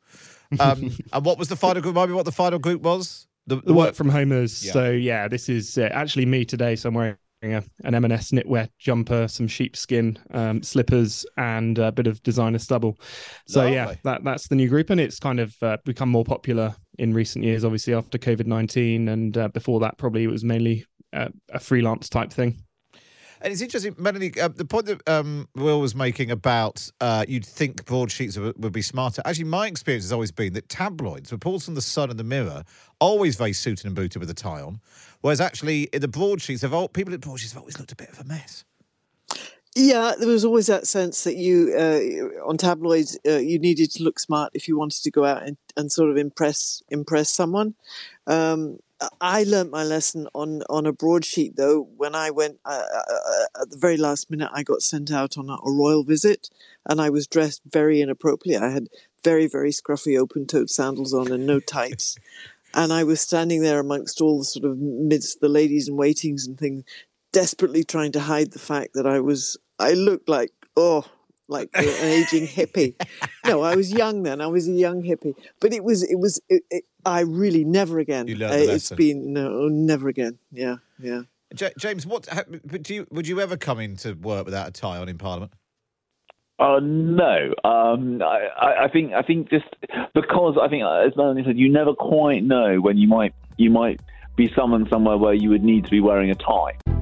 Um, 0.60 0.92
and 1.14 1.26
what 1.26 1.38
was 1.38 1.50
the 1.50 1.56
final 1.56 1.82
group? 1.82 1.96
Remind 1.96 2.12
me 2.12 2.16
what 2.16 2.26
the 2.26 2.32
final 2.32 2.60
group 2.60 2.82
was. 2.82 3.28
The, 3.48 3.56
the, 3.56 3.62
the 3.62 3.74
work, 3.74 3.88
work, 3.88 3.96
from 3.96 4.10
homers. 4.10 4.66
Yeah. 4.66 4.74
So 4.74 4.92
yeah, 4.92 5.28
this 5.28 5.50
is 5.50 5.78
uh, 5.78 5.90
actually 5.92 6.26
me 6.26 6.46
today. 6.46 6.76
So 6.76 6.90
I'm 6.90 6.96
wearing 6.96 7.18
a, 7.44 7.64
an 7.84 7.96
M&S 7.96 8.32
knitwear 8.32 8.70
jumper, 8.78 9.28
some 9.28 9.48
sheepskin 9.48 10.20
um, 10.32 10.62
slippers, 10.62 11.26
and 11.38 11.80
a 11.80 11.92
bit 11.92 12.06
of 12.06 12.22
designer 12.22 12.60
stubble. 12.60 13.00
So 13.48 13.62
Lovely. 13.62 13.76
yeah, 13.76 13.96
that 14.04 14.24
that's 14.24 14.48
the 14.48 14.56
new 14.56 14.70
group, 14.70 14.90
and 14.90 15.00
it's 15.00 15.20
kind 15.20 15.40
of 15.40 15.56
uh, 15.62 15.78
become 15.86 16.10
more 16.10 16.26
popular 16.26 16.76
in 17.00 17.14
recent 17.14 17.44
years. 17.46 17.64
Obviously, 17.64 17.94
after 17.94 18.18
COVID 18.18 18.46
nineteen, 18.46 19.08
and 19.08 19.38
uh, 19.38 19.48
before 19.48 19.80
that, 19.80 19.98
probably 19.98 20.24
it 20.24 20.28
was 20.28 20.44
mainly 20.44 20.86
uh, 21.14 21.30
a 21.52 21.60
freelance 21.60 22.10
type 22.10 22.32
thing. 22.32 22.62
And 23.42 23.54
it's 23.54 23.62
interesting, 23.62 23.96
Melanie, 23.98 24.34
uh, 24.40 24.50
the 24.50 24.66
point 24.66 24.88
that 24.88 25.08
um, 25.08 25.48
Will 25.56 25.80
was 25.80 25.96
making 25.96 26.30
about 26.30 26.92
uh, 27.00 27.24
you'd 27.26 27.46
think 27.46 27.86
broadsheets 27.86 28.38
would, 28.38 28.62
would, 28.62 28.74
be 28.74 28.82
smarter. 28.82 29.22
Actually, 29.24 29.46
my 29.46 29.66
experience 29.66 30.04
has 30.04 30.12
always 30.12 30.32
been 30.32 30.52
that 30.54 30.68
tabloids, 30.68 31.32
reports 31.32 31.64
from 31.64 31.76
the 31.76 31.82
Sun 31.82 32.10
and 32.10 32.20
the 32.20 32.24
Mirror, 32.26 32.66
always 33.00 33.38
very 33.38 33.54
suited 33.54 33.86
and 33.86 33.96
booted 33.96 34.20
with 34.20 34.30
a 34.30 34.34
tie 34.34 34.62
on, 34.62 34.82
whereas 35.22 35.40
actually 35.40 35.84
in 35.94 36.02
the 36.02 36.08
broadsheets, 36.10 36.64
of 36.64 36.74
all, 36.74 36.90
people 36.90 37.14
at 37.14 37.22
broadsheets 37.22 37.54
have 37.54 37.62
always 37.62 37.80
looked 37.80 37.94
a 37.94 37.96
bit 37.96 38.10
of 38.10 38.20
a 38.20 38.26
mess. 38.26 38.66
Yeah, 39.76 40.14
there 40.18 40.28
was 40.28 40.44
always 40.46 40.68
that 40.68 40.88
sense 40.88 41.24
that 41.26 41.36
you, 41.36 41.74
uh, 41.78 42.48
on 42.48 42.58
tabloids, 42.58 43.20
uh, 43.28 43.38
you 43.38 43.60
needed 43.60 43.92
to 43.92 44.04
look 44.04 44.20
smart 44.20 44.52
if 44.56 44.68
you 44.68 44.78
wanted 44.78 45.04
to 45.04 45.12
go 45.12 45.26
out 45.26 45.44
and, 45.44 45.58
and 45.78 45.92
sort 45.92 46.10
of 46.10 46.18
impress 46.18 46.82
impress 46.90 47.30
someone. 47.30 47.76
Um, 48.26 48.80
I 49.22 49.44
learnt 49.44 49.72
my 49.72 49.84
lesson 49.84 50.28
on 50.34 50.64
on 50.70 50.86
a 50.86 50.92
broadsheet 50.92 51.56
though. 51.56 51.88
When 51.96 52.16
I 52.16 52.32
went 52.32 52.60
uh, 52.66 52.84
uh, 52.94 53.62
at 53.62 53.70
the 53.70 53.78
very 53.78 53.96
last 53.96 54.30
minute, 54.30 54.50
I 54.54 54.64
got 54.64 54.82
sent 54.82 55.12
out 55.12 55.38
on 55.38 55.50
a, 55.50 55.54
a, 55.54 55.72
royal 55.72 56.04
visit, 56.04 56.50
and 56.86 57.00
I 57.00 57.10
was 57.10 57.28
dressed 57.28 57.62
very 57.72 58.02
inappropriately. 58.02 58.58
I 58.58 58.72
had 58.72 58.88
very 59.24 59.48
very 59.48 59.72
scruffy 59.72 60.18
open-toed 60.20 60.70
sandals 60.70 61.14
on 61.14 61.32
and 61.32 61.46
no 61.46 61.60
tights, 61.60 62.18
and 62.74 62.92
I 62.92 63.04
was 63.04 63.22
standing 63.22 63.62
there 63.62 63.80
amongst 63.80 64.20
all 64.20 64.40
the 64.40 64.46
sort 64.46 64.66
of 64.66 64.78
midst 64.80 65.40
the 65.40 65.48
ladies 65.48 65.88
and 65.88 65.98
waitings 65.98 66.46
and 66.46 66.58
things, 66.58 66.84
desperately 67.32 67.84
trying 67.84 68.12
to 68.14 68.20
hide 68.20 68.52
the 68.52 68.60
fact 68.60 68.94
that 68.94 69.06
I 69.06 69.20
was 69.20 69.58
I 69.80 69.94
looked 69.94 70.30
like 70.30 70.52
oh 70.76 71.06
like 71.48 71.70
an 71.74 71.84
aging 71.84 72.48
hippie. 72.48 72.96
No, 73.46 73.62
I 73.62 73.76
was 73.76 73.92
young 73.92 74.24
then. 74.24 74.40
I 74.42 74.48
was 74.48 74.68
a 74.68 74.72
young 74.72 75.02
hippie, 75.02 75.36
but 75.60 75.74
it 75.74 75.84
was 75.84 76.04
it 76.04 76.20
was 76.20 76.40
it, 76.50 76.64
it, 76.70 76.84
I 77.06 77.22
really 77.22 77.64
never 77.64 78.00
again. 78.00 78.28
You 78.28 78.36
learned 78.36 78.70
uh, 78.70 78.74
It's 78.74 78.92
been 78.92 79.34
no, 79.34 79.68
never 79.68 80.08
again. 80.08 80.38
Yeah, 80.52 80.78
yeah. 81.00 81.22
J- 81.54 81.74
James, 81.80 82.06
what 82.06 82.28
do 82.84 82.94
you 82.94 83.08
would 83.10 83.28
you 83.28 83.42
ever 83.42 83.58
come 83.58 83.80
into 83.80 84.14
work 84.14 84.46
without 84.46 84.68
a 84.68 84.72
tie 84.72 84.98
on 84.98 85.10
in 85.10 85.18
Parliament? 85.18 85.52
Uh, 86.60 86.80
no, 86.84 87.54
um, 87.64 88.22
I, 88.22 88.84
I 88.84 88.90
think 88.92 89.14
I 89.14 89.22
think 89.22 89.50
just 89.50 89.66
because 90.14 90.58
I 90.62 90.68
think 90.68 90.84
as 90.84 91.16
Melanie 91.16 91.44
said, 91.46 91.58
you 91.58 91.72
never 91.72 91.94
quite 91.94 92.44
know 92.44 92.80
when 92.82 92.98
you 92.98 93.08
might 93.08 93.34
you 93.58 93.70
might 93.70 94.00
be 94.36 94.52
summoned 94.56 94.88
somewhere 94.90 95.18
where 95.18 95.34
you 95.34 95.50
would 95.50 95.64
need 95.64 95.86
to 95.86 95.90
be 95.90 96.02
wearing 96.02 96.30
a 96.30 96.36
tie. 96.36 96.99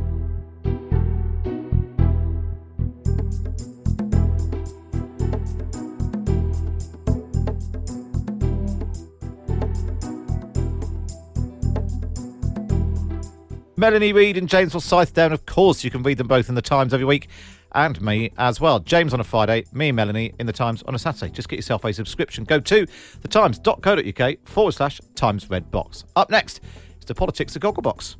Melanie 13.80 14.12
Reid 14.12 14.38
and 14.38 14.50
James 14.50 14.72
Forsyth 14.72 15.13
down. 15.13 15.32
Of 15.32 15.46
course, 15.46 15.84
you 15.84 15.92
can 15.92 16.02
read 16.02 16.18
them 16.18 16.28
both 16.28 16.50
in 16.50 16.56
the 16.56 16.63
Times 16.63 16.96
every 16.96 17.06
week 17.06 17.28
and 17.74 18.02
me 18.02 18.32
as 18.36 18.60
well. 18.60 18.80
James 18.80 19.13
on 19.13 19.20
a 19.20 19.24
Friday, 19.24 19.66
me 19.72 19.90
and 19.90 19.96
Melanie 19.96 20.34
in 20.40 20.48
the 20.48 20.54
Times 20.54 20.82
on 20.84 20.96
a 20.96 21.00
Saturday. 21.00 21.32
Just 21.32 21.48
get 21.48 21.58
yourself 21.58 21.86
a 21.86 21.94
subscription. 21.94 22.44
Go 22.44 22.60
to 22.60 22.88
thetimes.co.uk 23.22 24.48
forward 24.48 24.72
slash 24.72 25.00
Times 25.13 25.48
Red 25.48 25.70
Box. 25.70 26.06
Up 26.16 26.32
next 26.32 26.60
is 27.00 27.06
the 27.06 27.13
politics 27.13 27.56
of 27.56 27.62
Gogglebox. 27.62 28.16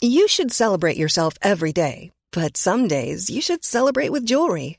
You 0.00 0.26
should 0.28 0.52
celebrate 0.52 0.96
yourself 0.96 1.34
every 1.40 1.72
day, 1.72 2.10
but 2.32 2.56
some 2.56 2.88
days 2.88 3.30
you 3.30 3.40
should 3.40 3.64
celebrate 3.64 4.10
with 4.10 4.26
jewelry. 4.26 4.78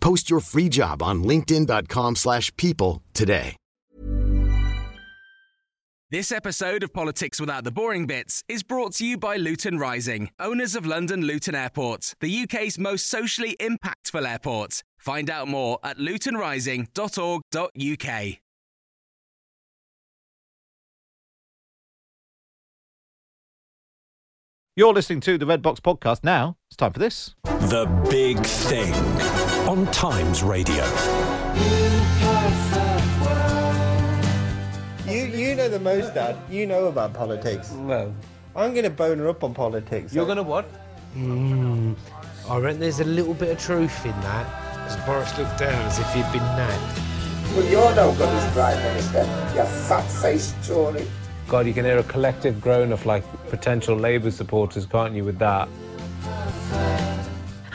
Post 0.00 0.30
your 0.30 0.40
free 0.40 0.68
job 0.68 1.02
on 1.02 1.24
linkedin.com/people 1.24 2.14
slash 2.14 2.56
people 2.56 3.02
today. 3.12 3.56
This 6.12 6.30
episode 6.30 6.84
of 6.84 6.92
Politics 6.92 7.40
Without 7.40 7.64
the 7.64 7.72
Boring 7.72 8.06
Bits 8.06 8.44
is 8.48 8.62
brought 8.62 8.92
to 8.94 9.04
you 9.04 9.18
by 9.18 9.36
Luton 9.36 9.76
Rising, 9.76 10.30
owners 10.38 10.76
of 10.76 10.86
London 10.86 11.22
Luton 11.22 11.56
Airport, 11.56 12.14
the 12.20 12.32
UK's 12.32 12.78
most 12.78 13.06
socially 13.06 13.56
impactful 13.58 14.24
airport. 14.24 14.84
Find 14.98 15.28
out 15.28 15.48
more 15.48 15.80
at 15.82 15.98
lutonrising.org.uk. 15.98 18.36
You're 24.76 24.94
listening 24.94 25.20
to 25.22 25.38
the 25.38 25.46
Red 25.46 25.62
Box 25.62 25.80
podcast. 25.80 26.22
Now 26.22 26.56
it's 26.70 26.76
time 26.76 26.92
for 26.92 27.00
this. 27.00 27.34
The 27.44 27.86
Big 28.08 28.38
Thing 28.46 28.92
on 29.66 29.84
Times 29.90 30.44
Radio. 30.44 30.84
You 35.06 35.24
you 35.26 35.54
know 35.56 35.68
the 35.68 35.80
most, 35.80 36.14
Dad. 36.14 36.36
You 36.48 36.66
know 36.66 36.86
about 36.86 37.12
politics. 37.12 37.72
Well, 37.72 38.14
I'm 38.54 38.72
going 38.72 38.84
to 38.84 38.90
bone 38.90 39.18
her 39.18 39.28
up 39.28 39.42
on 39.42 39.54
politics. 39.54 40.14
you're 40.14 40.24
going 40.24 40.36
to 40.36 40.44
what? 40.44 40.66
Hmm. 41.14 41.94
I 42.48 42.58
reckon 42.58 42.78
there's 42.78 43.00
a 43.00 43.04
little 43.04 43.34
bit 43.34 43.50
of 43.50 43.58
truth 43.58 44.04
in 44.06 44.12
that. 44.20 44.46
As 44.86 44.96
Boris 45.04 45.36
looked 45.36 45.58
down 45.58 45.82
as 45.86 45.98
if 45.98 46.12
he'd 46.14 46.30
been 46.32 46.42
nabbed. 46.42 47.00
Well, 47.56 47.64
you're 47.64 47.94
no 47.96 48.12
good 48.12 48.28
as 48.28 48.52
Prime 48.52 48.78
Minister, 48.78 49.22
you 49.56 49.64
fat-faced 49.64 50.54
Tory. 50.64 51.06
God, 51.48 51.66
you 51.66 51.74
can 51.74 51.84
hear 51.84 51.98
a 51.98 52.04
collective 52.04 52.60
groan 52.60 52.92
of 52.92 53.04
like 53.04 53.24
potential 53.48 53.96
Labour 53.96 54.30
supporters, 54.30 54.86
can't 54.86 55.14
you, 55.14 55.24
with 55.24 55.38
that? 55.40 55.68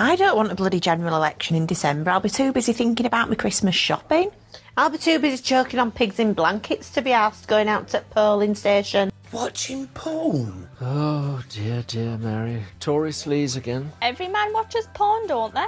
I 0.02 0.16
don't 0.16 0.36
want 0.36 0.52
a 0.52 0.56
bloody 0.56 0.80
general 0.80 1.16
election 1.16 1.56
in 1.56 1.68
December. 1.68 2.10
I'll 2.10 2.20
be 2.20 2.28
too 2.28 2.52
busy 2.52 2.74
thinking 2.74 3.06
about 3.06 3.30
my 3.30 3.36
Christmas 3.36 3.76
shopping. 3.76 4.32
I'll 4.76 4.90
be 4.90 4.98
too 4.98 5.20
busy 5.20 5.44
choking 5.44 5.80
on 5.80 5.92
pigs 5.92 6.18
in 6.18 6.34
blankets 6.34 6.90
to 6.94 7.04
be 7.04 7.12
asked 7.12 7.48
going 7.48 7.68
out 7.68 7.90
to 7.90 8.04
polling 8.10 8.56
station. 8.56 9.12
Watching 9.32 9.86
porn. 9.90 10.68
Oh 10.82 11.44
dear, 11.50 11.84
dear 11.86 12.18
Mary. 12.18 12.64
Tory 12.80 13.12
sleaze 13.12 13.56
again. 13.56 13.92
Every 14.02 14.28
man 14.28 14.52
watches 14.54 14.88
porn, 14.96 15.28
don't 15.28 15.54
they? 15.54 15.68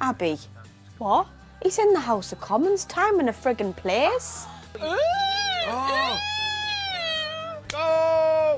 Abby. 0.00 0.38
What? 0.98 1.26
He's 1.64 1.80
in 1.80 1.92
the 1.94 2.00
House 2.00 2.30
of 2.30 2.40
Commons, 2.40 2.84
time 2.84 3.18
and 3.18 3.28
a 3.28 3.32
friggin' 3.32 3.74
place. 3.74 4.46
Oh. 4.80 6.18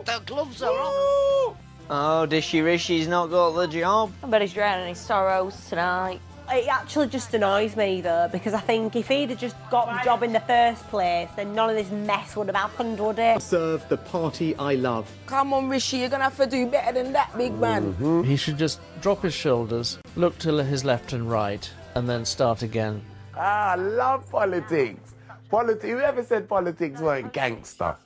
The 0.04 0.20
gloves 0.26 0.62
are 0.62 0.70
on. 0.70 1.56
Oh, 1.90 2.26
Dishy 2.28 2.62
Rishi's 2.64 3.06
not 3.08 3.26
got 3.30 3.50
the 3.52 3.66
job. 3.66 4.12
I 4.22 4.26
bet 4.26 4.40
he's 4.40 4.52
drowning 4.54 4.88
his 4.88 4.98
sorrows 4.98 5.54
tonight. 5.68 6.20
It 6.50 6.68
actually 6.68 7.08
just 7.08 7.32
annoys 7.32 7.74
me 7.74 8.00
though, 8.02 8.28
because 8.30 8.52
I 8.52 8.60
think 8.60 8.96
if 8.96 9.08
he'd 9.08 9.30
have 9.30 9.38
just 9.38 9.56
got 9.70 9.86
the 9.86 10.04
job 10.04 10.22
in 10.22 10.32
the 10.32 10.40
first 10.40 10.86
place, 10.88 11.28
then 11.36 11.54
none 11.54 11.70
of 11.70 11.76
this 11.76 11.90
mess 11.90 12.36
would 12.36 12.48
have 12.48 12.56
happened, 12.56 12.98
would 13.00 13.18
it? 13.18 13.40
Serve 13.40 13.86
the 13.88 13.96
party 13.96 14.54
I 14.56 14.74
love. 14.74 15.10
Come 15.26 15.52
on, 15.54 15.68
Rishi, 15.70 15.98
you're 15.98 16.10
gonna 16.10 16.24
have 16.24 16.36
to 16.36 16.46
do 16.46 16.66
better 16.66 16.92
than 16.92 17.12
that, 17.14 17.36
big 17.36 17.58
man. 17.58 18.24
He 18.24 18.36
should 18.36 18.58
just 18.58 18.80
drop 19.00 19.22
his 19.22 19.32
shoulders, 19.34 19.98
look 20.16 20.38
to 20.40 20.62
his 20.64 20.84
left 20.84 21.12
and 21.14 21.30
right, 21.30 21.70
and 21.94 22.06
then 22.08 22.24
start 22.26 22.62
again. 22.62 23.02
Ah, 23.36 23.72
I 23.72 23.74
love 23.76 24.30
politics. 24.30 25.14
Politi- 25.50 25.88
Whoever 25.90 26.22
said 26.22 26.46
politics 26.48 27.00
weren't 27.00 27.32
gangster? 27.32 27.96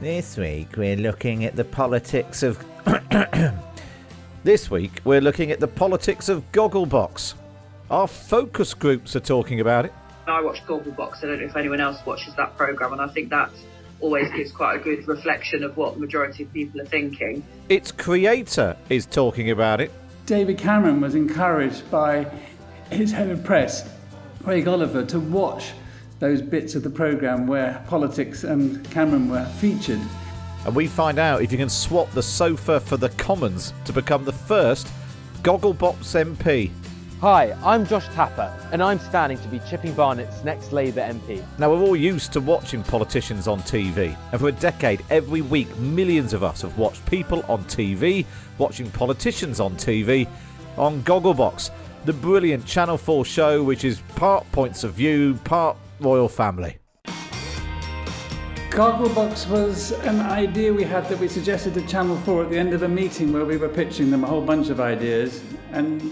This 0.00 0.36
week 0.36 0.76
we're 0.76 0.96
looking 0.96 1.44
at 1.44 1.56
the 1.56 1.64
politics 1.64 2.42
of. 2.42 2.64
This 4.46 4.70
week, 4.70 5.00
we're 5.02 5.20
looking 5.20 5.50
at 5.50 5.58
the 5.58 5.66
politics 5.66 6.28
of 6.28 6.52
Gogglebox. 6.52 7.34
Our 7.90 8.06
focus 8.06 8.74
groups 8.74 9.16
are 9.16 9.20
talking 9.20 9.58
about 9.58 9.86
it. 9.86 9.92
I 10.28 10.40
watch 10.40 10.64
Gogglebox. 10.66 11.16
I 11.16 11.26
don't 11.26 11.40
know 11.40 11.46
if 11.46 11.56
anyone 11.56 11.80
else 11.80 11.98
watches 12.06 12.32
that 12.36 12.56
program, 12.56 12.92
and 12.92 13.02
I 13.02 13.08
think 13.08 13.30
that 13.30 13.50
always 13.98 14.30
gives 14.30 14.52
quite 14.52 14.76
a 14.76 14.78
good 14.78 15.08
reflection 15.08 15.64
of 15.64 15.76
what 15.76 15.94
the 15.94 16.00
majority 16.00 16.44
of 16.44 16.52
people 16.52 16.80
are 16.80 16.84
thinking. 16.86 17.44
Its 17.68 17.90
creator 17.90 18.76
is 18.88 19.04
talking 19.04 19.50
about 19.50 19.80
it. 19.80 19.90
David 20.26 20.58
Cameron 20.58 21.00
was 21.00 21.16
encouraged 21.16 21.90
by 21.90 22.24
his 22.92 23.10
head 23.10 23.30
of 23.30 23.42
press, 23.42 23.90
Craig 24.44 24.68
Oliver, 24.68 25.04
to 25.06 25.18
watch 25.18 25.72
those 26.18 26.40
bits 26.40 26.74
of 26.74 26.82
the 26.82 26.90
programme 26.90 27.46
where 27.46 27.82
politics 27.88 28.44
and 28.44 28.82
Cameron 28.90 29.28
were 29.28 29.44
featured. 29.58 30.00
And 30.64 30.74
we 30.74 30.86
find 30.86 31.18
out 31.18 31.42
if 31.42 31.52
you 31.52 31.58
can 31.58 31.68
swap 31.68 32.10
the 32.12 32.22
sofa 32.22 32.80
for 32.80 32.96
the 32.96 33.10
Commons 33.10 33.72
to 33.84 33.92
become 33.92 34.24
the 34.24 34.32
first 34.32 34.88
Gogglebox 35.42 35.98
MP. 36.14 36.70
Hi, 37.20 37.52
I'm 37.64 37.86
Josh 37.86 38.06
Tapper, 38.08 38.52
and 38.72 38.82
I'm 38.82 38.98
standing 38.98 39.38
to 39.38 39.48
be 39.48 39.58
Chipping 39.60 39.94
Barnet's 39.94 40.44
next 40.44 40.72
Labour 40.72 41.00
MP. 41.00 41.42
Now, 41.58 41.70
we're 41.70 41.80
all 41.80 41.96
used 41.96 42.32
to 42.34 42.40
watching 42.40 42.82
politicians 42.82 43.48
on 43.48 43.60
TV, 43.60 44.16
and 44.32 44.40
for 44.40 44.48
a 44.48 44.52
decade, 44.52 45.02
every 45.08 45.40
week, 45.40 45.74
millions 45.78 46.34
of 46.34 46.42
us 46.42 46.60
have 46.60 46.76
watched 46.76 47.04
people 47.06 47.42
on 47.48 47.64
TV 47.64 48.26
watching 48.58 48.90
politicians 48.90 49.60
on 49.60 49.76
TV 49.76 50.28
on 50.76 51.02
Gogglebox, 51.04 51.70
the 52.04 52.12
brilliant 52.12 52.66
Channel 52.66 52.98
4 52.98 53.24
show 53.24 53.62
which 53.62 53.84
is 53.84 54.00
part 54.14 54.50
points 54.52 54.84
of 54.84 54.92
view, 54.92 55.38
part 55.44 55.76
royal 56.00 56.28
family. 56.28 56.78
Gogglebox 58.70 59.48
was 59.48 59.92
an 59.92 60.20
idea 60.20 60.70
we 60.72 60.84
had 60.84 61.08
that 61.08 61.18
we 61.18 61.28
suggested 61.28 61.72
to 61.74 61.86
Channel 61.86 62.16
4 62.18 62.44
at 62.44 62.50
the 62.50 62.58
end 62.58 62.74
of 62.74 62.82
a 62.82 62.88
meeting 62.88 63.32
where 63.32 63.46
we 63.46 63.56
were 63.56 63.70
pitching 63.70 64.10
them 64.10 64.22
a 64.22 64.26
whole 64.26 64.42
bunch 64.42 64.68
of 64.68 64.80
ideas, 64.80 65.42
and 65.72 66.02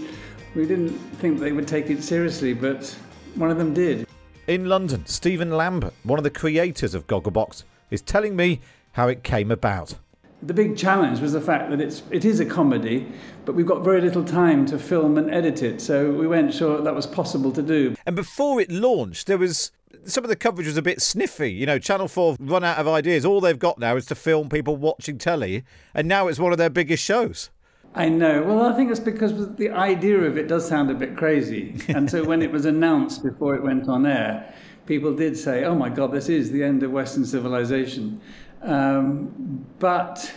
we 0.55 0.65
didn't 0.65 0.97
think 1.19 1.39
they 1.39 1.51
would 1.51 1.67
take 1.67 1.91
it 1.91 2.01
seriously, 2.01 2.53
but 2.53 2.87
one 3.35 3.51
of 3.51 3.57
them 3.57 3.73
did. 3.73 4.07
In 4.47 4.67
London, 4.67 5.05
Stephen 5.05 5.51
Lambert, 5.51 5.93
one 6.03 6.17
of 6.17 6.23
the 6.23 6.31
creators 6.31 6.95
of 6.95 7.05
Gogglebox, 7.05 7.63
is 7.91 8.01
telling 8.01 8.35
me 8.35 8.61
how 8.93 9.07
it 9.09 9.23
came 9.23 9.51
about. 9.51 9.95
The 10.45 10.53
big 10.53 10.77
challenge 10.77 11.19
was 11.21 11.33
the 11.33 11.41
fact 11.41 11.71
that 11.71 11.81
it's, 11.81 12.03
it 12.11 12.23
is 12.23 12.39
a 12.39 12.45
comedy, 12.45 13.11
but 13.45 13.55
we've 13.55 13.65
got 13.65 13.83
very 13.83 13.99
little 13.99 14.23
time 14.23 14.65
to 14.67 14.77
film 14.77 15.17
and 15.17 15.33
edit 15.33 15.63
it, 15.63 15.81
so 15.81 16.11
we 16.11 16.27
weren't 16.27 16.53
sure 16.53 16.81
that 16.81 16.93
was 16.93 17.07
possible 17.07 17.51
to 17.51 17.63
do. 17.63 17.95
And 18.05 18.15
before 18.15 18.61
it 18.61 18.69
launched, 18.69 19.25
there 19.25 19.39
was 19.39 19.71
some 20.05 20.23
of 20.23 20.29
the 20.29 20.35
coverage 20.35 20.67
was 20.67 20.77
a 20.77 20.83
bit 20.83 21.01
sniffy. 21.01 21.51
You 21.51 21.65
know, 21.65 21.79
Channel 21.79 22.07
4 22.07 22.37
run 22.39 22.63
out 22.63 22.77
of 22.77 22.87
ideas. 22.87 23.25
All 23.25 23.41
they've 23.41 23.57
got 23.57 23.79
now 23.79 23.95
is 23.95 24.05
to 24.07 24.15
film 24.15 24.49
people 24.49 24.75
watching 24.75 25.17
telly, 25.17 25.63
and 25.93 26.07
now 26.07 26.27
it's 26.27 26.37
one 26.37 26.51
of 26.51 26.57
their 26.57 26.69
biggest 26.69 27.03
shows. 27.03 27.49
I 27.95 28.09
know. 28.09 28.43
Well, 28.43 28.61
I 28.61 28.73
think 28.75 28.91
it's 28.91 28.99
because 28.99 29.55
the 29.55 29.69
idea 29.69 30.19
of 30.19 30.37
it 30.37 30.47
does 30.47 30.67
sound 30.67 30.91
a 30.91 30.93
bit 30.93 31.15
crazy. 31.15 31.79
and 31.87 32.11
so 32.11 32.23
when 32.23 32.41
it 32.41 32.51
was 32.51 32.65
announced 32.65 33.23
before 33.23 33.55
it 33.55 33.63
went 33.63 33.87
on 33.87 34.05
air, 34.05 34.53
people 34.85 35.15
did 35.15 35.37
say, 35.37 35.63
oh 35.63 35.75
my 35.75 35.89
God, 35.89 36.11
this 36.11 36.27
is 36.27 36.51
the 36.51 36.63
end 36.63 36.83
of 36.83 36.91
Western 36.91 37.25
civilization. 37.25 38.21
Um, 38.61 39.65
but 39.79 40.33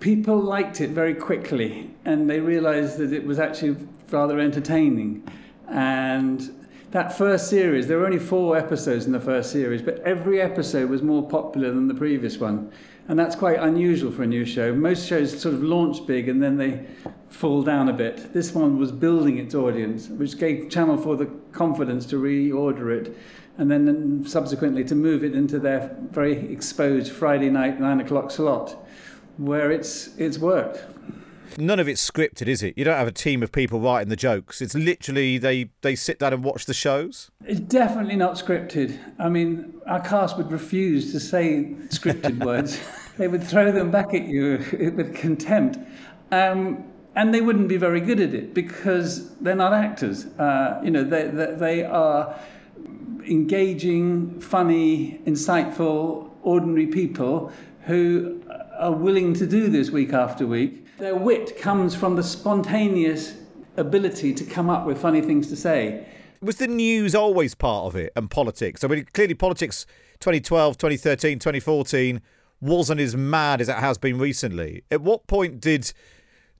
people 0.00 0.38
liked 0.38 0.80
it 0.80 0.90
very 0.90 1.14
quickly 1.14 1.90
and 2.04 2.28
they 2.28 2.40
realized 2.40 2.98
that 2.98 3.12
it 3.12 3.24
was 3.24 3.38
actually 3.38 3.76
rather 4.10 4.38
entertaining. 4.38 5.26
And 5.68 6.66
that 6.90 7.16
first 7.16 7.48
series, 7.48 7.86
there 7.86 7.98
were 7.98 8.04
only 8.04 8.18
four 8.18 8.56
episodes 8.56 9.06
in 9.06 9.12
the 9.12 9.20
first 9.20 9.50
series, 9.50 9.80
but 9.80 10.00
every 10.00 10.40
episode 10.40 10.90
was 10.90 11.02
more 11.02 11.26
popular 11.26 11.70
than 11.70 11.88
the 11.88 11.94
previous 11.94 12.36
one. 12.36 12.70
And 13.08 13.18
that's 13.18 13.34
quite 13.34 13.58
unusual 13.58 14.12
for 14.12 14.24
a 14.24 14.26
new 14.26 14.44
show. 14.44 14.74
Most 14.74 15.06
shows 15.08 15.40
sort 15.40 15.54
of 15.54 15.62
launch 15.62 16.06
big 16.06 16.28
and 16.28 16.42
then 16.42 16.56
they 16.56 16.86
fall 17.30 17.62
down 17.62 17.88
a 17.88 17.92
bit. 17.92 18.32
This 18.32 18.52
one 18.54 18.78
was 18.78 18.92
building 18.92 19.38
its 19.38 19.54
audience, 19.54 20.08
which 20.08 20.38
gave 20.38 20.68
Channel 20.68 20.98
4 20.98 21.16
the 21.16 21.30
confidence 21.52 22.06
to 22.06 22.16
reorder 22.16 22.94
it 22.94 23.16
and 23.58 23.70
then 23.70 24.24
subsequently 24.26 24.84
to 24.84 24.94
move 24.94 25.24
it 25.24 25.34
into 25.34 25.58
their 25.58 25.94
very 26.10 26.52
exposed 26.52 27.12
Friday 27.12 27.50
night, 27.50 27.80
nine 27.80 28.00
o'clock 28.00 28.30
slot, 28.30 28.76
where 29.36 29.70
it's, 29.70 30.16
it's 30.16 30.38
worked. 30.38 30.84
None 31.58 31.78
of 31.78 31.86
it's 31.86 32.08
scripted, 32.08 32.46
is 32.46 32.62
it? 32.62 32.78
You 32.78 32.84
don't 32.84 32.96
have 32.96 33.08
a 33.08 33.12
team 33.12 33.42
of 33.42 33.52
people 33.52 33.78
writing 33.78 34.08
the 34.08 34.16
jokes. 34.16 34.62
It's 34.62 34.74
literally 34.74 35.36
they, 35.36 35.68
they 35.82 35.94
sit 35.94 36.18
down 36.18 36.32
and 36.32 36.42
watch 36.42 36.64
the 36.64 36.74
shows. 36.74 37.30
It's 37.44 37.60
definitely 37.60 38.16
not 38.16 38.36
scripted. 38.36 38.98
I 39.18 39.28
mean, 39.28 39.80
our 39.86 40.00
cast 40.00 40.38
would 40.38 40.50
refuse 40.50 41.12
to 41.12 41.20
say 41.20 41.74
scripted 41.88 42.42
words. 42.44 42.80
They 43.18 43.28
would 43.28 43.42
throw 43.42 43.70
them 43.70 43.90
back 43.90 44.14
at 44.14 44.24
you 44.24 44.64
with 44.96 45.14
contempt. 45.14 45.78
Um, 46.30 46.84
and 47.14 47.34
they 47.34 47.42
wouldn't 47.42 47.68
be 47.68 47.76
very 47.76 48.00
good 48.00 48.20
at 48.20 48.32
it 48.32 48.54
because 48.54 49.34
they're 49.36 49.54
not 49.54 49.74
actors. 49.74 50.24
Uh, 50.38 50.80
you 50.82 50.90
know, 50.90 51.04
they, 51.04 51.28
they, 51.28 51.54
they 51.54 51.84
are 51.84 52.34
engaging, 53.24 54.40
funny, 54.40 55.20
insightful, 55.26 56.30
ordinary 56.42 56.86
people 56.86 57.52
who 57.82 58.42
are 58.78 58.92
willing 58.92 59.34
to 59.34 59.46
do 59.46 59.68
this 59.68 59.90
week 59.90 60.12
after 60.12 60.46
week. 60.46 60.86
Their 60.98 61.16
wit 61.16 61.58
comes 61.58 61.94
from 61.94 62.16
the 62.16 62.22
spontaneous 62.22 63.34
ability 63.76 64.34
to 64.34 64.44
come 64.44 64.68
up 64.68 64.86
with 64.86 65.00
funny 65.00 65.20
things 65.20 65.48
to 65.48 65.56
say. 65.56 66.06
Was 66.40 66.56
the 66.56 66.66
news 66.66 67.14
always 67.14 67.54
part 67.54 67.86
of 67.86 67.96
it 67.96 68.12
and 68.16 68.30
politics? 68.30 68.82
I 68.82 68.88
mean, 68.88 69.06
clearly 69.12 69.34
politics 69.34 69.86
2012, 70.20 70.76
2013, 70.76 71.38
2014 71.38 72.20
wasn't 72.60 73.00
as 73.00 73.16
mad 73.16 73.60
as 73.60 73.68
it 73.68 73.76
has 73.76 73.98
been 73.98 74.18
recently. 74.18 74.84
At 74.90 75.00
what 75.00 75.26
point 75.26 75.60
did 75.60 75.92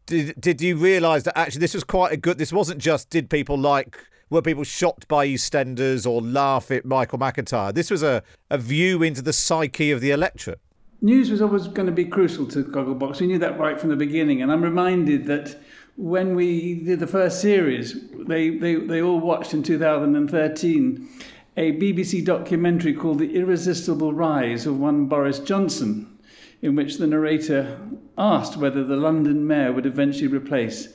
did 0.06 0.40
did 0.40 0.60
you 0.60 0.76
realise 0.76 1.22
that 1.24 1.38
actually 1.38 1.60
this 1.60 1.74
was 1.74 1.84
quite 1.84 2.12
a 2.12 2.16
good? 2.16 2.38
This 2.38 2.52
wasn't 2.52 2.80
just 2.80 3.10
did 3.10 3.30
people 3.30 3.56
like 3.56 3.96
were 4.32 4.42
people 4.42 4.64
shocked 4.64 5.06
by 5.08 5.28
EastEnders 5.28 6.10
or 6.10 6.22
laugh 6.22 6.70
at 6.70 6.84
Michael 6.84 7.18
McIntyre? 7.18 7.72
This 7.72 7.90
was 7.90 8.02
a, 8.02 8.22
a 8.50 8.56
view 8.56 9.02
into 9.02 9.20
the 9.20 9.32
psyche 9.32 9.90
of 9.90 10.00
the 10.00 10.10
electorate. 10.10 10.58
News 11.02 11.30
was 11.30 11.42
always 11.42 11.66
going 11.68 11.86
to 11.86 11.92
be 11.92 12.04
crucial 12.04 12.46
to 12.46 12.64
Gogglebox. 12.64 13.20
We 13.20 13.26
knew 13.26 13.38
that 13.38 13.58
right 13.58 13.78
from 13.78 13.90
the 13.90 13.96
beginning, 13.96 14.40
and 14.40 14.50
I'm 14.50 14.62
reminded 14.62 15.26
that 15.26 15.60
when 15.96 16.34
we 16.34 16.74
did 16.74 17.00
the 17.00 17.06
first 17.06 17.40
series, 17.40 17.94
they, 18.26 18.50
they, 18.50 18.76
they 18.76 19.02
all 19.02 19.20
watched 19.20 19.52
in 19.52 19.62
2013 19.62 21.08
a 21.56 21.72
BBC 21.72 22.24
documentary 22.24 22.94
called 22.94 23.18
The 23.18 23.34
Irresistible 23.34 24.14
Rise 24.14 24.64
of 24.64 24.78
One 24.78 25.06
Boris 25.06 25.40
Johnson, 25.40 26.18
in 26.62 26.74
which 26.74 26.96
the 26.96 27.06
narrator 27.06 27.78
asked 28.16 28.56
whether 28.56 28.82
the 28.82 28.96
London 28.96 29.46
mayor 29.46 29.72
would 29.72 29.84
eventually 29.84 30.28
replace 30.28 30.88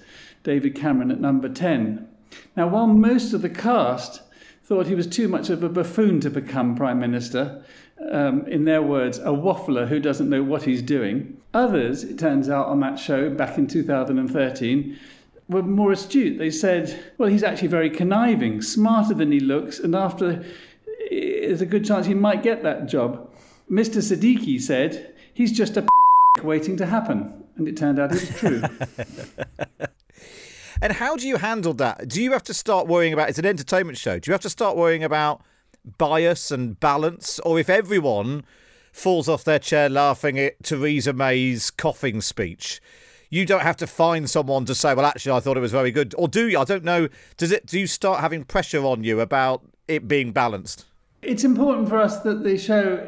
David 0.44 0.74
Cameron 0.74 1.12
at 1.12 1.20
number 1.20 1.50
10. 1.50 2.08
Now, 2.56 2.68
while 2.68 2.88
most 2.88 3.34
of 3.34 3.42
the 3.42 3.50
cast 3.50 4.22
thought 4.64 4.88
he 4.88 4.96
was 4.96 5.08
too 5.08 5.28
much 5.28 5.50
of 5.50 5.64
a 5.64 5.70
buffoon 5.70 6.20
to 6.22 6.30
become 6.30 6.76
Prime 6.76 7.00
Minister, 7.00 7.64
um, 8.12 8.46
in 8.48 8.66
their 8.66 8.82
words, 8.82 9.18
a 9.20 9.32
waffler 9.32 9.88
who 9.88 10.00
doesn't 10.00 10.30
know 10.30 10.44
what 10.44 10.64
he's 10.64 10.82
doing, 10.82 11.38
others, 11.54 12.04
it 12.04 12.20
turns 12.20 12.50
out, 12.50 12.68
on 12.68 12.80
that 12.82 13.00
show 13.00 13.30
back 13.30 13.58
in 13.58 13.68
2013, 13.68 14.98
were 15.50 15.64
more 15.64 15.92
astute. 15.94 16.38
They 16.38 16.52
said, 16.52 17.14
well, 17.18 17.30
he's 17.30 17.44
actually 17.44 17.70
very 17.70 17.90
conniving, 17.90 18.62
smarter 18.62 19.14
than 19.14 19.32
he 19.32 19.40
looks, 19.40 19.80
and 19.80 19.96
after 19.96 20.44
there's 21.10 21.62
a 21.62 21.66
good 21.66 21.86
chance 21.86 22.06
he 22.06 22.14
might 22.14 22.44
get 22.44 22.64
that 22.64 22.88
job. 22.88 23.30
Mr. 23.72 24.02
Siddiqui 24.02 24.62
said, 24.62 25.14
he's 25.34 25.52
just 25.52 25.78
a 25.78 25.88
waiting 26.44 26.78
to 26.78 26.86
happen. 26.86 27.44
And 27.56 27.68
it 27.68 27.76
turned 27.76 28.00
out 28.00 28.12
it 28.12 28.22
was 28.22 28.40
true. 28.40 28.62
and 30.82 30.94
how 30.94 31.16
do 31.16 31.28
you 31.28 31.38
handle 31.38 31.74
that? 31.76 32.08
Do 32.08 32.22
you 32.22 32.32
have 32.32 32.44
to 32.44 32.54
start 32.54 32.88
worrying 32.88 33.14
about 33.14 33.30
it's 33.30 33.40
an 33.40 33.46
entertainment 33.46 33.98
show? 33.98 34.20
Do 34.20 34.30
you 34.30 34.34
have 34.34 34.42
to 34.42 34.50
start 34.50 34.78
worrying 34.78 35.04
about 35.04 35.42
bias 35.98 36.52
and 36.52 36.80
balance? 36.80 37.40
Or 37.40 37.60
if 37.60 37.70
everyone 37.70 38.44
falls 38.92 39.30
off 39.30 39.44
their 39.44 39.60
chair 39.60 39.90
laughing 39.90 40.40
at 40.40 40.62
Theresa 40.64 41.14
May's 41.14 41.72
coughing 41.72 42.22
speech, 42.22 42.82
you 43.30 43.46
don't 43.46 43.62
have 43.62 43.78
to 43.78 43.88
find 43.88 44.30
someone 44.30 44.66
to 44.66 44.76
say, 44.76 44.94
well, 44.94 45.06
actually, 45.06 45.34
I 45.34 45.40
thought 45.40 45.58
it 45.58 45.62
was 45.62 45.72
very 45.72 45.92
good. 45.92 46.16
Or 46.18 46.28
do 46.28 46.48
you? 46.48 46.60
I 46.60 46.64
don't 46.64 46.84
know. 46.84 47.10
Does 47.36 47.52
it? 47.52 47.66
Do 47.66 47.80
you 47.80 47.88
start 47.88 48.22
having 48.22 48.44
pressure 48.44 48.84
on 48.86 49.04
you 49.04 49.20
about 49.20 49.64
it 49.88 50.08
being 50.08 50.32
balanced? 50.32 50.86
It's 51.22 51.44
important 51.44 51.90
for 51.90 51.98
us 51.98 52.20
that 52.22 52.44
the 52.44 52.58
show 52.58 53.06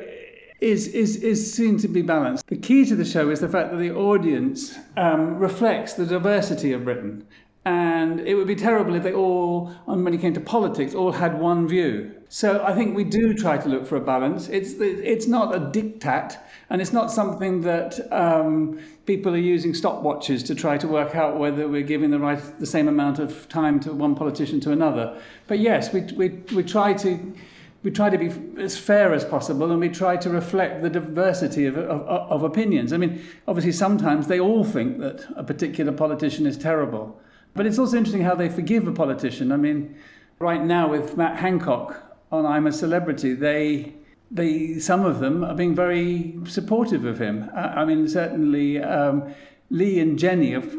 is 0.60 0.88
is 0.88 1.18
is 1.18 1.54
seen 1.54 1.78
to 1.78 1.88
be 1.88 2.02
balanced. 2.02 2.46
The 2.48 2.58
key 2.58 2.86
to 2.86 2.96
the 2.96 3.06
show 3.06 3.30
is 3.30 3.40
the 3.40 3.48
fact 3.48 3.72
that 3.72 3.78
the 3.78 3.92
audience 3.92 4.78
um, 4.98 5.38
reflects 5.38 5.94
the 5.94 6.06
diversity 6.06 6.74
of 6.74 6.84
Britain, 6.84 7.26
and 7.66 8.22
it 8.22 8.36
would 8.36 8.48
be 8.48 8.56
terrible 8.56 8.96
if 8.96 9.04
they 9.04 9.14
all, 9.14 9.68
when 9.86 10.14
it 10.14 10.22
came 10.22 10.34
to 10.34 10.40
politics, 10.40 10.96
all 10.96 11.12
had 11.12 11.40
one 11.40 11.68
view. 11.68 12.16
So 12.30 12.64
I 12.64 12.74
think 12.74 12.96
we 12.96 13.04
do 13.04 13.34
try 13.34 13.58
to 13.58 13.68
look 13.68 13.86
for 13.86 13.96
a 13.98 14.02
balance. 14.02 14.48
It's 14.50 14.74
it's 14.80 15.28
not 15.28 15.54
a 15.54 15.60
diktat, 15.60 16.38
and 16.70 16.82
it's 16.82 16.94
not 16.94 17.12
something 17.12 17.62
that 17.62 18.00
um, 18.14 18.80
people 19.08 19.34
are 19.34 19.46
using 19.56 19.74
stopwatches 19.74 20.46
to 20.46 20.56
try 20.56 20.78
to 20.78 20.88
work 20.88 21.16
out 21.16 21.38
whether 21.38 21.68
we're 21.68 21.82
giving 21.82 22.12
the 22.12 22.20
right 22.20 22.40
the 22.60 22.68
same 22.68 22.88
amount 22.88 23.20
of 23.20 23.50
time 23.50 23.80
to 23.82 23.94
one 23.94 24.16
politician 24.16 24.60
to 24.62 24.72
another. 24.72 25.20
But 25.48 25.60
yes, 25.60 25.92
we 25.92 26.02
we 26.16 26.30
we 26.56 26.64
try 26.64 26.94
to 26.94 27.34
we 27.82 27.92
try 27.92 28.10
to 28.10 28.18
be 28.18 28.32
as 28.62 28.78
fair 28.78 29.14
as 29.14 29.26
possible 29.26 29.72
and 29.72 29.80
we 29.80 29.90
try 29.90 30.18
to 30.18 30.30
reflect 30.30 30.82
the 30.82 30.90
diversity 30.90 31.66
of, 31.66 31.78
of, 31.78 32.02
of, 32.02 32.44
opinions. 32.44 32.92
I 32.92 32.98
mean, 32.98 33.26
obviously, 33.48 33.72
sometimes 33.72 34.28
they 34.28 34.38
all 34.40 34.66
think 34.66 35.00
that 35.00 35.26
a 35.38 35.46
particular 35.46 35.94
politician 35.94 36.46
is 36.46 36.58
terrible. 36.58 37.18
But 37.54 37.66
it's 37.66 37.80
also 37.80 37.98
interesting 37.98 38.24
how 38.24 38.36
they 38.36 38.50
forgive 38.50 38.88
a 38.88 38.92
politician. 38.92 39.52
I 39.52 39.58
mean, 39.58 39.96
right 40.40 40.64
now 40.64 40.88
with 40.88 41.18
Matt 41.18 41.38
Hancock 41.38 42.18
on 42.32 42.46
I'm 42.46 42.68
a 42.68 42.72
Celebrity, 42.72 43.34
they, 43.34 43.94
they 44.32 44.80
some 44.80 45.06
of 45.06 45.20
them 45.20 45.44
are 45.44 45.56
being 45.56 45.76
very 45.76 46.38
supportive 46.46 47.06
of 47.06 47.20
him. 47.20 47.50
I, 47.54 47.82
I 47.82 47.86
mean, 47.86 48.08
certainly 48.08 48.82
um, 48.82 49.34
Lee 49.70 50.00
and 50.00 50.18
Jenny 50.18 50.54
of 50.54 50.72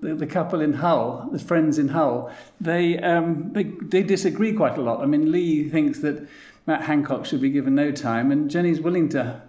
the, 0.00 0.14
the, 0.14 0.26
couple 0.26 0.60
in 0.60 0.74
Hull, 0.74 1.28
the 1.32 1.38
friends 1.38 1.78
in 1.78 1.88
Hull, 1.88 2.30
they, 2.60 2.98
um, 2.98 3.52
they, 3.52 3.64
they 3.64 4.02
disagree 4.02 4.52
quite 4.52 4.78
a 4.78 4.80
lot. 4.80 5.00
I 5.00 5.06
mean, 5.06 5.32
Lee 5.32 5.68
thinks 5.68 6.00
that 6.00 6.26
Matt 6.66 6.82
Hancock 6.82 7.26
should 7.26 7.40
be 7.40 7.50
given 7.50 7.74
no 7.74 7.90
time, 7.90 8.30
and 8.30 8.50
Jenny's 8.50 8.80
willing 8.80 9.08
to 9.10 9.40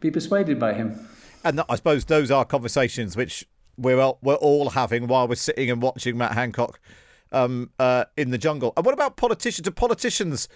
be 0.00 0.10
persuaded 0.10 0.60
by 0.60 0.74
him. 0.74 1.08
And 1.44 1.62
I 1.68 1.76
suppose 1.76 2.04
those 2.04 2.30
are 2.30 2.44
conversations 2.44 3.16
which 3.16 3.46
we're 3.78 4.00
all, 4.00 4.18
we're 4.22 4.34
all 4.34 4.70
having 4.70 5.06
while 5.06 5.28
we're 5.28 5.36
sitting 5.36 5.70
and 5.70 5.80
watching 5.80 6.18
Matt 6.18 6.32
Hancock 6.32 6.80
um, 7.32 7.70
uh, 7.78 8.04
in 8.16 8.30
the 8.30 8.38
jungle. 8.38 8.72
And 8.76 8.84
what 8.84 8.92
about 8.92 9.16
politicians? 9.16 9.64
Do 9.64 9.70
politicians 9.70 10.48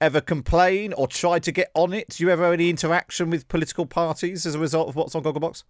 ever 0.00 0.20
complain 0.20 0.92
or 0.92 1.08
try 1.08 1.38
to 1.40 1.50
get 1.50 1.70
on 1.74 1.92
it? 1.92 2.10
Do 2.10 2.24
you 2.24 2.30
ever 2.30 2.44
have 2.44 2.52
any 2.52 2.70
interaction 2.70 3.30
with 3.30 3.48
political 3.48 3.86
parties 3.86 4.46
as 4.46 4.54
a 4.54 4.58
result 4.58 4.88
of 4.88 4.96
what's 4.96 5.14
on 5.14 5.22
Gogglebox? 5.22 5.64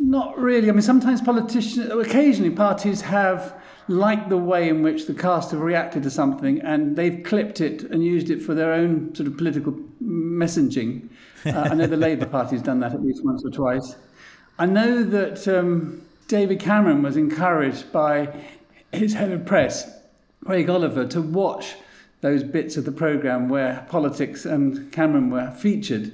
Not 0.00 0.38
really. 0.38 0.68
I 0.68 0.72
mean, 0.72 0.82
sometimes 0.82 1.20
politicians, 1.20 1.90
occasionally 1.90 2.50
parties 2.50 3.00
have 3.00 3.60
liked 3.88 4.28
the 4.28 4.36
way 4.36 4.68
in 4.68 4.82
which 4.82 5.06
the 5.06 5.14
cast 5.14 5.50
have 5.50 5.60
reacted 5.60 6.02
to 6.04 6.10
something 6.10 6.60
and 6.60 6.94
they've 6.94 7.22
clipped 7.24 7.60
it 7.60 7.82
and 7.84 8.04
used 8.04 8.30
it 8.30 8.40
for 8.40 8.54
their 8.54 8.72
own 8.72 9.14
sort 9.14 9.26
of 9.26 9.36
political 9.36 9.72
messaging. 10.02 11.08
Uh, 11.44 11.68
I 11.70 11.74
know 11.74 11.86
the 11.86 11.96
Labour 11.96 12.26
Party's 12.26 12.62
done 12.62 12.80
that 12.80 12.92
at 12.92 13.02
least 13.02 13.24
once 13.24 13.44
or 13.44 13.50
twice. 13.50 13.96
I 14.58 14.66
know 14.66 15.02
that 15.02 15.48
um, 15.48 16.02
David 16.28 16.60
Cameron 16.60 17.00
was 17.00 17.16
encouraged 17.16 17.90
by 17.90 18.28
his 18.92 19.14
head 19.14 19.32
of 19.32 19.46
press, 19.46 19.90
Craig 20.44 20.68
Oliver, 20.68 21.06
to 21.06 21.22
watch 21.22 21.74
those 22.20 22.42
bits 22.42 22.76
of 22.76 22.84
the 22.84 22.92
programme 22.92 23.48
where 23.48 23.86
politics 23.88 24.44
and 24.44 24.92
Cameron 24.92 25.30
were 25.30 25.50
featured 25.52 26.12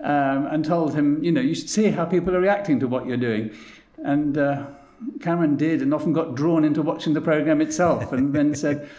um, 0.00 0.46
and 0.46 0.66
told 0.66 0.94
him, 0.94 1.24
you 1.24 1.32
know, 1.32 1.40
you 1.40 1.54
should 1.54 1.70
see 1.70 1.86
how 1.88 2.04
people 2.04 2.36
are 2.36 2.40
reacting 2.40 2.78
to 2.80 2.86
what 2.86 3.06
you're 3.06 3.16
doing. 3.16 3.56
And 4.04 4.36
uh, 4.36 4.66
Cameron 5.20 5.56
did 5.56 5.80
and 5.80 5.94
often 5.94 6.12
got 6.12 6.34
drawn 6.34 6.62
into 6.62 6.82
watching 6.82 7.14
the 7.14 7.22
programme 7.22 7.62
itself 7.62 8.12
and 8.12 8.34
then 8.34 8.54
said, 8.54 8.90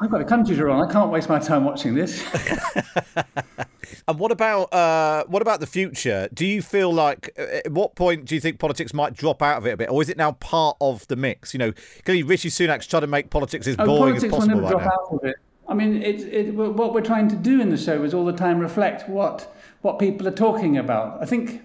I've 0.00 0.10
got 0.10 0.20
a 0.20 0.24
country 0.24 0.54
to 0.54 0.66
run. 0.66 0.88
I 0.88 0.92
can't 0.92 1.10
waste 1.10 1.28
my 1.28 1.40
time 1.40 1.64
watching 1.64 1.94
this. 1.94 2.24
and 4.08 4.18
what 4.18 4.32
about 4.32 4.72
uh, 4.72 5.24
what 5.26 5.42
about 5.42 5.60
the 5.60 5.66
future? 5.66 6.28
Do 6.32 6.46
you 6.46 6.62
feel 6.62 6.92
like 6.92 7.30
uh, 7.38 7.42
at 7.64 7.72
what 7.72 7.94
point 7.94 8.24
do 8.24 8.34
you 8.34 8.40
think 8.40 8.58
politics 8.58 8.92
might 8.92 9.14
drop 9.14 9.42
out 9.42 9.58
of 9.58 9.66
it 9.66 9.72
a 9.72 9.76
bit, 9.76 9.90
or 9.90 10.02
is 10.02 10.08
it 10.08 10.16
now 10.16 10.32
part 10.32 10.76
of 10.80 11.06
the 11.08 11.16
mix? 11.16 11.52
You 11.54 11.58
know, 11.58 11.72
clearly 12.04 12.22
Rishi 12.22 12.48
Sunak's 12.48 12.86
trying 12.86 13.02
to 13.02 13.06
make 13.06 13.30
politics 13.30 13.66
as 13.66 13.76
oh, 13.78 13.86
boring 13.86 14.14
politics 14.14 14.24
as 14.24 14.30
possible 14.30 14.54
will 14.56 14.62
never 14.62 14.76
right 14.76 14.84
drop 14.84 15.10
now. 15.10 15.16
Out 15.16 15.22
of 15.22 15.30
it. 15.30 15.36
I 15.68 15.74
mean, 15.74 16.02
it, 16.02 16.20
it, 16.20 16.54
what 16.54 16.92
we're 16.92 17.00
trying 17.00 17.28
to 17.28 17.36
do 17.36 17.60
in 17.60 17.70
the 17.70 17.78
show 17.78 18.02
is 18.02 18.12
all 18.12 18.24
the 18.24 18.32
time 18.32 18.58
reflect 18.58 19.08
what 19.08 19.54
what 19.80 19.98
people 19.98 20.26
are 20.28 20.32
talking 20.32 20.76
about. 20.76 21.22
I 21.22 21.26
think 21.26 21.62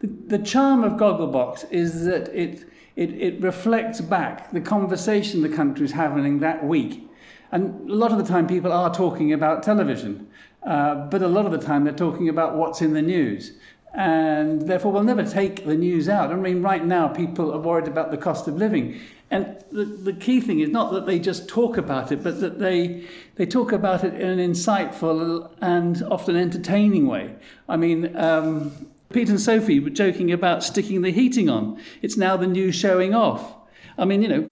the, 0.00 0.06
the 0.06 0.38
charm 0.38 0.84
of 0.84 0.92
Gogglebox 0.92 1.70
is 1.70 2.04
that 2.04 2.28
it, 2.28 2.64
it, 2.96 3.10
it 3.10 3.40
reflects 3.42 4.00
back 4.00 4.50
the 4.52 4.60
conversation 4.60 5.42
the 5.42 5.48
country's 5.48 5.92
having 5.92 6.40
that 6.40 6.64
week. 6.64 7.08
And 7.50 7.90
a 7.90 7.94
lot 7.94 8.12
of 8.12 8.18
the 8.18 8.24
time, 8.24 8.46
people 8.46 8.72
are 8.72 8.92
talking 8.94 9.32
about 9.32 9.62
television, 9.62 10.27
uh, 10.62 10.94
but 11.06 11.22
a 11.22 11.28
lot 11.28 11.46
of 11.46 11.52
the 11.52 11.58
time, 11.58 11.84
they're 11.84 11.92
talking 11.92 12.28
about 12.28 12.56
what's 12.56 12.80
in 12.80 12.92
the 12.92 13.02
news. 13.02 13.52
And 13.94 14.62
therefore, 14.62 14.92
we'll 14.92 15.02
never 15.02 15.24
take 15.24 15.64
the 15.64 15.74
news 15.74 16.08
out. 16.08 16.30
I 16.30 16.36
mean, 16.36 16.62
right 16.62 16.84
now, 16.84 17.08
people 17.08 17.52
are 17.52 17.58
worried 17.58 17.88
about 17.88 18.10
the 18.10 18.18
cost 18.18 18.46
of 18.46 18.56
living. 18.56 19.00
And 19.30 19.62
the, 19.70 19.84
the 19.84 20.12
key 20.12 20.40
thing 20.40 20.60
is 20.60 20.70
not 20.70 20.92
that 20.92 21.06
they 21.06 21.18
just 21.18 21.48
talk 21.48 21.76
about 21.76 22.12
it, 22.12 22.22
but 22.22 22.40
that 22.40 22.58
they, 22.58 23.06
they 23.36 23.46
talk 23.46 23.72
about 23.72 24.04
it 24.04 24.14
in 24.14 24.38
an 24.38 24.52
insightful 24.52 25.50
and 25.60 26.02
often 26.04 26.36
entertaining 26.36 27.06
way. 27.06 27.34
I 27.68 27.76
mean, 27.76 28.16
um, 28.16 28.88
Pete 29.12 29.28
and 29.28 29.40
Sophie 29.40 29.80
were 29.80 29.90
joking 29.90 30.32
about 30.32 30.62
sticking 30.62 31.02
the 31.02 31.10
heating 31.10 31.48
on. 31.48 31.80
It's 32.02 32.16
now 32.16 32.36
the 32.36 32.46
new 32.46 32.72
showing 32.72 33.14
off. 33.14 33.54
I 33.96 34.04
mean, 34.04 34.22
you 34.22 34.28
know, 34.28 34.48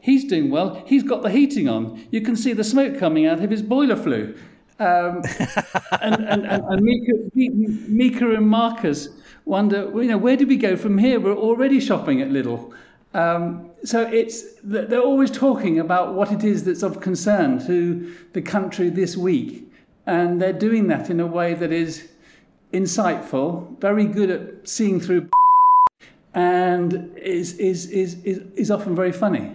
he's 0.00 0.24
doing 0.24 0.50
well. 0.50 0.82
He's 0.86 1.02
got 1.02 1.22
the 1.22 1.30
heating 1.30 1.68
on. 1.68 2.06
You 2.10 2.20
can 2.20 2.36
see 2.36 2.52
the 2.52 2.64
smoke 2.64 2.98
coming 2.98 3.26
out 3.26 3.42
of 3.42 3.50
his 3.50 3.62
boiler 3.62 3.96
flue. 3.96 4.36
Um, 4.78 5.22
and, 6.02 6.14
and, 6.26 6.46
and, 6.46 6.64
and 6.64 6.82
Mika, 6.82 7.12
Mika 7.34 8.34
and 8.34 8.48
Marcus 8.48 9.08
wonder, 9.46 9.90
you 10.02 10.08
know, 10.08 10.18
where 10.18 10.36
do 10.36 10.46
we 10.46 10.56
go 10.56 10.76
from 10.76 10.98
here? 10.98 11.18
We're 11.18 11.36
already 11.36 11.80
shopping 11.80 12.20
at 12.20 12.28
Lidl. 12.28 12.74
Um, 13.14 13.70
so 13.82 14.02
it's 14.02 14.44
they're 14.62 15.00
always 15.00 15.30
talking 15.30 15.78
about 15.78 16.14
what 16.14 16.32
it 16.32 16.44
is 16.44 16.64
that's 16.64 16.82
of 16.82 17.00
concern 17.00 17.64
to 17.66 18.14
the 18.34 18.42
country 18.42 18.90
this 18.90 19.16
week, 19.16 19.72
and 20.04 20.42
they're 20.42 20.52
doing 20.52 20.88
that 20.88 21.08
in 21.08 21.20
a 21.20 21.26
way 21.26 21.54
that 21.54 21.72
is 21.72 22.08
insightful, 22.74 23.78
very 23.80 24.04
good 24.04 24.30
at 24.30 24.68
seeing 24.68 25.00
through, 25.00 25.30
and 26.34 27.16
is 27.16 27.54
is 27.54 27.86
is 27.90 28.22
is, 28.24 28.42
is 28.54 28.70
often 28.70 28.94
very 28.94 29.12
funny. 29.12 29.54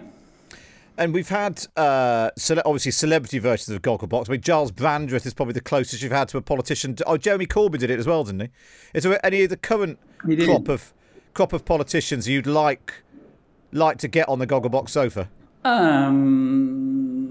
And 0.98 1.14
we've 1.14 1.30
had 1.30 1.66
uh, 1.76 2.30
cele- 2.36 2.62
obviously 2.64 2.92
celebrity 2.92 3.38
versions 3.38 3.74
of 3.74 3.80
Gogglebox. 3.82 4.28
I 4.28 4.32
mean, 4.32 4.42
Giles 4.42 4.70
Brandreth 4.70 5.24
is 5.24 5.32
probably 5.34 5.54
the 5.54 5.60
closest 5.60 6.02
you've 6.02 6.12
had 6.12 6.28
to 6.28 6.36
a 6.36 6.42
politician. 6.42 6.96
Oh, 7.06 7.16
Jeremy 7.16 7.46
Corbyn 7.46 7.78
did 7.78 7.90
it 7.90 7.98
as 7.98 8.06
well, 8.06 8.24
didn't 8.24 8.40
he? 8.40 8.48
Is 8.94 9.04
there 9.04 9.24
any 9.24 9.42
of 9.42 9.50
the 9.50 9.56
current 9.56 9.98
crop 10.44 10.68
of 10.68 10.92
crop 11.34 11.54
of 11.54 11.64
politicians 11.64 12.28
you'd 12.28 12.46
like 12.46 13.02
like 13.72 13.96
to 13.98 14.08
get 14.08 14.28
on 14.28 14.38
the 14.38 14.46
Gogglebox 14.46 14.90
sofa? 14.90 15.30
Um, 15.64 17.22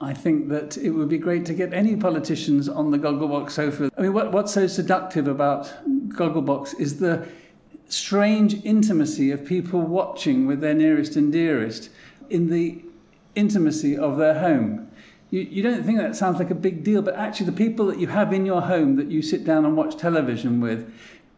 I 0.00 0.14
think 0.14 0.48
that 0.48 0.76
it 0.78 0.90
would 0.90 1.08
be 1.08 1.18
great 1.18 1.44
to 1.46 1.54
get 1.54 1.74
any 1.74 1.96
politicians 1.96 2.68
on 2.68 2.90
the 2.90 2.98
Gogglebox 2.98 3.50
sofa. 3.50 3.90
I 3.98 4.02
mean, 4.02 4.12
what, 4.12 4.32
what's 4.32 4.54
so 4.54 4.66
seductive 4.66 5.28
about 5.28 5.72
Gogglebox 6.08 6.80
is 6.80 7.00
the 7.00 7.28
strange 7.88 8.64
intimacy 8.64 9.30
of 9.30 9.44
people 9.44 9.80
watching 9.80 10.46
with 10.46 10.60
their 10.60 10.74
nearest 10.74 11.16
and 11.16 11.32
dearest 11.32 11.90
in 12.30 12.50
the 12.50 12.82
intimacy 13.34 13.96
of 13.96 14.16
their 14.16 14.38
home. 14.38 14.90
You, 15.30 15.40
you 15.40 15.62
don't 15.62 15.84
think 15.84 15.98
that 15.98 16.16
sounds 16.16 16.38
like 16.38 16.50
a 16.50 16.54
big 16.54 16.82
deal, 16.82 17.02
but 17.02 17.14
actually, 17.14 17.46
the 17.46 17.52
people 17.52 17.86
that 17.86 17.98
you 17.98 18.06
have 18.06 18.32
in 18.32 18.46
your 18.46 18.62
home 18.62 18.96
that 18.96 19.10
you 19.10 19.22
sit 19.22 19.44
down 19.44 19.64
and 19.64 19.76
watch 19.76 19.96
television 19.96 20.60
with 20.60 20.92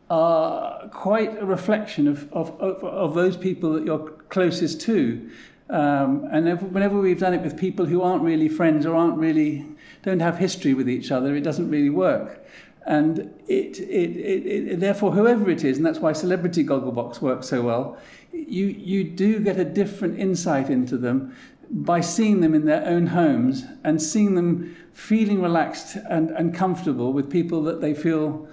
are 0.08 0.88
quite 0.88 1.40
a 1.40 1.46
reflection 1.46 2.08
of, 2.08 2.30
of, 2.32 2.50
of, 2.60 2.82
of 2.84 3.14
those 3.14 3.36
people 3.36 3.72
that 3.74 3.84
you're 3.84 4.10
closest 4.28 4.80
to. 4.82 5.30
Um, 5.68 6.28
and 6.32 6.48
if, 6.48 6.62
whenever 6.62 7.00
we've 7.00 7.20
done 7.20 7.32
it 7.32 7.42
with 7.42 7.56
people 7.56 7.86
who 7.86 8.02
aren't 8.02 8.22
really 8.22 8.48
friends 8.48 8.86
or 8.86 8.96
aren't 8.96 9.18
really, 9.18 9.66
don't 10.02 10.18
have 10.20 10.38
history 10.38 10.74
with 10.74 10.88
each 10.88 11.12
other, 11.12 11.36
it 11.36 11.42
doesn't 11.42 11.70
really 11.70 11.90
work. 11.90 12.44
And 12.86 13.32
it, 13.46 13.78
it, 13.78 14.16
it, 14.16 14.46
it, 14.46 14.80
therefore, 14.80 15.12
whoever 15.12 15.48
it 15.48 15.62
is, 15.62 15.76
and 15.76 15.86
that's 15.86 16.00
why 16.00 16.12
Celebrity 16.12 16.64
Gogglebox 16.64 17.20
works 17.20 17.48
so 17.48 17.62
well, 17.62 17.98
you, 18.32 18.66
you 18.66 19.04
do 19.04 19.40
get 19.40 19.58
a 19.58 19.64
different 19.64 20.18
insight 20.18 20.70
into 20.70 20.96
them 20.96 21.34
by 21.70 22.00
seeing 22.00 22.40
them 22.40 22.54
in 22.54 22.64
their 22.66 22.84
own 22.84 23.08
homes 23.08 23.64
and 23.84 24.02
seeing 24.02 24.34
them 24.34 24.76
feeling 24.92 25.40
relaxed 25.40 25.96
and, 26.08 26.30
and 26.30 26.54
comfortable 26.54 27.12
with 27.12 27.30
people 27.30 27.62
that 27.62 27.80
they 27.80 27.94
feel 27.94 28.48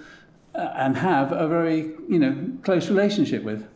uh, 0.54 0.72
and 0.76 0.98
have 0.98 1.32
a 1.32 1.48
very 1.48 1.94
you 2.08 2.20
know 2.20 2.52
close 2.63 2.90
relationship 2.90 3.44
with. 3.44 3.68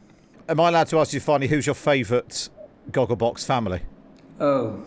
Am 0.47 0.59
I 0.59 0.69
allowed 0.69 0.87
to 0.87 0.99
ask 0.99 1.13
you 1.13 1.19
finally 1.19 1.47
who's 1.47 1.65
your 1.65 1.75
favourite 1.75 2.49
Gogglebox 2.91 3.45
family? 3.45 3.81
Oh, 4.39 4.83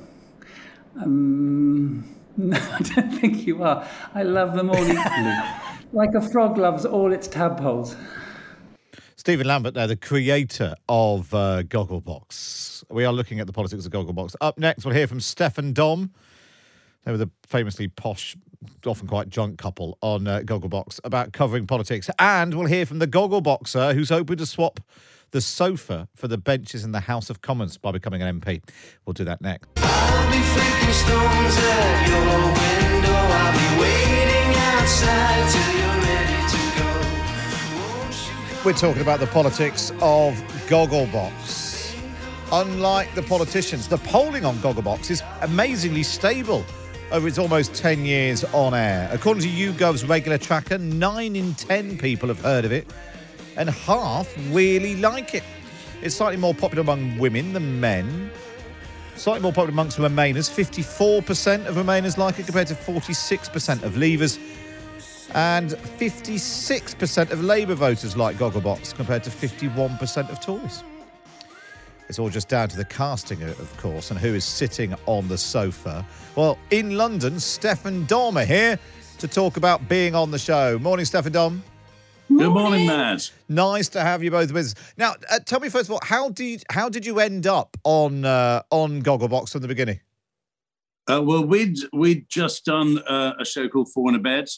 um, 1.00 2.04
no, 2.36 2.56
I 2.56 2.78
don't 2.78 3.12
think 3.12 3.46
you 3.46 3.62
are. 3.62 3.86
I 4.14 4.22
love 4.22 4.54
them 4.54 4.70
all 4.70 4.76
equally, 4.76 5.34
like 5.92 6.14
a 6.14 6.20
frog 6.20 6.58
loves 6.58 6.84
all 6.84 7.12
its 7.12 7.28
tadpoles. 7.28 7.96
Stephen 9.24 9.46
Lambert 9.46 9.72
there, 9.72 9.86
the 9.86 9.96
creator 9.96 10.74
of 10.86 11.32
uh, 11.32 11.62
Gogglebox. 11.62 12.84
We 12.90 13.06
are 13.06 13.12
looking 13.12 13.40
at 13.40 13.46
the 13.46 13.54
politics 13.54 13.86
of 13.86 13.90
Gogglebox. 13.90 14.36
Up 14.42 14.58
next, 14.58 14.84
we'll 14.84 14.94
hear 14.94 15.06
from 15.06 15.18
Steph 15.18 15.56
and 15.56 15.74
Dom. 15.74 16.12
They 17.04 17.10
were 17.10 17.16
the 17.16 17.30
famously 17.46 17.88
posh, 17.88 18.36
often 18.84 19.08
quite 19.08 19.30
drunk 19.30 19.56
couple 19.56 19.96
on 20.02 20.28
uh, 20.28 20.40
Gogglebox 20.40 21.00
about 21.04 21.32
covering 21.32 21.66
politics. 21.66 22.10
And 22.18 22.52
we'll 22.52 22.66
hear 22.66 22.84
from 22.84 22.98
the 22.98 23.06
Goggleboxer 23.06 23.94
who's 23.94 24.10
hoping 24.10 24.36
to 24.36 24.44
swap 24.44 24.78
the 25.30 25.40
sofa 25.40 26.06
for 26.14 26.28
the 26.28 26.36
benches 26.36 26.84
in 26.84 26.92
the 26.92 27.00
House 27.00 27.30
of 27.30 27.40
Commons 27.40 27.78
by 27.78 27.92
becoming 27.92 28.20
an 28.20 28.42
MP. 28.42 28.62
We'll 29.06 29.14
do 29.14 29.24
that 29.24 29.40
next. 29.40 29.70
We're 38.64 38.72
talking 38.72 39.02
about 39.02 39.20
the 39.20 39.26
politics 39.26 39.90
of 40.00 40.32
Gogglebox. 40.68 41.94
Unlike 42.50 43.14
the 43.14 43.22
politicians, 43.24 43.88
the 43.88 43.98
polling 43.98 44.46
on 44.46 44.56
Gogglebox 44.56 45.10
is 45.10 45.22
amazingly 45.42 46.02
stable 46.02 46.64
over 47.12 47.28
its 47.28 47.36
almost 47.36 47.74
10 47.74 48.06
years 48.06 48.42
on 48.54 48.72
air. 48.72 49.10
According 49.12 49.42
to 49.42 49.50
YouGov's 49.50 50.06
regular 50.06 50.38
tracker, 50.38 50.78
9 50.78 51.36
in 51.36 51.52
10 51.56 51.98
people 51.98 52.30
have 52.30 52.40
heard 52.40 52.64
of 52.64 52.72
it, 52.72 52.90
and 53.58 53.68
half 53.68 54.34
really 54.48 54.96
like 54.96 55.34
it. 55.34 55.44
It's 56.00 56.14
slightly 56.14 56.38
more 56.38 56.54
popular 56.54 56.80
among 56.80 57.18
women 57.18 57.52
than 57.52 57.80
men. 57.80 58.30
Slightly 59.16 59.42
more 59.42 59.52
popular 59.52 59.72
amongst 59.72 59.98
Remainers. 59.98 60.48
54% 60.48 61.66
of 61.66 61.74
Remainers 61.76 62.16
like 62.16 62.38
it 62.38 62.46
compared 62.46 62.68
to 62.68 62.74
46% 62.74 63.82
of 63.82 63.92
Leavers. 63.92 64.38
And 65.34 65.70
56% 65.70 67.30
of 67.32 67.42
Labour 67.42 67.74
voters 67.74 68.16
like 68.16 68.36
Gogglebox 68.36 68.94
compared 68.94 69.24
to 69.24 69.30
51% 69.30 70.30
of 70.30 70.40
Tories. 70.40 70.84
It's 72.08 72.18
all 72.18 72.28
just 72.28 72.48
down 72.48 72.68
to 72.68 72.76
the 72.76 72.84
casting, 72.84 73.42
of 73.42 73.76
course, 73.78 74.10
and 74.10 74.20
who 74.20 74.34
is 74.34 74.44
sitting 74.44 74.94
on 75.06 75.26
the 75.26 75.38
sofa. 75.38 76.06
Well, 76.36 76.58
in 76.70 76.96
London, 76.96 77.40
Steph 77.40 77.86
and 77.86 78.06
Dom 78.06 78.36
are 78.36 78.44
here 78.44 78.78
to 79.18 79.26
talk 79.26 79.56
about 79.56 79.88
being 79.88 80.14
on 80.14 80.30
the 80.30 80.38
show. 80.38 80.78
Morning, 80.78 81.04
Steph 81.04 81.26
and 81.26 81.34
Dom. 81.34 81.62
Good 82.28 82.50
morning, 82.50 82.86
Matt. 82.86 83.30
Nice 83.48 83.88
to 83.90 84.00
have 84.00 84.22
you 84.22 84.30
both 84.30 84.52
with 84.52 84.66
us. 84.66 84.74
Now, 84.96 85.14
uh, 85.30 85.40
tell 85.40 85.60
me 85.60 85.68
first 85.68 85.88
of 85.88 85.92
all, 85.92 86.00
how 86.02 86.30
did 86.30 86.64
how 86.70 86.88
did 86.88 87.04
you 87.04 87.20
end 87.20 87.46
up 87.46 87.76
on 87.84 88.24
uh, 88.24 88.62
on 88.70 89.02
Gogglebox 89.02 89.50
from 89.50 89.62
the 89.62 89.68
beginning? 89.68 90.00
Uh, 91.10 91.22
well, 91.22 91.44
we'd 91.44 91.78
we'd 91.92 92.26
just 92.28 92.64
done 92.64 92.98
uh, 93.00 93.34
a 93.38 93.44
show 93.44 93.68
called 93.68 93.92
Four 93.92 94.08
in 94.08 94.14
a 94.14 94.18
Bed, 94.18 94.48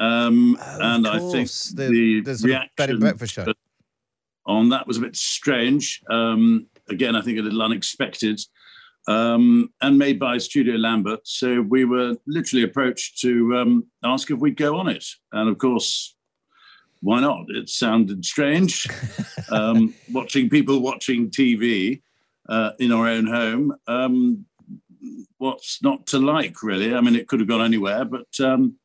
um, 0.00 0.56
and 0.80 1.06
I 1.06 1.18
think 1.18 1.48
The- 1.74 1.88
the, 1.88 2.20
there's 2.22 2.42
a 2.44 2.48
reaction 2.48 2.98
breakfast 2.98 3.34
show. 3.34 3.52
on 4.46 4.70
that 4.70 4.86
was 4.86 4.96
a 4.96 5.00
bit 5.00 5.14
strange. 5.14 6.00
Um, 6.10 6.66
again, 6.88 7.14
I 7.14 7.20
think 7.20 7.38
a 7.38 7.42
little 7.42 7.62
unexpected, 7.62 8.40
um, 9.06 9.70
and 9.80 9.98
made 9.98 10.18
by 10.18 10.38
Studio 10.38 10.74
Lambert. 10.76 11.20
So 11.24 11.60
we 11.62 11.84
were 11.84 12.16
literally 12.26 12.64
approached 12.64 13.20
to 13.20 13.56
um, 13.56 13.86
ask 14.02 14.30
if 14.30 14.38
we'd 14.40 14.56
go 14.56 14.76
on 14.78 14.88
it, 14.88 15.04
and 15.32 15.48
of 15.48 15.58
course, 15.58 16.16
why 17.02 17.20
not? 17.20 17.44
It 17.48 17.68
sounded 17.68 18.24
strange. 18.24 18.86
um, 19.50 19.94
watching 20.12 20.50
people 20.50 20.80
watching 20.80 21.30
TV 21.30 22.02
uh, 22.48 22.72
in 22.78 22.90
our 22.92 23.06
own 23.06 23.26
home. 23.26 23.74
Um, 23.86 24.46
what's 25.38 25.82
not 25.82 26.06
to 26.08 26.18
like, 26.18 26.62
really? 26.62 26.94
I 26.94 27.00
mean, 27.00 27.16
it 27.16 27.26
could 27.28 27.40
have 27.40 27.48
gone 27.48 27.62
anywhere, 27.64 28.04
but 28.04 28.28
um, 28.40 28.76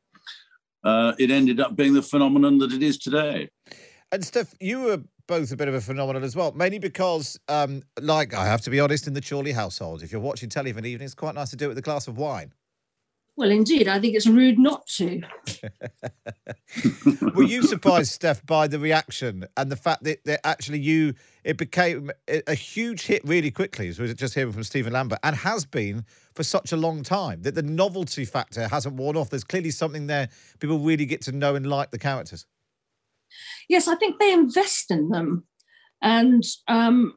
uh, 0.86 1.14
it 1.18 1.32
ended 1.32 1.58
up 1.58 1.74
being 1.74 1.94
the 1.94 2.02
phenomenon 2.02 2.58
that 2.58 2.72
it 2.72 2.82
is 2.82 2.96
today. 2.96 3.48
And 4.12 4.24
Steph, 4.24 4.54
you 4.60 4.82
were 4.82 5.02
both 5.26 5.50
a 5.50 5.56
bit 5.56 5.66
of 5.66 5.74
a 5.74 5.80
phenomenon 5.80 6.22
as 6.22 6.36
well, 6.36 6.52
mainly 6.52 6.78
because, 6.78 7.36
um, 7.48 7.82
like 8.00 8.32
I 8.32 8.46
have 8.46 8.60
to 8.62 8.70
be 8.70 8.78
honest, 8.78 9.08
in 9.08 9.12
the 9.12 9.20
Chorley 9.20 9.50
household, 9.50 10.04
if 10.04 10.12
you're 10.12 10.20
watching 10.20 10.48
of 10.70 10.76
an 10.76 10.86
evening, 10.86 11.04
it's 11.04 11.14
quite 11.14 11.34
nice 11.34 11.50
to 11.50 11.56
do 11.56 11.64
it 11.64 11.68
with 11.70 11.78
a 11.78 11.82
glass 11.82 12.06
of 12.06 12.18
wine. 12.18 12.52
Well, 13.36 13.50
indeed, 13.50 13.86
I 13.86 14.00
think 14.00 14.14
it's 14.14 14.26
rude 14.26 14.58
not 14.58 14.86
to. 14.96 15.20
Were 17.34 17.42
you 17.42 17.62
surprised, 17.62 18.12
Steph, 18.12 18.44
by 18.46 18.66
the 18.66 18.78
reaction 18.78 19.44
and 19.58 19.70
the 19.70 19.76
fact 19.76 20.04
that, 20.04 20.24
that 20.24 20.40
actually 20.44 20.78
you 20.78 21.14
it 21.44 21.58
became 21.58 22.10
a 22.28 22.54
huge 22.54 23.02
hit 23.06 23.22
really 23.24 23.50
quickly, 23.50 23.88
as 23.88 24.00
we 24.00 24.08
were 24.08 24.14
just 24.14 24.34
hearing 24.34 24.52
from 24.52 24.64
Stephen 24.64 24.94
Lambert, 24.94 25.18
and 25.22 25.36
has 25.36 25.66
been 25.66 26.04
for 26.34 26.42
such 26.42 26.72
a 26.72 26.76
long 26.76 27.02
time 27.02 27.42
that 27.42 27.54
the 27.54 27.62
novelty 27.62 28.24
factor 28.24 28.66
hasn't 28.68 28.96
worn 28.96 29.16
off. 29.16 29.28
There's 29.30 29.44
clearly 29.44 29.70
something 29.70 30.06
there. 30.06 30.30
People 30.58 30.78
really 30.78 31.06
get 31.06 31.20
to 31.22 31.32
know 31.32 31.54
and 31.54 31.66
like 31.66 31.90
the 31.90 31.98
characters. 31.98 32.46
Yes, 33.68 33.86
I 33.86 33.96
think 33.96 34.18
they 34.18 34.32
invest 34.32 34.90
in 34.90 35.10
them. 35.10 35.44
And, 36.02 36.42
um, 36.68 37.14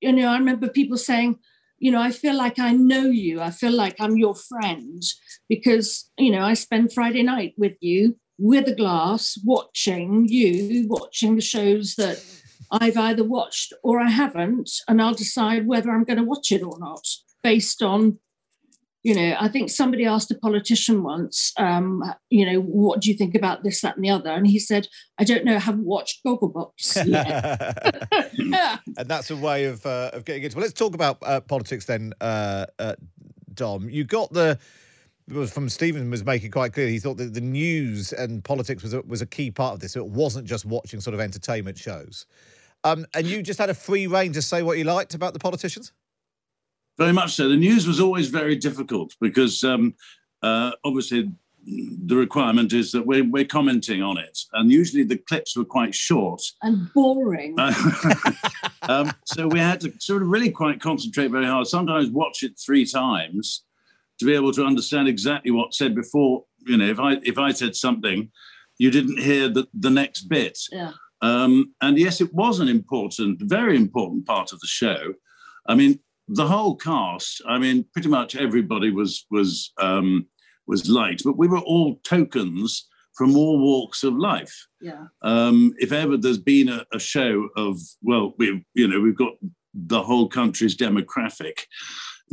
you 0.00 0.12
know, 0.12 0.28
I 0.28 0.36
remember 0.36 0.68
people 0.68 0.96
saying, 0.98 1.38
you 1.84 1.90
know, 1.90 2.00
I 2.00 2.12
feel 2.12 2.34
like 2.34 2.58
I 2.58 2.72
know 2.72 3.10
you. 3.10 3.42
I 3.42 3.50
feel 3.50 3.72
like 3.72 3.96
I'm 4.00 4.16
your 4.16 4.34
friend 4.34 5.02
because, 5.50 6.10
you 6.16 6.30
know, 6.30 6.40
I 6.40 6.54
spend 6.54 6.94
Friday 6.94 7.22
night 7.22 7.52
with 7.58 7.74
you 7.80 8.16
with 8.38 8.66
a 8.68 8.74
glass, 8.74 9.38
watching 9.44 10.26
you, 10.26 10.86
watching 10.88 11.36
the 11.36 11.42
shows 11.42 11.96
that 11.96 12.24
I've 12.70 12.96
either 12.96 13.22
watched 13.22 13.74
or 13.82 14.00
I 14.00 14.08
haven't. 14.08 14.70
And 14.88 15.02
I'll 15.02 15.12
decide 15.12 15.66
whether 15.66 15.90
I'm 15.90 16.04
going 16.04 16.16
to 16.16 16.24
watch 16.24 16.52
it 16.52 16.62
or 16.62 16.78
not 16.78 17.06
based 17.42 17.82
on 17.82 18.18
you 19.04 19.14
know, 19.14 19.36
I 19.38 19.48
think 19.48 19.68
somebody 19.68 20.06
asked 20.06 20.30
a 20.30 20.34
politician 20.34 21.02
once, 21.02 21.52
um, 21.58 22.02
you 22.30 22.46
know, 22.46 22.60
what 22.60 23.02
do 23.02 23.10
you 23.10 23.16
think 23.16 23.34
about 23.34 23.62
this, 23.62 23.82
that, 23.82 23.96
and 23.96 24.04
the 24.04 24.08
other? 24.08 24.30
And 24.30 24.46
he 24.46 24.58
said, 24.58 24.88
I 25.18 25.24
don't 25.24 25.44
know, 25.44 25.56
I 25.56 25.58
haven't 25.58 25.84
watched 25.84 26.24
Gogglebox 26.24 27.06
yet. 27.06 28.80
and 28.96 29.06
that's 29.06 29.30
a 29.30 29.36
way 29.36 29.66
of 29.66 29.84
uh, 29.84 30.10
of 30.14 30.24
getting 30.24 30.42
into. 30.42 30.56
Well, 30.56 30.62
let's 30.62 30.72
talk 30.72 30.94
about 30.94 31.18
uh, 31.22 31.40
politics 31.42 31.84
then, 31.84 32.14
uh, 32.22 32.64
uh, 32.78 32.94
Dom. 33.52 33.90
You 33.90 34.04
got 34.04 34.32
the 34.32 34.58
it 35.28 35.34
was 35.34 35.52
from 35.52 35.68
Stephen 35.68 36.10
was 36.10 36.24
making 36.24 36.50
quite 36.50 36.72
clear 36.72 36.88
he 36.88 36.98
thought 36.98 37.18
that 37.18 37.34
the 37.34 37.40
news 37.42 38.12
and 38.14 38.42
politics 38.42 38.82
was 38.82 38.94
a, 38.94 39.02
was 39.02 39.20
a 39.20 39.26
key 39.26 39.50
part 39.50 39.74
of 39.74 39.80
this. 39.80 39.92
So 39.92 40.00
it 40.00 40.08
wasn't 40.08 40.46
just 40.46 40.64
watching 40.64 41.00
sort 41.00 41.12
of 41.12 41.20
entertainment 41.20 41.78
shows. 41.78 42.26
Um, 42.84 43.06
and 43.14 43.26
you 43.26 43.42
just 43.42 43.58
had 43.58 43.70
a 43.70 43.74
free 43.74 44.06
reign 44.06 44.32
to 44.32 44.42
say 44.42 44.62
what 44.62 44.76
you 44.76 44.84
liked 44.84 45.14
about 45.14 45.32
the 45.32 45.38
politicians. 45.38 45.92
Very 46.98 47.12
much 47.12 47.34
so. 47.34 47.48
The 47.48 47.56
news 47.56 47.86
was 47.86 48.00
always 48.00 48.28
very 48.28 48.56
difficult 48.56 49.14
because 49.20 49.64
um, 49.64 49.94
uh, 50.42 50.72
obviously 50.84 51.30
the 51.66 52.16
requirement 52.16 52.72
is 52.72 52.92
that 52.92 53.06
we're, 53.06 53.24
we're, 53.24 53.44
commenting 53.44 54.02
on 54.02 54.18
it, 54.18 54.38
and 54.52 54.70
usually 54.70 55.02
the 55.02 55.16
clips 55.16 55.56
were 55.56 55.64
quite 55.64 55.94
short 55.94 56.42
and 56.62 56.92
boring. 56.92 57.58
um, 58.82 59.10
so 59.24 59.48
we 59.48 59.58
had 59.58 59.80
to 59.80 59.92
sort 59.98 60.22
of 60.22 60.28
really 60.28 60.50
quite 60.50 60.80
concentrate 60.80 61.28
very 61.28 61.46
hard. 61.46 61.66
Sometimes 61.66 62.10
watch 62.10 62.42
it 62.42 62.58
three 62.58 62.84
times 62.84 63.64
to 64.18 64.26
be 64.26 64.34
able 64.34 64.52
to 64.52 64.64
understand 64.64 65.08
exactly 65.08 65.50
what's 65.50 65.78
said 65.78 65.94
before. 65.94 66.44
You 66.66 66.76
know, 66.76 66.86
if 66.86 67.00
I 67.00 67.14
if 67.22 67.38
I 67.38 67.52
said 67.52 67.74
something, 67.74 68.30
you 68.78 68.90
didn't 68.90 69.18
hear 69.18 69.48
the 69.48 69.66
the 69.72 69.90
next 69.90 70.22
bit. 70.22 70.58
Yeah. 70.70 70.92
Um, 71.22 71.74
and 71.80 71.98
yes, 71.98 72.20
it 72.20 72.34
was 72.34 72.60
an 72.60 72.68
important, 72.68 73.40
very 73.42 73.76
important 73.76 74.26
part 74.26 74.52
of 74.52 74.60
the 74.60 74.66
show. 74.66 75.14
I 75.66 75.74
mean, 75.74 75.98
the 76.28 76.46
whole 76.46 76.76
cast, 76.76 77.42
I 77.46 77.58
mean, 77.58 77.84
pretty 77.92 78.08
much 78.08 78.36
everybody 78.36 78.90
was 78.90 79.26
was 79.30 79.72
um, 79.80 80.26
was 80.66 80.88
liked, 80.88 81.24
but 81.24 81.36
we 81.36 81.48
were 81.48 81.58
all 81.58 82.00
tokens 82.04 82.88
from 83.14 83.36
all 83.36 83.58
walks 83.58 84.02
of 84.02 84.14
life. 84.14 84.66
Yeah. 84.80 85.06
Um, 85.22 85.74
if 85.78 85.92
ever 85.92 86.16
there's 86.16 86.38
been 86.38 86.68
a, 86.68 86.84
a, 86.92 86.98
show 86.98 87.48
of 87.56 87.78
well, 88.02 88.34
we 88.38 88.64
you 88.74 88.88
know 88.88 89.00
we've 89.00 89.16
got 89.16 89.34
the 89.74 90.02
whole 90.02 90.28
country's 90.28 90.76
demographic. 90.76 91.60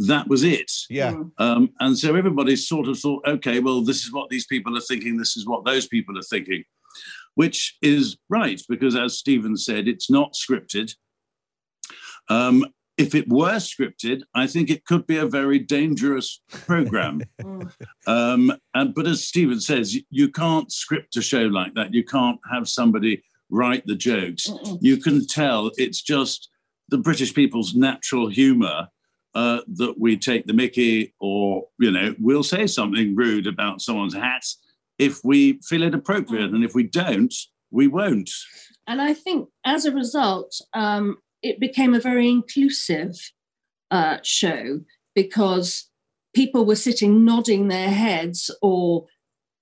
That 0.08 0.28
was 0.28 0.44
it. 0.44 0.72
Yeah. 0.90 1.12
Mm. 1.12 1.32
Um, 1.38 1.70
and 1.80 1.98
so 1.98 2.16
everybody 2.16 2.56
sort 2.56 2.88
of 2.88 2.98
thought, 2.98 3.28
okay, 3.28 3.60
well, 3.60 3.84
this 3.84 4.06
is 4.06 4.14
what 4.14 4.30
these 4.30 4.46
people 4.46 4.78
are 4.78 4.82
thinking. 4.82 5.18
This 5.18 5.36
is 5.36 5.46
what 5.46 5.66
those 5.66 5.88
people 5.88 6.18
are 6.18 6.24
thinking, 6.24 6.64
which 7.36 7.78
is 7.82 8.18
right 8.30 8.62
because, 8.70 8.96
as 8.96 9.18
Stephen 9.18 9.58
said, 9.58 9.88
it's 9.88 10.10
not 10.10 10.34
scripted. 10.34 10.94
Um, 12.30 12.66
if 12.98 13.16
it 13.16 13.28
were 13.30 13.56
scripted, 13.56 14.22
I 14.36 14.48
think 14.48 14.70
it 14.70 14.86
could 14.86 15.08
be 15.08 15.18
a 15.18 15.26
very 15.26 15.60
dangerous 15.60 16.42
program. 16.50 17.22
um, 18.08 18.54
and 18.74 18.94
but 18.94 19.08
as 19.08 19.24
Stephen 19.24 19.60
says, 19.60 19.96
you, 19.96 20.02
you, 20.10 20.30
can't 20.30 20.72
script 20.72 21.16
a 21.18 21.22
show 21.22 21.44
like 21.44 21.74
that. 21.76 21.94
You 21.94 22.04
can't 22.04 22.40
have 22.52 22.68
somebody 22.68 23.24
write 23.50 23.86
the 23.86 23.96
jokes. 23.96 24.48
Mm-mm. 24.48 24.78
You 24.82 24.98
can 24.98 25.26
tell 25.26 25.72
it's 25.78 26.02
just 26.02 26.50
the 26.90 26.98
British 26.98 27.34
people's 27.34 27.74
natural 27.74 28.28
humour 28.28 28.88
uh, 29.34 29.62
that 29.76 29.96
we 29.98 30.18
take 30.18 30.46
the 30.46 30.54
Mickey, 30.54 31.14
or 31.20 31.68
you 31.80 31.92
know, 31.92 32.14
we'll 32.20 32.44
say 32.44 32.68
something 32.68 33.16
rude 33.16 33.48
about 33.48 33.82
someone's 33.82 34.14
hat 34.14 34.44
if 34.98 35.24
we 35.24 35.60
feel 35.64 35.84
it 35.84 35.96
appropriate, 35.96 36.52
and 36.52 36.64
if 36.64 36.76
we 36.76 36.84
don't, 36.84 37.34
we 37.72 37.88
won't. 37.88 38.30
And 38.88 39.02
I 39.02 39.14
think 39.14 39.48
as 39.66 39.86
a 39.86 39.92
result, 39.92 40.54
um, 40.74 41.18
it 41.42 41.60
became 41.60 41.94
a 41.94 42.00
very 42.00 42.30
inclusive 42.30 43.32
uh, 43.90 44.18
show 44.24 44.82
because 45.16 45.90
people 46.34 46.66
were 46.66 46.76
sitting 46.76 47.26
nodding 47.26 47.68
their 47.68 47.90
heads 47.90 48.50
or 48.62 49.06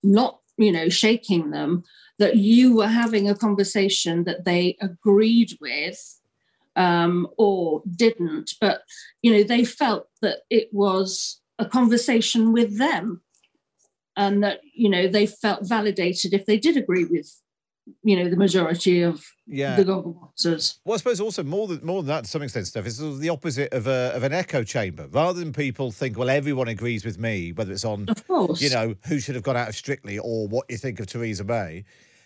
not, 0.04 0.40
you 0.58 0.72
know, 0.72 0.90
shaking 0.90 1.52
them, 1.52 1.84
that 2.20 2.36
you 2.36 2.76
were 2.76 2.88
having 2.88 3.30
a 3.30 3.36
conversation 3.36 4.26
that 4.26 4.46
they 4.46 4.78
agreed 4.82 5.58
with 5.62 6.20
um, 6.76 7.28
or 7.38 7.82
didn't. 7.96 8.52
But, 8.60 8.84
you 9.22 9.32
know, 9.32 9.44
they 9.44 9.66
felt 9.66 10.08
that 10.22 10.40
it 10.50 10.70
was 10.72 11.42
a 11.58 11.66
conversation 11.66 12.54
with 12.54 12.78
them 12.78 13.22
and 14.16 14.44
that, 14.44 14.60
you 14.74 14.90
know, 14.90 15.08
they 15.08 15.26
felt 15.26 15.68
validated 15.68 16.34
if 16.34 16.46
they 16.46 16.58
did 16.58 16.78
agree 16.78 17.06
with 17.06 17.42
you 18.04 18.16
know 18.16 18.30
the 18.30 18.36
majority 18.36 19.02
of 19.02 19.24
yeah. 19.48 19.76
the 19.76 19.84
Goggle 19.84 20.14
boxers. 20.14 20.80
Well, 20.86 20.96
I 20.96 20.98
suppose 20.98 21.20
also 21.20 21.44
more 21.44 21.68
than 21.68 21.86
more 21.86 22.02
than 22.02 22.08
that 22.08 22.26
to 22.26 22.30
some 22.30 22.42
extent, 22.42 22.68
stuff 22.68 22.86
is 22.86 22.98
sort 22.98 23.14
of 23.14 23.20
the 23.20 23.30
opposite 23.30 23.74
of 23.74 23.88
a 23.88 24.12
of 24.16 24.24
an 24.24 24.34
echo 24.34 24.64
chamber. 24.64 25.08
Rather 25.12 25.40
than 25.40 25.54
people 25.54 25.92
think, 25.92 26.18
well, 26.18 26.30
everyone 26.30 26.68
agrees 26.68 27.06
with 27.06 27.18
me, 27.20 27.52
whether 27.52 27.72
it's 27.72 27.86
on, 27.86 28.08
of 28.10 28.28
course, 28.28 28.62
you 28.62 28.70
know, 28.70 28.96
who 29.08 29.20
should 29.20 29.36
have 29.36 29.44
gone 29.44 29.58
out 29.58 29.70
of 29.70 29.76
Strictly 29.76 30.18
or 30.20 30.48
what 30.48 30.66
you 30.70 30.78
think 30.78 31.00
of 31.00 31.08
Theresa 31.08 31.44
May. 31.44 31.84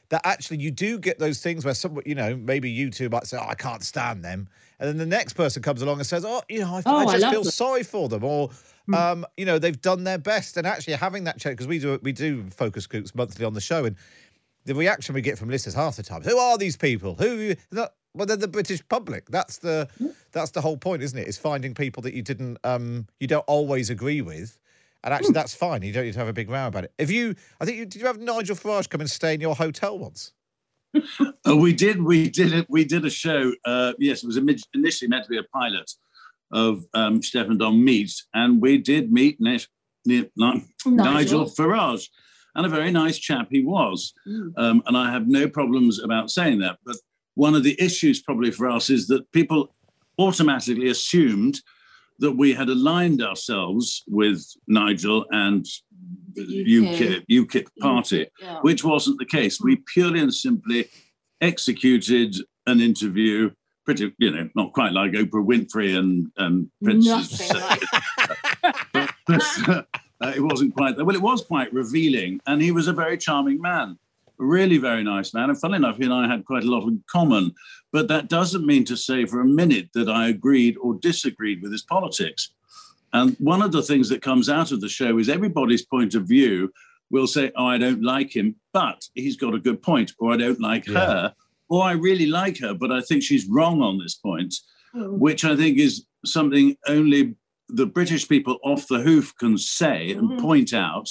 That 0.09 0.22
actually 0.26 0.57
you 0.57 0.70
do 0.70 0.99
get 0.99 1.18
those 1.18 1.41
things 1.41 1.66
where 1.66 1.74
some, 1.74 1.99
you 2.05 2.14
know, 2.14 2.36
maybe 2.36 2.70
you 2.70 2.91
two 2.91 3.09
might 3.09 3.26
say, 3.26 3.38
oh, 3.41 3.47
I 3.47 3.55
can't 3.55 3.82
stand 3.82 4.24
them, 4.24 4.47
and 4.80 4.88
then 4.88 4.97
the 4.97 5.05
next 5.07 5.34
person 5.34 5.64
comes 5.64 5.82
along 5.82 5.97
and 5.97 6.05
says, 6.05 6.24
oh, 6.26 6.43
you 6.49 6.59
know, 6.59 6.76
I, 6.76 6.82
Oh, 6.86 6.97
I 6.97 7.01
I 7.01 7.05
just 7.05 7.22
love 7.22 7.32
feel 7.32 7.43
them. 7.43 7.51
sorry 7.51 7.84
for 7.84 8.09
them, 8.09 8.24
or. 8.24 8.49
Um, 8.93 9.26
you 9.38 9.45
know 9.45 9.59
they've 9.59 9.80
done 9.82 10.03
their 10.03 10.18
best, 10.18 10.57
and 10.57 10.68
actually 10.68 10.95
having 10.95 11.24
that 11.24 11.39
check 11.39 11.53
because 11.53 11.68
we 11.68 11.80
do 11.80 11.97
we 12.03 12.11
do 12.11 12.43
focus 12.49 12.86
groups 12.86 13.16
monthly 13.16 13.45
on 13.45 13.53
the 13.53 13.61
show, 13.61 13.86
and 13.86 13.95
the 14.66 14.76
reaction 14.76 15.16
we 15.16 15.22
get 15.22 15.38
from 15.38 15.49
listeners 15.49 15.76
half 15.76 15.95
the 15.95 16.03
time, 16.03 16.22
who 16.22 16.38
are 16.38 16.57
these 16.57 16.78
people? 16.78 17.16
Who? 17.16 17.55
Not, 17.72 17.93
well, 18.14 18.26
they're 18.26 18.38
the 18.38 18.47
British 18.47 18.88
public. 18.89 19.28
That's 19.30 19.57
the 19.57 19.89
that's 20.32 20.51
the 20.51 20.61
whole 20.61 20.78
point, 20.78 21.01
isn't 21.03 21.18
it? 21.18 21.28
Is 21.28 21.38
finding 21.38 21.74
people 21.74 22.03
that 22.03 22.14
you 22.14 22.22
didn't 22.22 22.57
um 22.64 23.07
you 23.20 23.28
don't 23.28 23.45
always 23.47 23.89
agree 23.89 24.22
with, 24.22 24.57
and 25.03 25.14
actually 25.14 25.34
that's 25.34 25.55
fine. 25.55 25.82
You 25.82 25.91
don't 25.91 26.05
need 26.05 26.14
to 26.14 26.20
have 26.20 26.28
a 26.28 26.34
big 26.34 26.49
row 26.49 26.68
about 26.68 26.84
it. 26.86 26.93
If 26.97 27.09
you, 27.09 27.36
I 27.59 27.66
think 27.66 27.78
you 27.78 27.86
did 27.86 28.01
you 28.01 28.07
have 28.07 28.20
Nigel 28.20 28.55
Farage 28.55 28.89
come 28.89 29.01
and 29.01 29.09
stay 29.09 29.34
in 29.34 29.41
your 29.41 29.55
hotel 29.55 29.97
once? 29.97 30.34
Oh, 31.45 31.57
we 31.57 31.74
did. 31.74 32.01
We 32.01 32.30
did 32.30 32.53
it. 32.53 32.68
We 32.70 32.86
did 32.86 33.03
a 33.03 33.09
show. 33.09 33.51
Uh, 33.66 33.93
yes, 33.99 34.24
it 34.24 34.28
was 34.28 34.38
initially 34.38 35.09
meant 35.09 35.26
to 35.26 35.30
be 35.30 35.38
a 35.38 35.43
pilot 35.43 35.91
of 36.53 36.86
um, 36.93 37.22
Steph 37.22 37.47
and 37.47 37.59
Dom 37.59 37.84
meet, 37.84 38.14
and 38.34 38.61
we 38.61 38.78
did 38.78 39.11
meet 39.11 39.41
Nish, 39.41 39.68
Ni- 40.05 40.30
Ni- 40.38 40.64
Nigel 40.86 41.45
Farage, 41.47 42.07
and 42.56 42.66
a 42.66 42.70
very 42.70 42.91
nice 42.91 43.18
chap 43.18 43.47
he 43.49 43.64
was. 43.64 44.14
Mm. 44.28 44.54
Um, 44.58 44.84
and 44.86 44.97
I 44.97 45.12
have 45.12 45.28
no 45.28 45.47
problems 45.47 46.01
about 46.01 46.30
saying 46.30 46.60
that. 46.60 46.78
But 46.86 46.97
one 47.36 47.56
of 47.56 47.64
the 47.64 47.76
issues 47.82 48.22
probably 48.22 48.51
for 48.51 48.70
us 48.70 48.89
is 48.89 49.08
that 49.08 49.32
people 49.32 49.74
automatically 50.20 50.89
assumed 50.89 51.60
that 52.20 52.34
we 52.34 52.54
had 52.54 52.70
aligned 52.70 53.22
ourselves 53.22 54.04
with 54.08 54.45
Nigel 54.68 55.26
and 55.32 55.66
the 56.34 56.66
UKIP, 56.66 57.26
UKIP 57.30 57.68
party, 57.80 58.28
yeah. 58.39 58.60
which 58.62 58.84
wasn't 58.84 59.18
the 59.20 59.26
case. 59.26 59.60
We 59.60 59.78
purely 59.93 60.20
and 60.20 60.34
simply 60.34 60.89
executed 61.41 62.36
an 62.68 62.80
interview, 62.80 63.51
pretty, 63.86 64.14
you 64.20 64.32
know, 64.32 64.49
not 64.56 64.74
quite 64.74 64.93
like 64.93 65.12
Oprah 65.12 65.45
Winfrey 65.45 65.97
and, 65.97 66.28
and 66.38 66.70
Princess. 66.84 67.51
Nothing 67.51 67.82
like 69.28 69.86
uh, 70.24 70.34
it 70.36 70.41
wasn't 70.41 70.74
quite 70.76 70.95
that. 70.97 71.05
Well, 71.05 71.15
it 71.15 71.21
was 71.21 71.41
quite 71.43 71.74
revealing, 71.74 72.39
and 72.47 72.61
he 72.61 72.71
was 72.71 72.88
a 72.88 72.93
very 72.93 73.17
charming 73.17 73.59
man, 73.61 73.97
really 74.38 74.78
very 74.78 75.03
nice 75.03 75.34
man. 75.34 75.49
And 75.49 75.59
funnily 75.59 75.78
enough, 75.78 75.97
he 75.97 76.03
and 76.05 76.13
I 76.13 76.28
had 76.28 76.45
quite 76.45 76.63
a 76.63 76.71
lot 76.71 76.88
in 76.88 77.03
common. 77.07 77.53
But 77.91 78.07
that 78.07 78.30
doesn't 78.30 78.65
mean 78.65 78.86
to 78.86 78.97
say 78.97 79.26
for 79.26 79.41
a 79.41 79.45
minute 79.45 79.89
that 79.93 80.09
I 80.09 80.30
agreed 80.30 80.78
or 80.82 80.95
disagreed 80.95 81.61
with 81.61 81.71
his 81.71 81.84
politics. 81.84 82.51
And 83.13 83.36
one 83.39 83.61
of 83.61 83.71
the 83.71 83.84
things 83.84 84.09
that 84.09 84.24
comes 84.24 84.49
out 84.49 84.71
of 84.71 84.82
the 84.82 84.89
show 84.89 85.19
is 85.19 85.30
everybody's 85.30 85.86
point 85.86 86.15
of 86.15 86.28
view 86.28 86.71
will 87.11 87.28
say, 87.28 87.51
"Oh, 87.55 87.67
I 87.67 87.78
don't 87.78 88.01
like 88.01 88.36
him, 88.36 88.55
but 88.71 89.07
he's 89.13 89.38
got 89.38 89.53
a 89.53 89.59
good 89.59 89.82
point," 89.82 90.13
or 90.19 90.34
"I 90.34 90.38
don't 90.38 90.59
like 90.59 90.88
Yeah. 90.88 91.05
her," 91.05 91.36
or 91.69 91.84
"I 91.84 91.91
really 91.91 92.26
like 92.26 92.57
her, 92.59 92.74
but 92.74 92.91
I 92.91 93.01
think 93.01 93.21
she's 93.24 93.45
wrong 93.47 93.82
on 93.82 93.97
this 93.99 94.15
point." 94.15 94.55
which 94.95 95.43
I 95.43 95.55
think 95.55 95.80
is 95.80 96.05
something 96.24 96.78
only 96.88 97.34
the 97.70 97.86
British 97.86 98.28
people 98.28 98.59
off 98.64 98.88
the 98.88 98.99
hoof 99.01 99.34
can 99.38 99.57
say 99.57 100.11
and 100.11 100.30
Mhm. 100.32 100.39
point 100.41 100.74
out, 100.74 101.09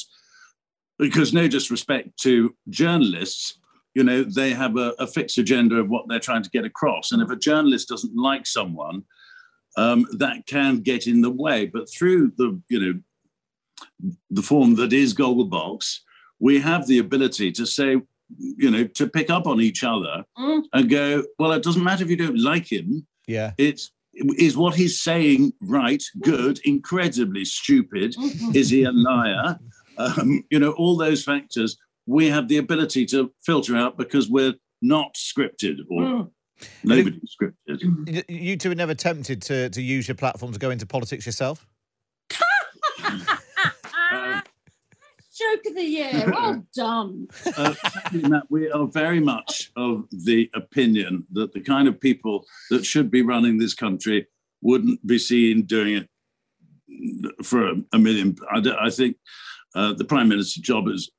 because 0.98 1.32
no 1.32 1.48
disrespect 1.48 2.16
to 2.20 2.54
journalists, 2.68 3.58
you 3.94 4.04
know, 4.04 4.22
they 4.22 4.52
have 4.52 4.76
a, 4.76 4.94
a 4.98 5.06
fixed 5.06 5.38
agenda 5.38 5.76
of 5.76 5.88
what 5.88 6.06
they're 6.08 6.20
trying 6.20 6.42
to 6.42 6.50
get 6.50 6.64
across. 6.64 7.12
And 7.12 7.20
if 7.22 7.30
a 7.30 7.36
journalist 7.36 7.88
doesn't 7.88 8.16
like 8.16 8.46
someone, 8.46 9.04
um, 9.76 10.06
that 10.18 10.46
can 10.46 10.80
get 10.80 11.06
in 11.06 11.22
the 11.22 11.30
way. 11.30 11.66
But 11.66 11.90
through 11.90 12.32
the, 12.36 12.60
you 12.68 12.78
know, 12.80 13.00
the 14.30 14.42
form 14.42 14.74
that 14.76 14.92
is 14.92 15.14
Gogglebox, 15.14 16.00
we 16.38 16.60
have 16.60 16.86
the 16.86 16.98
ability 16.98 17.52
to 17.52 17.66
say 17.66 18.00
you 18.56 18.70
know, 18.70 18.84
to 18.84 19.06
pick 19.06 19.28
up 19.28 19.46
on 19.46 19.60
each 19.60 19.84
other 19.84 20.24
Mm. 20.38 20.62
and 20.72 20.88
go, 20.88 21.22
well, 21.38 21.52
it 21.52 21.62
doesn't 21.62 21.84
matter 21.84 22.02
if 22.02 22.08
you 22.08 22.16
don't 22.16 22.38
like 22.40 22.72
him. 22.72 23.06
Yeah. 23.26 23.52
It's 23.58 23.90
is 24.14 24.56
what 24.56 24.74
he's 24.74 25.00
saying 25.00 25.52
right, 25.60 26.02
good, 26.22 26.58
incredibly 26.64 27.44
stupid? 27.44 28.14
Mhm. 28.16 28.54
Is 28.54 28.70
he 28.70 28.84
a 28.84 28.92
liar? 28.92 29.58
Um, 29.96 30.44
you 30.50 30.58
know, 30.58 30.72
all 30.72 30.96
those 30.96 31.22
factors 31.24 31.76
we 32.06 32.26
have 32.26 32.48
the 32.48 32.56
ability 32.56 33.06
to 33.06 33.32
filter 33.46 33.76
out 33.76 33.96
because 33.96 34.28
we're 34.28 34.54
not 34.82 35.14
scripted 35.14 35.76
or 35.88 36.02
Mm. 36.02 36.30
nobody's 36.82 37.36
scripted. 37.40 38.24
You 38.28 38.56
two 38.56 38.70
were 38.70 38.74
never 38.74 38.94
tempted 38.94 39.40
to, 39.42 39.70
to 39.70 39.80
use 39.80 40.08
your 40.08 40.16
platform 40.16 40.52
to 40.52 40.58
go 40.58 40.70
into 40.70 40.84
politics 40.84 41.24
yourself? 41.26 41.64
Joke 45.34 45.66
of 45.66 45.74
the 45.74 45.84
year. 45.84 46.24
Well 46.32 46.66
done. 46.74 47.28
uh, 47.56 47.74
Matt, 48.12 48.44
we 48.50 48.70
are 48.70 48.86
very 48.86 49.20
much 49.20 49.70
of 49.76 50.06
the 50.10 50.50
opinion 50.54 51.26
that 51.32 51.52
the 51.52 51.60
kind 51.60 51.88
of 51.88 52.00
people 52.00 52.44
that 52.70 52.84
should 52.84 53.10
be 53.10 53.22
running 53.22 53.58
this 53.58 53.74
country 53.74 54.26
wouldn't 54.60 55.04
be 55.06 55.18
seen 55.18 55.62
doing 55.62 55.96
it 55.96 56.08
for 57.44 57.68
a, 57.70 57.74
a 57.92 57.98
million. 57.98 58.36
I, 58.52 58.60
don't- 58.60 58.78
I 58.78 58.90
think 58.90 59.16
uh, 59.74 59.94
the 59.94 60.04
prime 60.04 60.28
minister's 60.28 60.62
job 60.62 60.86
is 60.88 61.10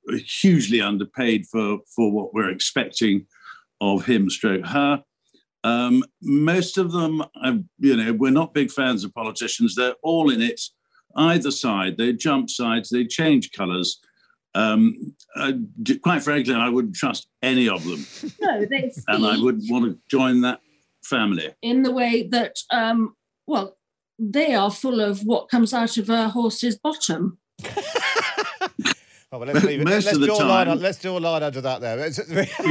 hugely 0.41 0.79
underpaid 0.81 1.45
for 1.51 1.79
for 1.95 2.11
what 2.11 2.33
we're 2.33 2.51
expecting 2.51 3.25
of 3.81 4.05
him, 4.05 4.29
stroke 4.29 4.65
her. 4.67 5.03
Um, 5.63 6.03
most 6.21 6.77
of 6.77 6.91
them, 6.91 7.21
uh, 7.41 7.55
you 7.79 7.95
know, 7.97 8.13
we're 8.13 8.31
not 8.31 8.53
big 8.53 8.69
fans 8.69 9.03
of 9.03 9.13
politicians. 9.13 9.75
They're 9.75 9.95
all 10.03 10.29
in 10.29 10.41
it, 10.41 10.61
either 11.15 11.51
side. 11.51 11.97
They 11.97 12.13
jump 12.13 12.49
sides. 12.49 12.89
They 12.89 13.05
change 13.05 13.51
colours. 13.51 13.99
Um, 14.55 15.15
uh, 15.35 15.53
quite 16.03 16.21
frankly, 16.21 16.53
I 16.53 16.69
wouldn't 16.69 16.95
trust 16.95 17.27
any 17.41 17.67
of 17.67 17.83
them, 17.83 18.05
No, 18.39 18.65
they 18.65 18.91
and 19.07 19.25
I 19.25 19.37
wouldn't 19.37 19.63
want 19.71 19.85
to 19.85 19.97
join 20.09 20.41
that 20.41 20.59
family. 21.03 21.49
in 21.63 21.81
the 21.81 21.91
way 21.91 22.27
that, 22.27 22.57
um, 22.69 23.15
well, 23.47 23.75
they 24.19 24.53
are 24.53 24.69
full 24.69 25.01
of 25.01 25.21
what 25.21 25.49
comes 25.49 25.73
out 25.73 25.97
of 25.97 26.07
a 26.09 26.29
horse's 26.29 26.77
bottom. 26.77 27.39
Oh, 29.33 29.39
well, 29.39 29.47
let's 29.51 29.65
leave 29.65 29.81
it. 29.81 29.85
Most 29.85 30.05
let's, 30.05 30.15
of 30.15 30.21
the 30.21 30.27
draw 30.27 30.43
a 30.43 30.45
line, 30.45 30.67
time- 30.67 30.77
let's 30.79 30.99
draw 31.01 31.17
a 31.17 31.19
line 31.19 31.41
under 31.41 31.59
that 31.61 31.81
there. 31.81 31.97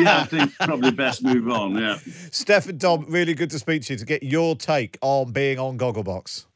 Yeah, 0.01 0.21
I 0.21 0.25
think 0.27 0.55
probably 0.61 0.93
best 0.93 1.25
move 1.25 1.49
on. 1.49 1.77
Yeah. 1.77 1.99
Steph 2.31 2.69
and 2.69 2.79
Dom, 2.79 3.05
really 3.09 3.35
good 3.35 3.51
to 3.51 3.59
speak 3.59 3.83
to 3.83 3.95
you 3.95 3.99
to 3.99 4.05
get 4.05 4.23
your 4.23 4.55
take 4.55 4.97
on 5.01 5.33
being 5.33 5.59
on 5.59 5.77
Gogglebox. 5.77 6.47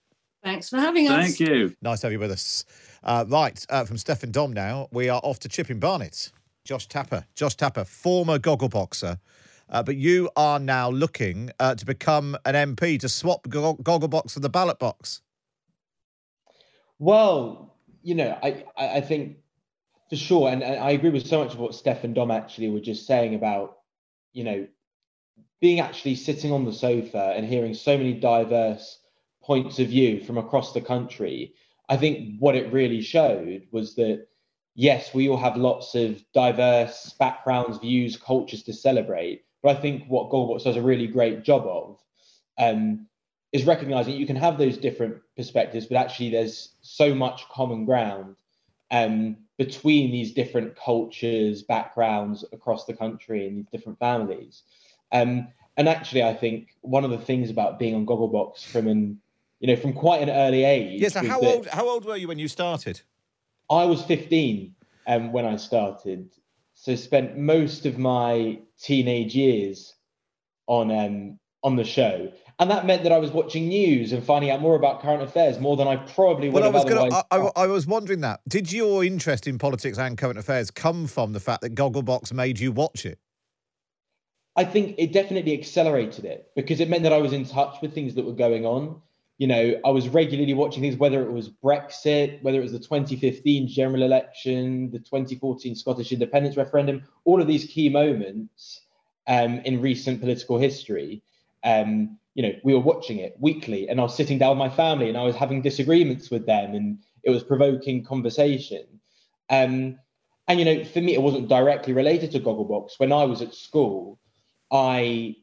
Thanks 0.46 0.68
for 0.68 0.76
having 0.76 1.08
us. 1.08 1.36
Thank 1.36 1.40
you. 1.40 1.74
Nice 1.82 2.02
to 2.02 2.06
have 2.06 2.12
you 2.12 2.20
with 2.20 2.30
us. 2.30 2.64
Uh, 3.02 3.24
right, 3.26 3.66
uh, 3.68 3.84
from 3.84 3.96
Steph 3.96 4.22
and 4.22 4.32
Dom 4.32 4.52
now, 4.52 4.86
we 4.92 5.08
are 5.08 5.20
off 5.24 5.40
to 5.40 5.48
Chipping 5.48 5.80
Barnet. 5.80 6.30
Josh 6.64 6.86
Tapper. 6.86 7.24
Josh 7.34 7.56
Tapper, 7.56 7.84
former 7.84 8.38
Goggleboxer. 8.38 9.18
Uh, 9.68 9.82
but 9.82 9.96
you 9.96 10.30
are 10.36 10.60
now 10.60 10.88
looking 10.88 11.50
uh, 11.58 11.74
to 11.74 11.84
become 11.84 12.36
an 12.44 12.54
MP 12.54 12.96
to 13.00 13.08
swap 13.08 13.48
go- 13.48 13.74
Gogglebox 13.74 14.34
for 14.34 14.38
the 14.38 14.48
ballot 14.48 14.78
box. 14.78 15.20
Well, 17.00 17.74
you 18.04 18.14
know, 18.14 18.38
I, 18.40 18.66
I, 18.76 18.88
I 18.88 19.00
think 19.00 19.38
for 20.08 20.14
sure, 20.14 20.48
and, 20.48 20.62
and 20.62 20.78
I 20.78 20.90
agree 20.90 21.10
with 21.10 21.26
so 21.26 21.42
much 21.42 21.54
of 21.54 21.58
what 21.58 21.74
Steph 21.74 22.04
and 22.04 22.14
Dom 22.14 22.30
actually 22.30 22.70
were 22.70 22.78
just 22.78 23.04
saying 23.04 23.34
about, 23.34 23.78
you 24.32 24.44
know, 24.44 24.68
being 25.60 25.80
actually 25.80 26.14
sitting 26.14 26.52
on 26.52 26.64
the 26.64 26.72
sofa 26.72 27.34
and 27.36 27.44
hearing 27.44 27.74
so 27.74 27.98
many 27.98 28.12
diverse 28.12 29.00
points 29.46 29.78
of 29.78 29.88
view 29.88 30.20
from 30.20 30.38
across 30.38 30.72
the 30.72 30.80
country. 30.80 31.54
I 31.88 31.96
think 31.96 32.38
what 32.40 32.56
it 32.56 32.72
really 32.72 33.00
showed 33.00 33.62
was 33.70 33.94
that, 33.94 34.26
yes, 34.74 35.14
we 35.14 35.28
all 35.28 35.36
have 35.36 35.56
lots 35.56 35.94
of 35.94 36.22
diverse 36.32 37.14
backgrounds, 37.18 37.78
views, 37.78 38.16
cultures 38.16 38.64
to 38.64 38.72
celebrate. 38.72 39.44
But 39.62 39.76
I 39.76 39.80
think 39.80 40.04
what 40.08 40.30
Gogglebox 40.30 40.64
does 40.64 40.76
a 40.76 40.82
really 40.82 41.06
great 41.06 41.44
job 41.44 41.64
of 41.66 42.00
um, 42.58 43.06
is 43.52 43.64
recognizing 43.64 44.16
you 44.16 44.26
can 44.26 44.36
have 44.36 44.58
those 44.58 44.76
different 44.76 45.16
perspectives, 45.36 45.86
but 45.86 45.96
actually 45.96 46.30
there's 46.30 46.74
so 46.82 47.14
much 47.14 47.48
common 47.48 47.84
ground 47.84 48.36
um, 48.90 49.36
between 49.58 50.10
these 50.10 50.32
different 50.32 50.76
cultures, 50.76 51.62
backgrounds 51.62 52.44
across 52.52 52.84
the 52.84 52.94
country 52.94 53.46
and 53.46 53.56
these 53.56 53.70
different 53.72 53.98
families. 53.98 54.62
Um, 55.12 55.48
and 55.76 55.88
actually, 55.88 56.22
I 56.22 56.34
think 56.34 56.74
one 56.80 57.04
of 57.04 57.10
the 57.10 57.18
things 57.18 57.50
about 57.50 57.78
being 57.78 57.94
on 57.94 58.06
Gogglebox 58.06 58.64
from 58.64 58.88
an, 58.88 59.20
you 59.60 59.68
know, 59.68 59.76
from 59.76 59.92
quite 59.92 60.22
an 60.22 60.30
early 60.30 60.64
age. 60.64 61.00
Yes, 61.00 61.14
so 61.14 61.24
how 61.24 61.40
that 61.40 61.54
old, 61.54 61.66
how 61.66 61.88
old 61.88 62.04
were 62.04 62.16
you 62.16 62.28
when 62.28 62.38
you 62.38 62.48
started? 62.48 63.00
I 63.70 63.84
was 63.84 64.02
15 64.04 64.74
um, 65.06 65.32
when 65.32 65.44
I 65.44 65.56
started, 65.56 66.30
so 66.74 66.94
spent 66.94 67.36
most 67.36 67.86
of 67.86 67.98
my 67.98 68.58
teenage 68.80 69.34
years 69.34 69.94
on 70.66 70.90
um, 70.90 71.38
on 71.62 71.76
the 71.76 71.84
show, 71.84 72.30
and 72.58 72.70
that 72.70 72.86
meant 72.86 73.02
that 73.02 73.12
I 73.12 73.18
was 73.18 73.30
watching 73.30 73.68
news 73.68 74.12
and 74.12 74.22
finding 74.22 74.50
out 74.50 74.60
more 74.60 74.76
about 74.76 75.00
current 75.02 75.22
affairs 75.22 75.58
more 75.58 75.76
than 75.76 75.88
I 75.88 75.96
probably 75.96 76.48
would 76.48 76.62
Well, 76.62 76.62
I 76.62 76.66
have 76.66 76.74
was 76.74 76.84
going 76.84 77.12
otherwise. 77.12 77.24
to. 77.30 77.58
I, 77.58 77.62
I, 77.62 77.64
I 77.64 77.66
was 77.66 77.86
wondering 77.86 78.20
that. 78.20 78.40
Did 78.48 78.72
your 78.72 79.04
interest 79.04 79.46
in 79.46 79.58
politics 79.58 79.98
and 79.98 80.16
current 80.16 80.38
affairs 80.38 80.70
come 80.70 81.06
from 81.06 81.32
the 81.32 81.40
fact 81.40 81.62
that 81.62 81.74
Gogglebox 81.74 82.32
made 82.32 82.58
you 82.60 82.72
watch 82.72 83.04
it? 83.04 83.18
I 84.56 84.64
think 84.64 84.94
it 84.96 85.12
definitely 85.12 85.52
accelerated 85.52 86.24
it 86.24 86.50
because 86.56 86.80
it 86.80 86.88
meant 86.88 87.02
that 87.02 87.12
I 87.12 87.18
was 87.18 87.34
in 87.34 87.44
touch 87.44 87.76
with 87.82 87.92
things 87.92 88.14
that 88.14 88.24
were 88.24 88.32
going 88.32 88.64
on. 88.64 89.02
You 89.38 89.46
know, 89.46 89.80
I 89.84 89.90
was 89.90 90.08
regularly 90.08 90.54
watching 90.54 90.82
things, 90.82 90.96
whether 90.96 91.22
it 91.22 91.30
was 91.30 91.50
Brexit, 91.50 92.42
whether 92.42 92.58
it 92.58 92.62
was 92.62 92.72
the 92.72 92.78
2015 92.78 93.68
general 93.68 94.02
election, 94.02 94.90
the 94.90 94.98
2014 94.98 95.74
Scottish 95.74 96.12
independence 96.12 96.56
referendum, 96.56 97.02
all 97.24 97.40
of 97.40 97.46
these 97.46 97.66
key 97.66 97.90
moments 97.90 98.80
um, 99.26 99.58
in 99.60 99.80
recent 99.80 100.20
political 100.20 100.58
history. 100.58 101.22
Um, 101.64 102.18
you 102.34 102.42
know, 102.42 102.52
we 102.64 102.74
were 102.74 102.80
watching 102.80 103.18
it 103.18 103.36
weekly, 103.38 103.88
and 103.88 103.98
I 104.00 104.04
was 104.04 104.16
sitting 104.16 104.38
down 104.38 104.50
with 104.50 104.70
my 104.70 104.74
family, 104.74 105.08
and 105.08 105.18
I 105.18 105.24
was 105.24 105.36
having 105.36 105.62
disagreements 105.62 106.30
with 106.30 106.46
them, 106.46 106.74
and 106.74 106.98
it 107.22 107.30
was 107.30 107.42
provoking 107.42 108.04
conversation. 108.04 108.84
Um, 109.50 109.98
and 110.48 110.58
you 110.58 110.64
know, 110.64 110.84
for 110.84 111.00
me, 111.00 111.14
it 111.14 111.22
wasn't 111.22 111.48
directly 111.48 111.92
related 111.92 112.30
to 112.32 112.40
Gogglebox. 112.40 112.98
When 112.98 113.12
I 113.12 113.24
was 113.24 113.42
at 113.42 113.54
school, 113.54 114.18
I 114.70 115.36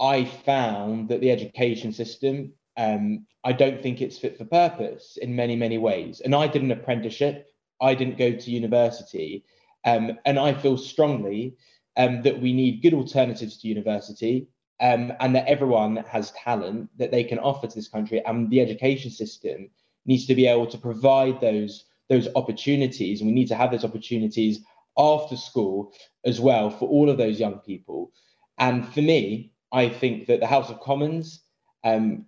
I 0.00 0.24
found 0.24 1.08
that 1.08 1.20
the 1.20 1.30
education 1.30 1.92
system, 1.92 2.52
um, 2.80 3.26
I 3.44 3.52
don't 3.52 3.82
think 3.82 4.00
it's 4.00 4.18
fit 4.18 4.38
for 4.38 4.46
purpose 4.46 5.18
in 5.20 5.36
many, 5.36 5.54
many 5.54 5.76
ways. 5.76 6.22
And 6.24 6.34
I 6.34 6.46
did 6.46 6.62
an 6.62 6.70
apprenticeship. 6.70 7.46
I 7.80 7.94
didn't 7.94 8.16
go 8.16 8.32
to 8.32 8.50
university. 8.50 9.44
Um, 9.84 10.18
and 10.24 10.38
I 10.38 10.54
feel 10.54 10.78
strongly 10.78 11.56
um, 11.98 12.22
that 12.22 12.40
we 12.40 12.54
need 12.54 12.82
good 12.82 12.94
alternatives 12.94 13.58
to 13.58 13.68
university 13.68 14.48
um, 14.80 15.12
and 15.20 15.34
that 15.36 15.46
everyone 15.46 15.96
has 16.08 16.32
talent 16.32 16.88
that 16.96 17.10
they 17.10 17.22
can 17.22 17.38
offer 17.38 17.66
to 17.66 17.74
this 17.74 17.88
country. 17.88 18.24
And 18.24 18.48
the 18.48 18.62
education 18.62 19.10
system 19.10 19.68
needs 20.06 20.26
to 20.26 20.34
be 20.34 20.46
able 20.46 20.66
to 20.68 20.78
provide 20.78 21.38
those, 21.38 21.84
those 22.08 22.28
opportunities. 22.34 23.20
And 23.20 23.28
we 23.28 23.34
need 23.34 23.48
to 23.48 23.56
have 23.56 23.72
those 23.72 23.84
opportunities 23.84 24.60
after 24.96 25.36
school 25.36 25.92
as 26.24 26.40
well 26.40 26.70
for 26.70 26.88
all 26.88 27.10
of 27.10 27.18
those 27.18 27.38
young 27.38 27.58
people. 27.58 28.10
And 28.58 28.88
for 28.88 29.02
me, 29.02 29.52
I 29.70 29.90
think 29.90 30.26
that 30.28 30.40
the 30.40 30.46
House 30.46 30.70
of 30.70 30.80
Commons 30.80 31.42
um, 31.84 32.26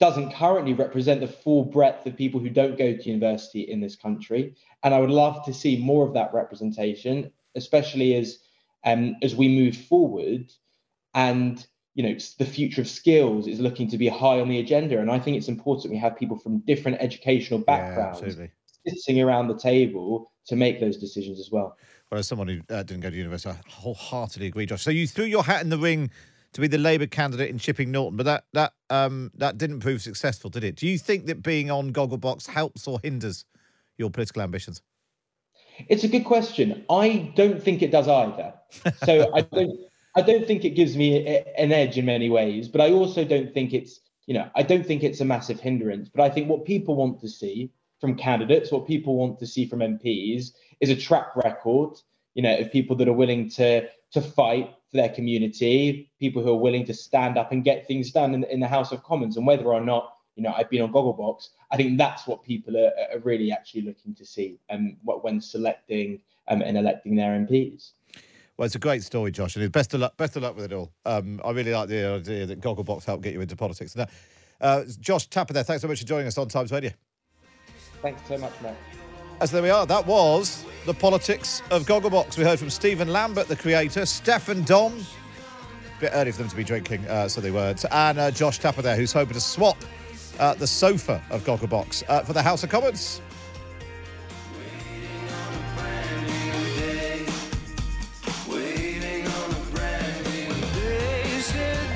doesn't 0.00 0.32
currently 0.32 0.74
represent 0.74 1.20
the 1.20 1.28
full 1.28 1.64
breadth 1.64 2.06
of 2.06 2.16
people 2.16 2.40
who 2.40 2.50
don't 2.50 2.76
go 2.76 2.94
to 2.94 3.02
university 3.02 3.62
in 3.62 3.80
this 3.80 3.96
country. 3.96 4.54
And 4.82 4.92
I 4.92 4.98
would 4.98 5.10
love 5.10 5.44
to 5.46 5.54
see 5.54 5.76
more 5.76 6.06
of 6.06 6.14
that 6.14 6.34
representation, 6.34 7.30
especially 7.54 8.14
as 8.16 8.38
um, 8.84 9.16
as 9.22 9.34
we 9.34 9.48
move 9.48 9.76
forward. 9.76 10.52
And 11.14 11.64
you 11.94 12.02
know, 12.02 12.16
the 12.38 12.44
future 12.44 12.80
of 12.80 12.88
skills 12.88 13.46
is 13.46 13.60
looking 13.60 13.88
to 13.88 13.96
be 13.96 14.08
high 14.08 14.40
on 14.40 14.48
the 14.48 14.58
agenda. 14.58 14.98
And 14.98 15.10
I 15.10 15.18
think 15.18 15.36
it's 15.36 15.48
important 15.48 15.92
we 15.92 15.98
have 15.98 16.16
people 16.16 16.36
from 16.36 16.58
different 16.60 16.98
educational 17.00 17.60
backgrounds 17.60 18.20
absolutely. 18.20 18.50
sitting 18.88 19.22
around 19.22 19.46
the 19.46 19.56
table 19.56 20.32
to 20.46 20.56
make 20.56 20.80
those 20.80 20.96
decisions 20.96 21.38
as 21.38 21.50
well. 21.52 21.76
Well, 22.10 22.18
as 22.18 22.26
someone 22.26 22.48
who 22.48 22.60
uh, 22.68 22.82
didn't 22.82 23.00
go 23.00 23.10
to 23.10 23.16
university, 23.16 23.56
I 23.56 23.70
wholeheartedly 23.70 24.48
agree, 24.48 24.66
Josh. 24.66 24.82
So 24.82 24.90
you 24.90 25.06
threw 25.06 25.24
your 25.24 25.44
hat 25.44 25.62
in 25.62 25.70
the 25.70 25.78
ring 25.78 26.10
to 26.54 26.60
be 26.60 26.68
the 26.68 26.78
Labour 26.78 27.06
candidate 27.06 27.50
in 27.50 27.58
Chipping 27.58 27.90
Norton, 27.90 28.16
but 28.16 28.24
that 28.24 28.44
that 28.52 28.72
um, 28.88 29.30
that 29.34 29.58
didn't 29.58 29.80
prove 29.80 30.00
successful, 30.00 30.48
did 30.48 30.64
it? 30.64 30.76
Do 30.76 30.86
you 30.86 30.98
think 30.98 31.26
that 31.26 31.42
being 31.42 31.70
on 31.70 31.92
Gogglebox 31.92 32.46
helps 32.46 32.86
or 32.86 32.98
hinders 33.02 33.44
your 33.98 34.08
political 34.08 34.40
ambitions? 34.40 34.80
It's 35.88 36.04
a 36.04 36.08
good 36.08 36.24
question. 36.24 36.84
I 36.88 37.32
don't 37.34 37.60
think 37.60 37.82
it 37.82 37.90
does 37.90 38.08
either. 38.08 38.54
So 39.04 39.34
I 39.34 39.40
don't. 39.52 39.80
I 40.16 40.22
don't 40.22 40.46
think 40.46 40.64
it 40.64 40.70
gives 40.70 40.96
me 40.96 41.26
a, 41.26 41.44
an 41.60 41.72
edge 41.72 41.98
in 41.98 42.04
many 42.04 42.30
ways, 42.30 42.68
but 42.68 42.80
I 42.80 42.90
also 42.90 43.24
don't 43.24 43.52
think 43.52 43.74
it's. 43.74 44.00
You 44.26 44.34
know, 44.34 44.48
I 44.54 44.62
don't 44.62 44.86
think 44.86 45.02
it's 45.02 45.20
a 45.20 45.24
massive 45.24 45.60
hindrance. 45.60 46.08
But 46.08 46.22
I 46.22 46.30
think 46.30 46.48
what 46.48 46.64
people 46.64 46.94
want 46.94 47.20
to 47.20 47.28
see 47.28 47.70
from 48.00 48.16
candidates, 48.16 48.70
what 48.70 48.86
people 48.86 49.16
want 49.16 49.38
to 49.40 49.46
see 49.46 49.66
from 49.66 49.80
MPs, 49.80 50.52
is 50.80 50.88
a 50.88 50.96
track 50.96 51.34
record. 51.34 51.98
You 52.34 52.42
know, 52.42 52.56
of 52.56 52.70
people 52.70 52.94
that 52.96 53.08
are 53.08 53.12
willing 53.12 53.50
to 53.50 53.88
to 54.12 54.22
fight 54.22 54.72
for 54.94 54.98
their 54.98 55.08
community, 55.08 56.08
people 56.20 56.40
who 56.40 56.50
are 56.50 56.58
willing 56.58 56.84
to 56.86 56.94
stand 56.94 57.36
up 57.36 57.50
and 57.50 57.64
get 57.64 57.84
things 57.88 58.12
done 58.12 58.32
in, 58.32 58.44
in 58.44 58.60
the 58.60 58.68
House 58.68 58.92
of 58.92 59.02
Commons, 59.02 59.36
and 59.36 59.44
whether 59.44 59.64
or 59.66 59.80
not 59.80 60.14
you 60.36 60.42
know 60.44 60.54
I've 60.56 60.70
been 60.70 60.82
on 60.82 60.92
Gogglebox, 60.92 61.48
I 61.72 61.76
think 61.76 61.98
that's 61.98 62.28
what 62.28 62.44
people 62.44 62.76
are, 62.76 62.92
are 63.12 63.18
really 63.18 63.50
actually 63.50 63.82
looking 63.82 64.14
to 64.14 64.24
see 64.24 64.60
um, 64.70 64.96
what- 65.02 65.24
when 65.24 65.40
selecting 65.40 66.20
um, 66.46 66.62
and 66.62 66.78
electing 66.78 67.16
their 67.16 67.32
MPs. 67.32 67.90
Well, 68.56 68.66
it's 68.66 68.76
a 68.76 68.78
great 68.78 69.02
story, 69.02 69.32
Josh, 69.32 69.56
and 69.56 69.72
best 69.72 69.94
of 69.94 70.00
luck. 70.00 70.16
Best 70.16 70.36
of 70.36 70.44
luck 70.44 70.54
with 70.54 70.66
it 70.66 70.72
all. 70.72 70.92
Um, 71.04 71.40
I 71.44 71.50
really 71.50 71.72
like 71.72 71.88
the 71.88 72.06
idea 72.06 72.46
that 72.46 72.60
Gogglebox 72.60 73.04
helped 73.04 73.24
get 73.24 73.32
you 73.32 73.40
into 73.40 73.56
politics. 73.56 73.96
Now, 73.96 74.06
uh, 74.60 74.84
Josh 75.00 75.26
Tapper, 75.26 75.52
there. 75.52 75.64
Thanks 75.64 75.82
so 75.82 75.88
much 75.88 75.98
for 75.98 76.06
joining 76.06 76.28
us 76.28 76.38
on 76.38 76.46
Times 76.46 76.70
Radio. 76.70 76.92
Thanks 78.00 78.22
so 78.28 78.38
much, 78.38 78.52
Matt. 78.62 78.76
As 79.44 79.50
there 79.50 79.60
we 79.60 79.68
are, 79.68 79.84
that 79.84 80.06
was 80.06 80.64
the 80.86 80.94
politics 80.94 81.60
of 81.70 81.84
Gogglebox. 81.84 82.38
We 82.38 82.44
heard 82.44 82.58
from 82.58 82.70
Stephen 82.70 83.08
Lambert, 83.08 83.46
the 83.46 83.56
creator, 83.56 84.06
Steph 84.06 84.48
and 84.48 84.64
Dom. 84.64 84.94
A 84.94 86.00
Bit 86.00 86.12
early 86.14 86.32
for 86.32 86.38
them 86.38 86.48
to 86.48 86.56
be 86.56 86.64
drinking, 86.64 87.06
uh, 87.08 87.28
so 87.28 87.42
they 87.42 87.50
weren't. 87.50 87.84
And 87.90 88.18
uh, 88.18 88.30
Josh 88.30 88.58
Tapper 88.58 88.80
there, 88.80 88.96
who's 88.96 89.12
hoping 89.12 89.34
to 89.34 89.42
swap 89.42 89.76
uh, 90.38 90.54
the 90.54 90.66
sofa 90.66 91.22
of 91.28 91.44
Gogglebox 91.44 92.04
uh, 92.08 92.22
for 92.22 92.32
the 92.32 92.40
House 92.40 92.64
of 92.64 92.70
Commons. 92.70 93.20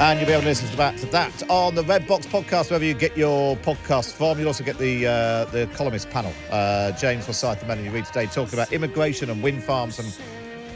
And 0.00 0.20
you'll 0.20 0.28
be 0.28 0.32
able 0.32 0.42
to 0.42 0.48
listen 0.48 0.68
to 0.70 0.76
that, 0.76 0.96
to 0.98 1.06
that 1.06 1.50
on 1.50 1.74
the 1.74 1.82
Red 1.82 2.06
Box 2.06 2.24
podcast, 2.24 2.70
wherever 2.70 2.84
you 2.84 2.94
get 2.94 3.16
your 3.16 3.56
podcast 3.56 4.12
from. 4.12 4.38
You'll 4.38 4.46
also 4.46 4.62
get 4.62 4.78
the 4.78 5.08
uh, 5.08 5.44
the 5.46 5.68
columnist 5.74 6.08
panel, 6.08 6.32
uh, 6.52 6.92
James 6.92 7.24
Forsyth 7.24 7.58
and 7.58 7.66
Melanie 7.66 7.88
Reid 7.88 8.06
today, 8.06 8.26
talking 8.26 8.54
about 8.54 8.72
immigration 8.72 9.28
and 9.28 9.42
wind 9.42 9.64
farms 9.64 9.98
and 9.98 10.08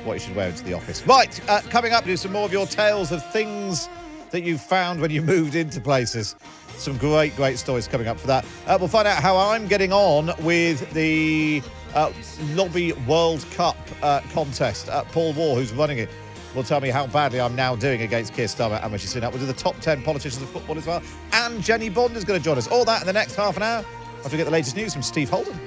what 0.05 0.15
you 0.15 0.19
should 0.19 0.35
wear 0.35 0.49
into 0.49 0.65
the 0.65 0.73
office. 0.73 1.07
Right, 1.07 1.41
uh, 1.49 1.61
coming 1.71 1.93
up, 1.93 2.03
do 2.03 2.17
some 2.17 2.33
more 2.33 2.47
of 2.47 2.53
your 2.53 2.67
tales 2.67 3.13
of 3.13 3.25
things 3.31 3.89
that 4.33 4.43
you 4.43 4.59
found 4.59 5.01
when 5.01 5.13
you 5.13 5.23
moved 5.37 5.55
into 5.55 5.81
places. 5.81 6.35
Some 6.77 6.97
great, 6.97 7.37
great 7.37 7.59
stories 7.59 7.87
coming 7.87 8.09
up 8.09 8.19
for 8.19 8.27
that. 8.27 8.45
Uh, 8.67 8.77
we'll 8.81 8.89
find 8.89 9.07
out 9.07 9.23
how 9.23 9.37
I'm 9.37 9.69
getting 9.69 9.93
on 9.93 10.33
with 10.41 10.93
the 10.95 11.63
uh, 11.95 12.13
Lobby 12.55 12.93
World 13.07 13.47
Cup 13.53 13.77
uh, 14.03 14.21
contest. 14.33 14.89
Paul 15.13 15.33
Waugh, 15.35 15.55
who's 15.55 15.73
running 15.73 15.99
it, 15.99 16.09
will 16.55 16.65
tell 16.65 16.81
me 16.81 16.91
how 16.91 17.07
badly 17.07 17.41
I'm 17.41 17.55
now 17.57 17.77
doing 17.77 18.03
against 18.03 18.35
Keir 18.35 18.47
Starmer 18.47 18.83
and 18.83 18.93
Rishi 18.93 19.07
Sunak. 19.07 19.31
We'll 19.31 19.41
do 19.41 19.47
the 19.47 19.53
top 19.53 19.79
10 19.81 20.03
politicians 20.03 20.43
of 20.43 20.51
football 20.51 20.79
as 20.79 20.87
well. 20.87 21.03
And 21.33 21.63
Jennie 21.63 21.91
Bond 21.91 22.17
is 22.17 22.25
going 22.25 22.39
to 22.39 22.45
join 22.45 22.59
us. 22.59 22.69
All 22.69 22.85
that 22.85 23.01
in 23.01 23.07
the 23.07 23.13
next 23.13 23.35
half 23.35 23.57
an 23.57 23.63
hour 23.63 23.85
after 24.19 24.31
we 24.31 24.37
get 24.37 24.45
the 24.45 24.51
latest 24.51 24.77
news 24.77 24.93
from 24.93 25.03
Steve 25.03 25.31
Holden. 25.31 25.59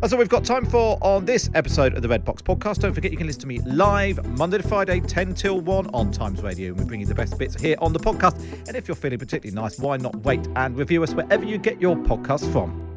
That's 0.00 0.14
all 0.14 0.18
we've 0.18 0.30
got 0.30 0.44
time 0.44 0.64
for 0.64 0.96
on 1.02 1.26
this 1.26 1.50
episode 1.52 1.94
of 1.94 2.00
the 2.00 2.08
Red 2.08 2.24
Box 2.24 2.40
Podcast. 2.40 2.78
Don't 2.78 2.94
forget 2.94 3.10
you 3.10 3.18
can 3.18 3.26
listen 3.26 3.42
to 3.42 3.46
me 3.46 3.58
live 3.66 4.24
Monday 4.38 4.56
to 4.56 4.66
Friday, 4.66 5.00
10 5.00 5.34
till 5.34 5.60
1 5.60 5.88
on 5.88 6.10
Times 6.10 6.40
Radio. 6.40 6.68
And 6.68 6.78
we 6.78 6.84
bring 6.86 7.00
you 7.00 7.06
the 7.06 7.14
best 7.14 7.38
bits 7.38 7.60
here 7.60 7.76
on 7.80 7.92
the 7.92 7.98
podcast. 7.98 8.40
And 8.66 8.76
if 8.76 8.88
you're 8.88 8.94
feeling 8.94 9.18
particularly 9.18 9.54
nice, 9.54 9.78
why 9.78 9.98
not 9.98 10.16
wait 10.24 10.48
and 10.56 10.74
review 10.78 11.02
us 11.02 11.12
wherever 11.12 11.44
you 11.44 11.58
get 11.58 11.82
your 11.82 11.96
podcast 11.96 12.50
from? 12.50 12.89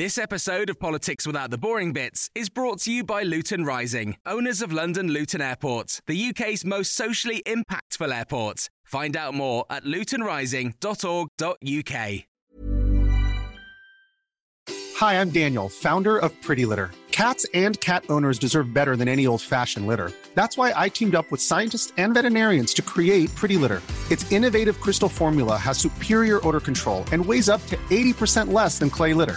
This 0.00 0.16
episode 0.16 0.70
of 0.70 0.80
Politics 0.80 1.26
Without 1.26 1.50
the 1.50 1.58
Boring 1.58 1.92
Bits 1.92 2.30
is 2.34 2.48
brought 2.48 2.80
to 2.80 2.90
you 2.90 3.04
by 3.04 3.22
Luton 3.22 3.66
Rising, 3.66 4.16
owners 4.24 4.62
of 4.62 4.72
London 4.72 5.08
Luton 5.08 5.42
Airport, 5.42 6.00
the 6.06 6.30
UK's 6.30 6.64
most 6.64 6.94
socially 6.94 7.42
impactful 7.44 8.10
airport. 8.10 8.70
Find 8.82 9.14
out 9.14 9.34
more 9.34 9.66
at 9.68 9.84
lutonrising.org.uk. 9.84 12.24
Hi, 14.96 15.20
I'm 15.20 15.28
Daniel, 15.28 15.68
founder 15.68 16.16
of 16.16 16.32
Pretty 16.40 16.64
Litter. 16.64 16.92
Cats 17.10 17.44
and 17.52 17.78
cat 17.80 18.02
owners 18.08 18.38
deserve 18.38 18.72
better 18.72 18.96
than 18.96 19.06
any 19.06 19.26
old 19.26 19.42
fashioned 19.42 19.86
litter. 19.86 20.10
That's 20.34 20.56
why 20.56 20.72
I 20.74 20.88
teamed 20.88 21.14
up 21.14 21.30
with 21.30 21.42
scientists 21.42 21.92
and 21.98 22.14
veterinarians 22.14 22.72
to 22.72 22.80
create 22.80 23.34
Pretty 23.34 23.58
Litter. 23.58 23.82
Its 24.10 24.32
innovative 24.32 24.80
crystal 24.80 25.10
formula 25.10 25.58
has 25.58 25.76
superior 25.76 26.40
odor 26.48 26.60
control 26.60 27.04
and 27.12 27.22
weighs 27.22 27.50
up 27.50 27.60
to 27.66 27.76
80% 27.90 28.50
less 28.50 28.78
than 28.78 28.88
clay 28.88 29.12
litter. 29.12 29.36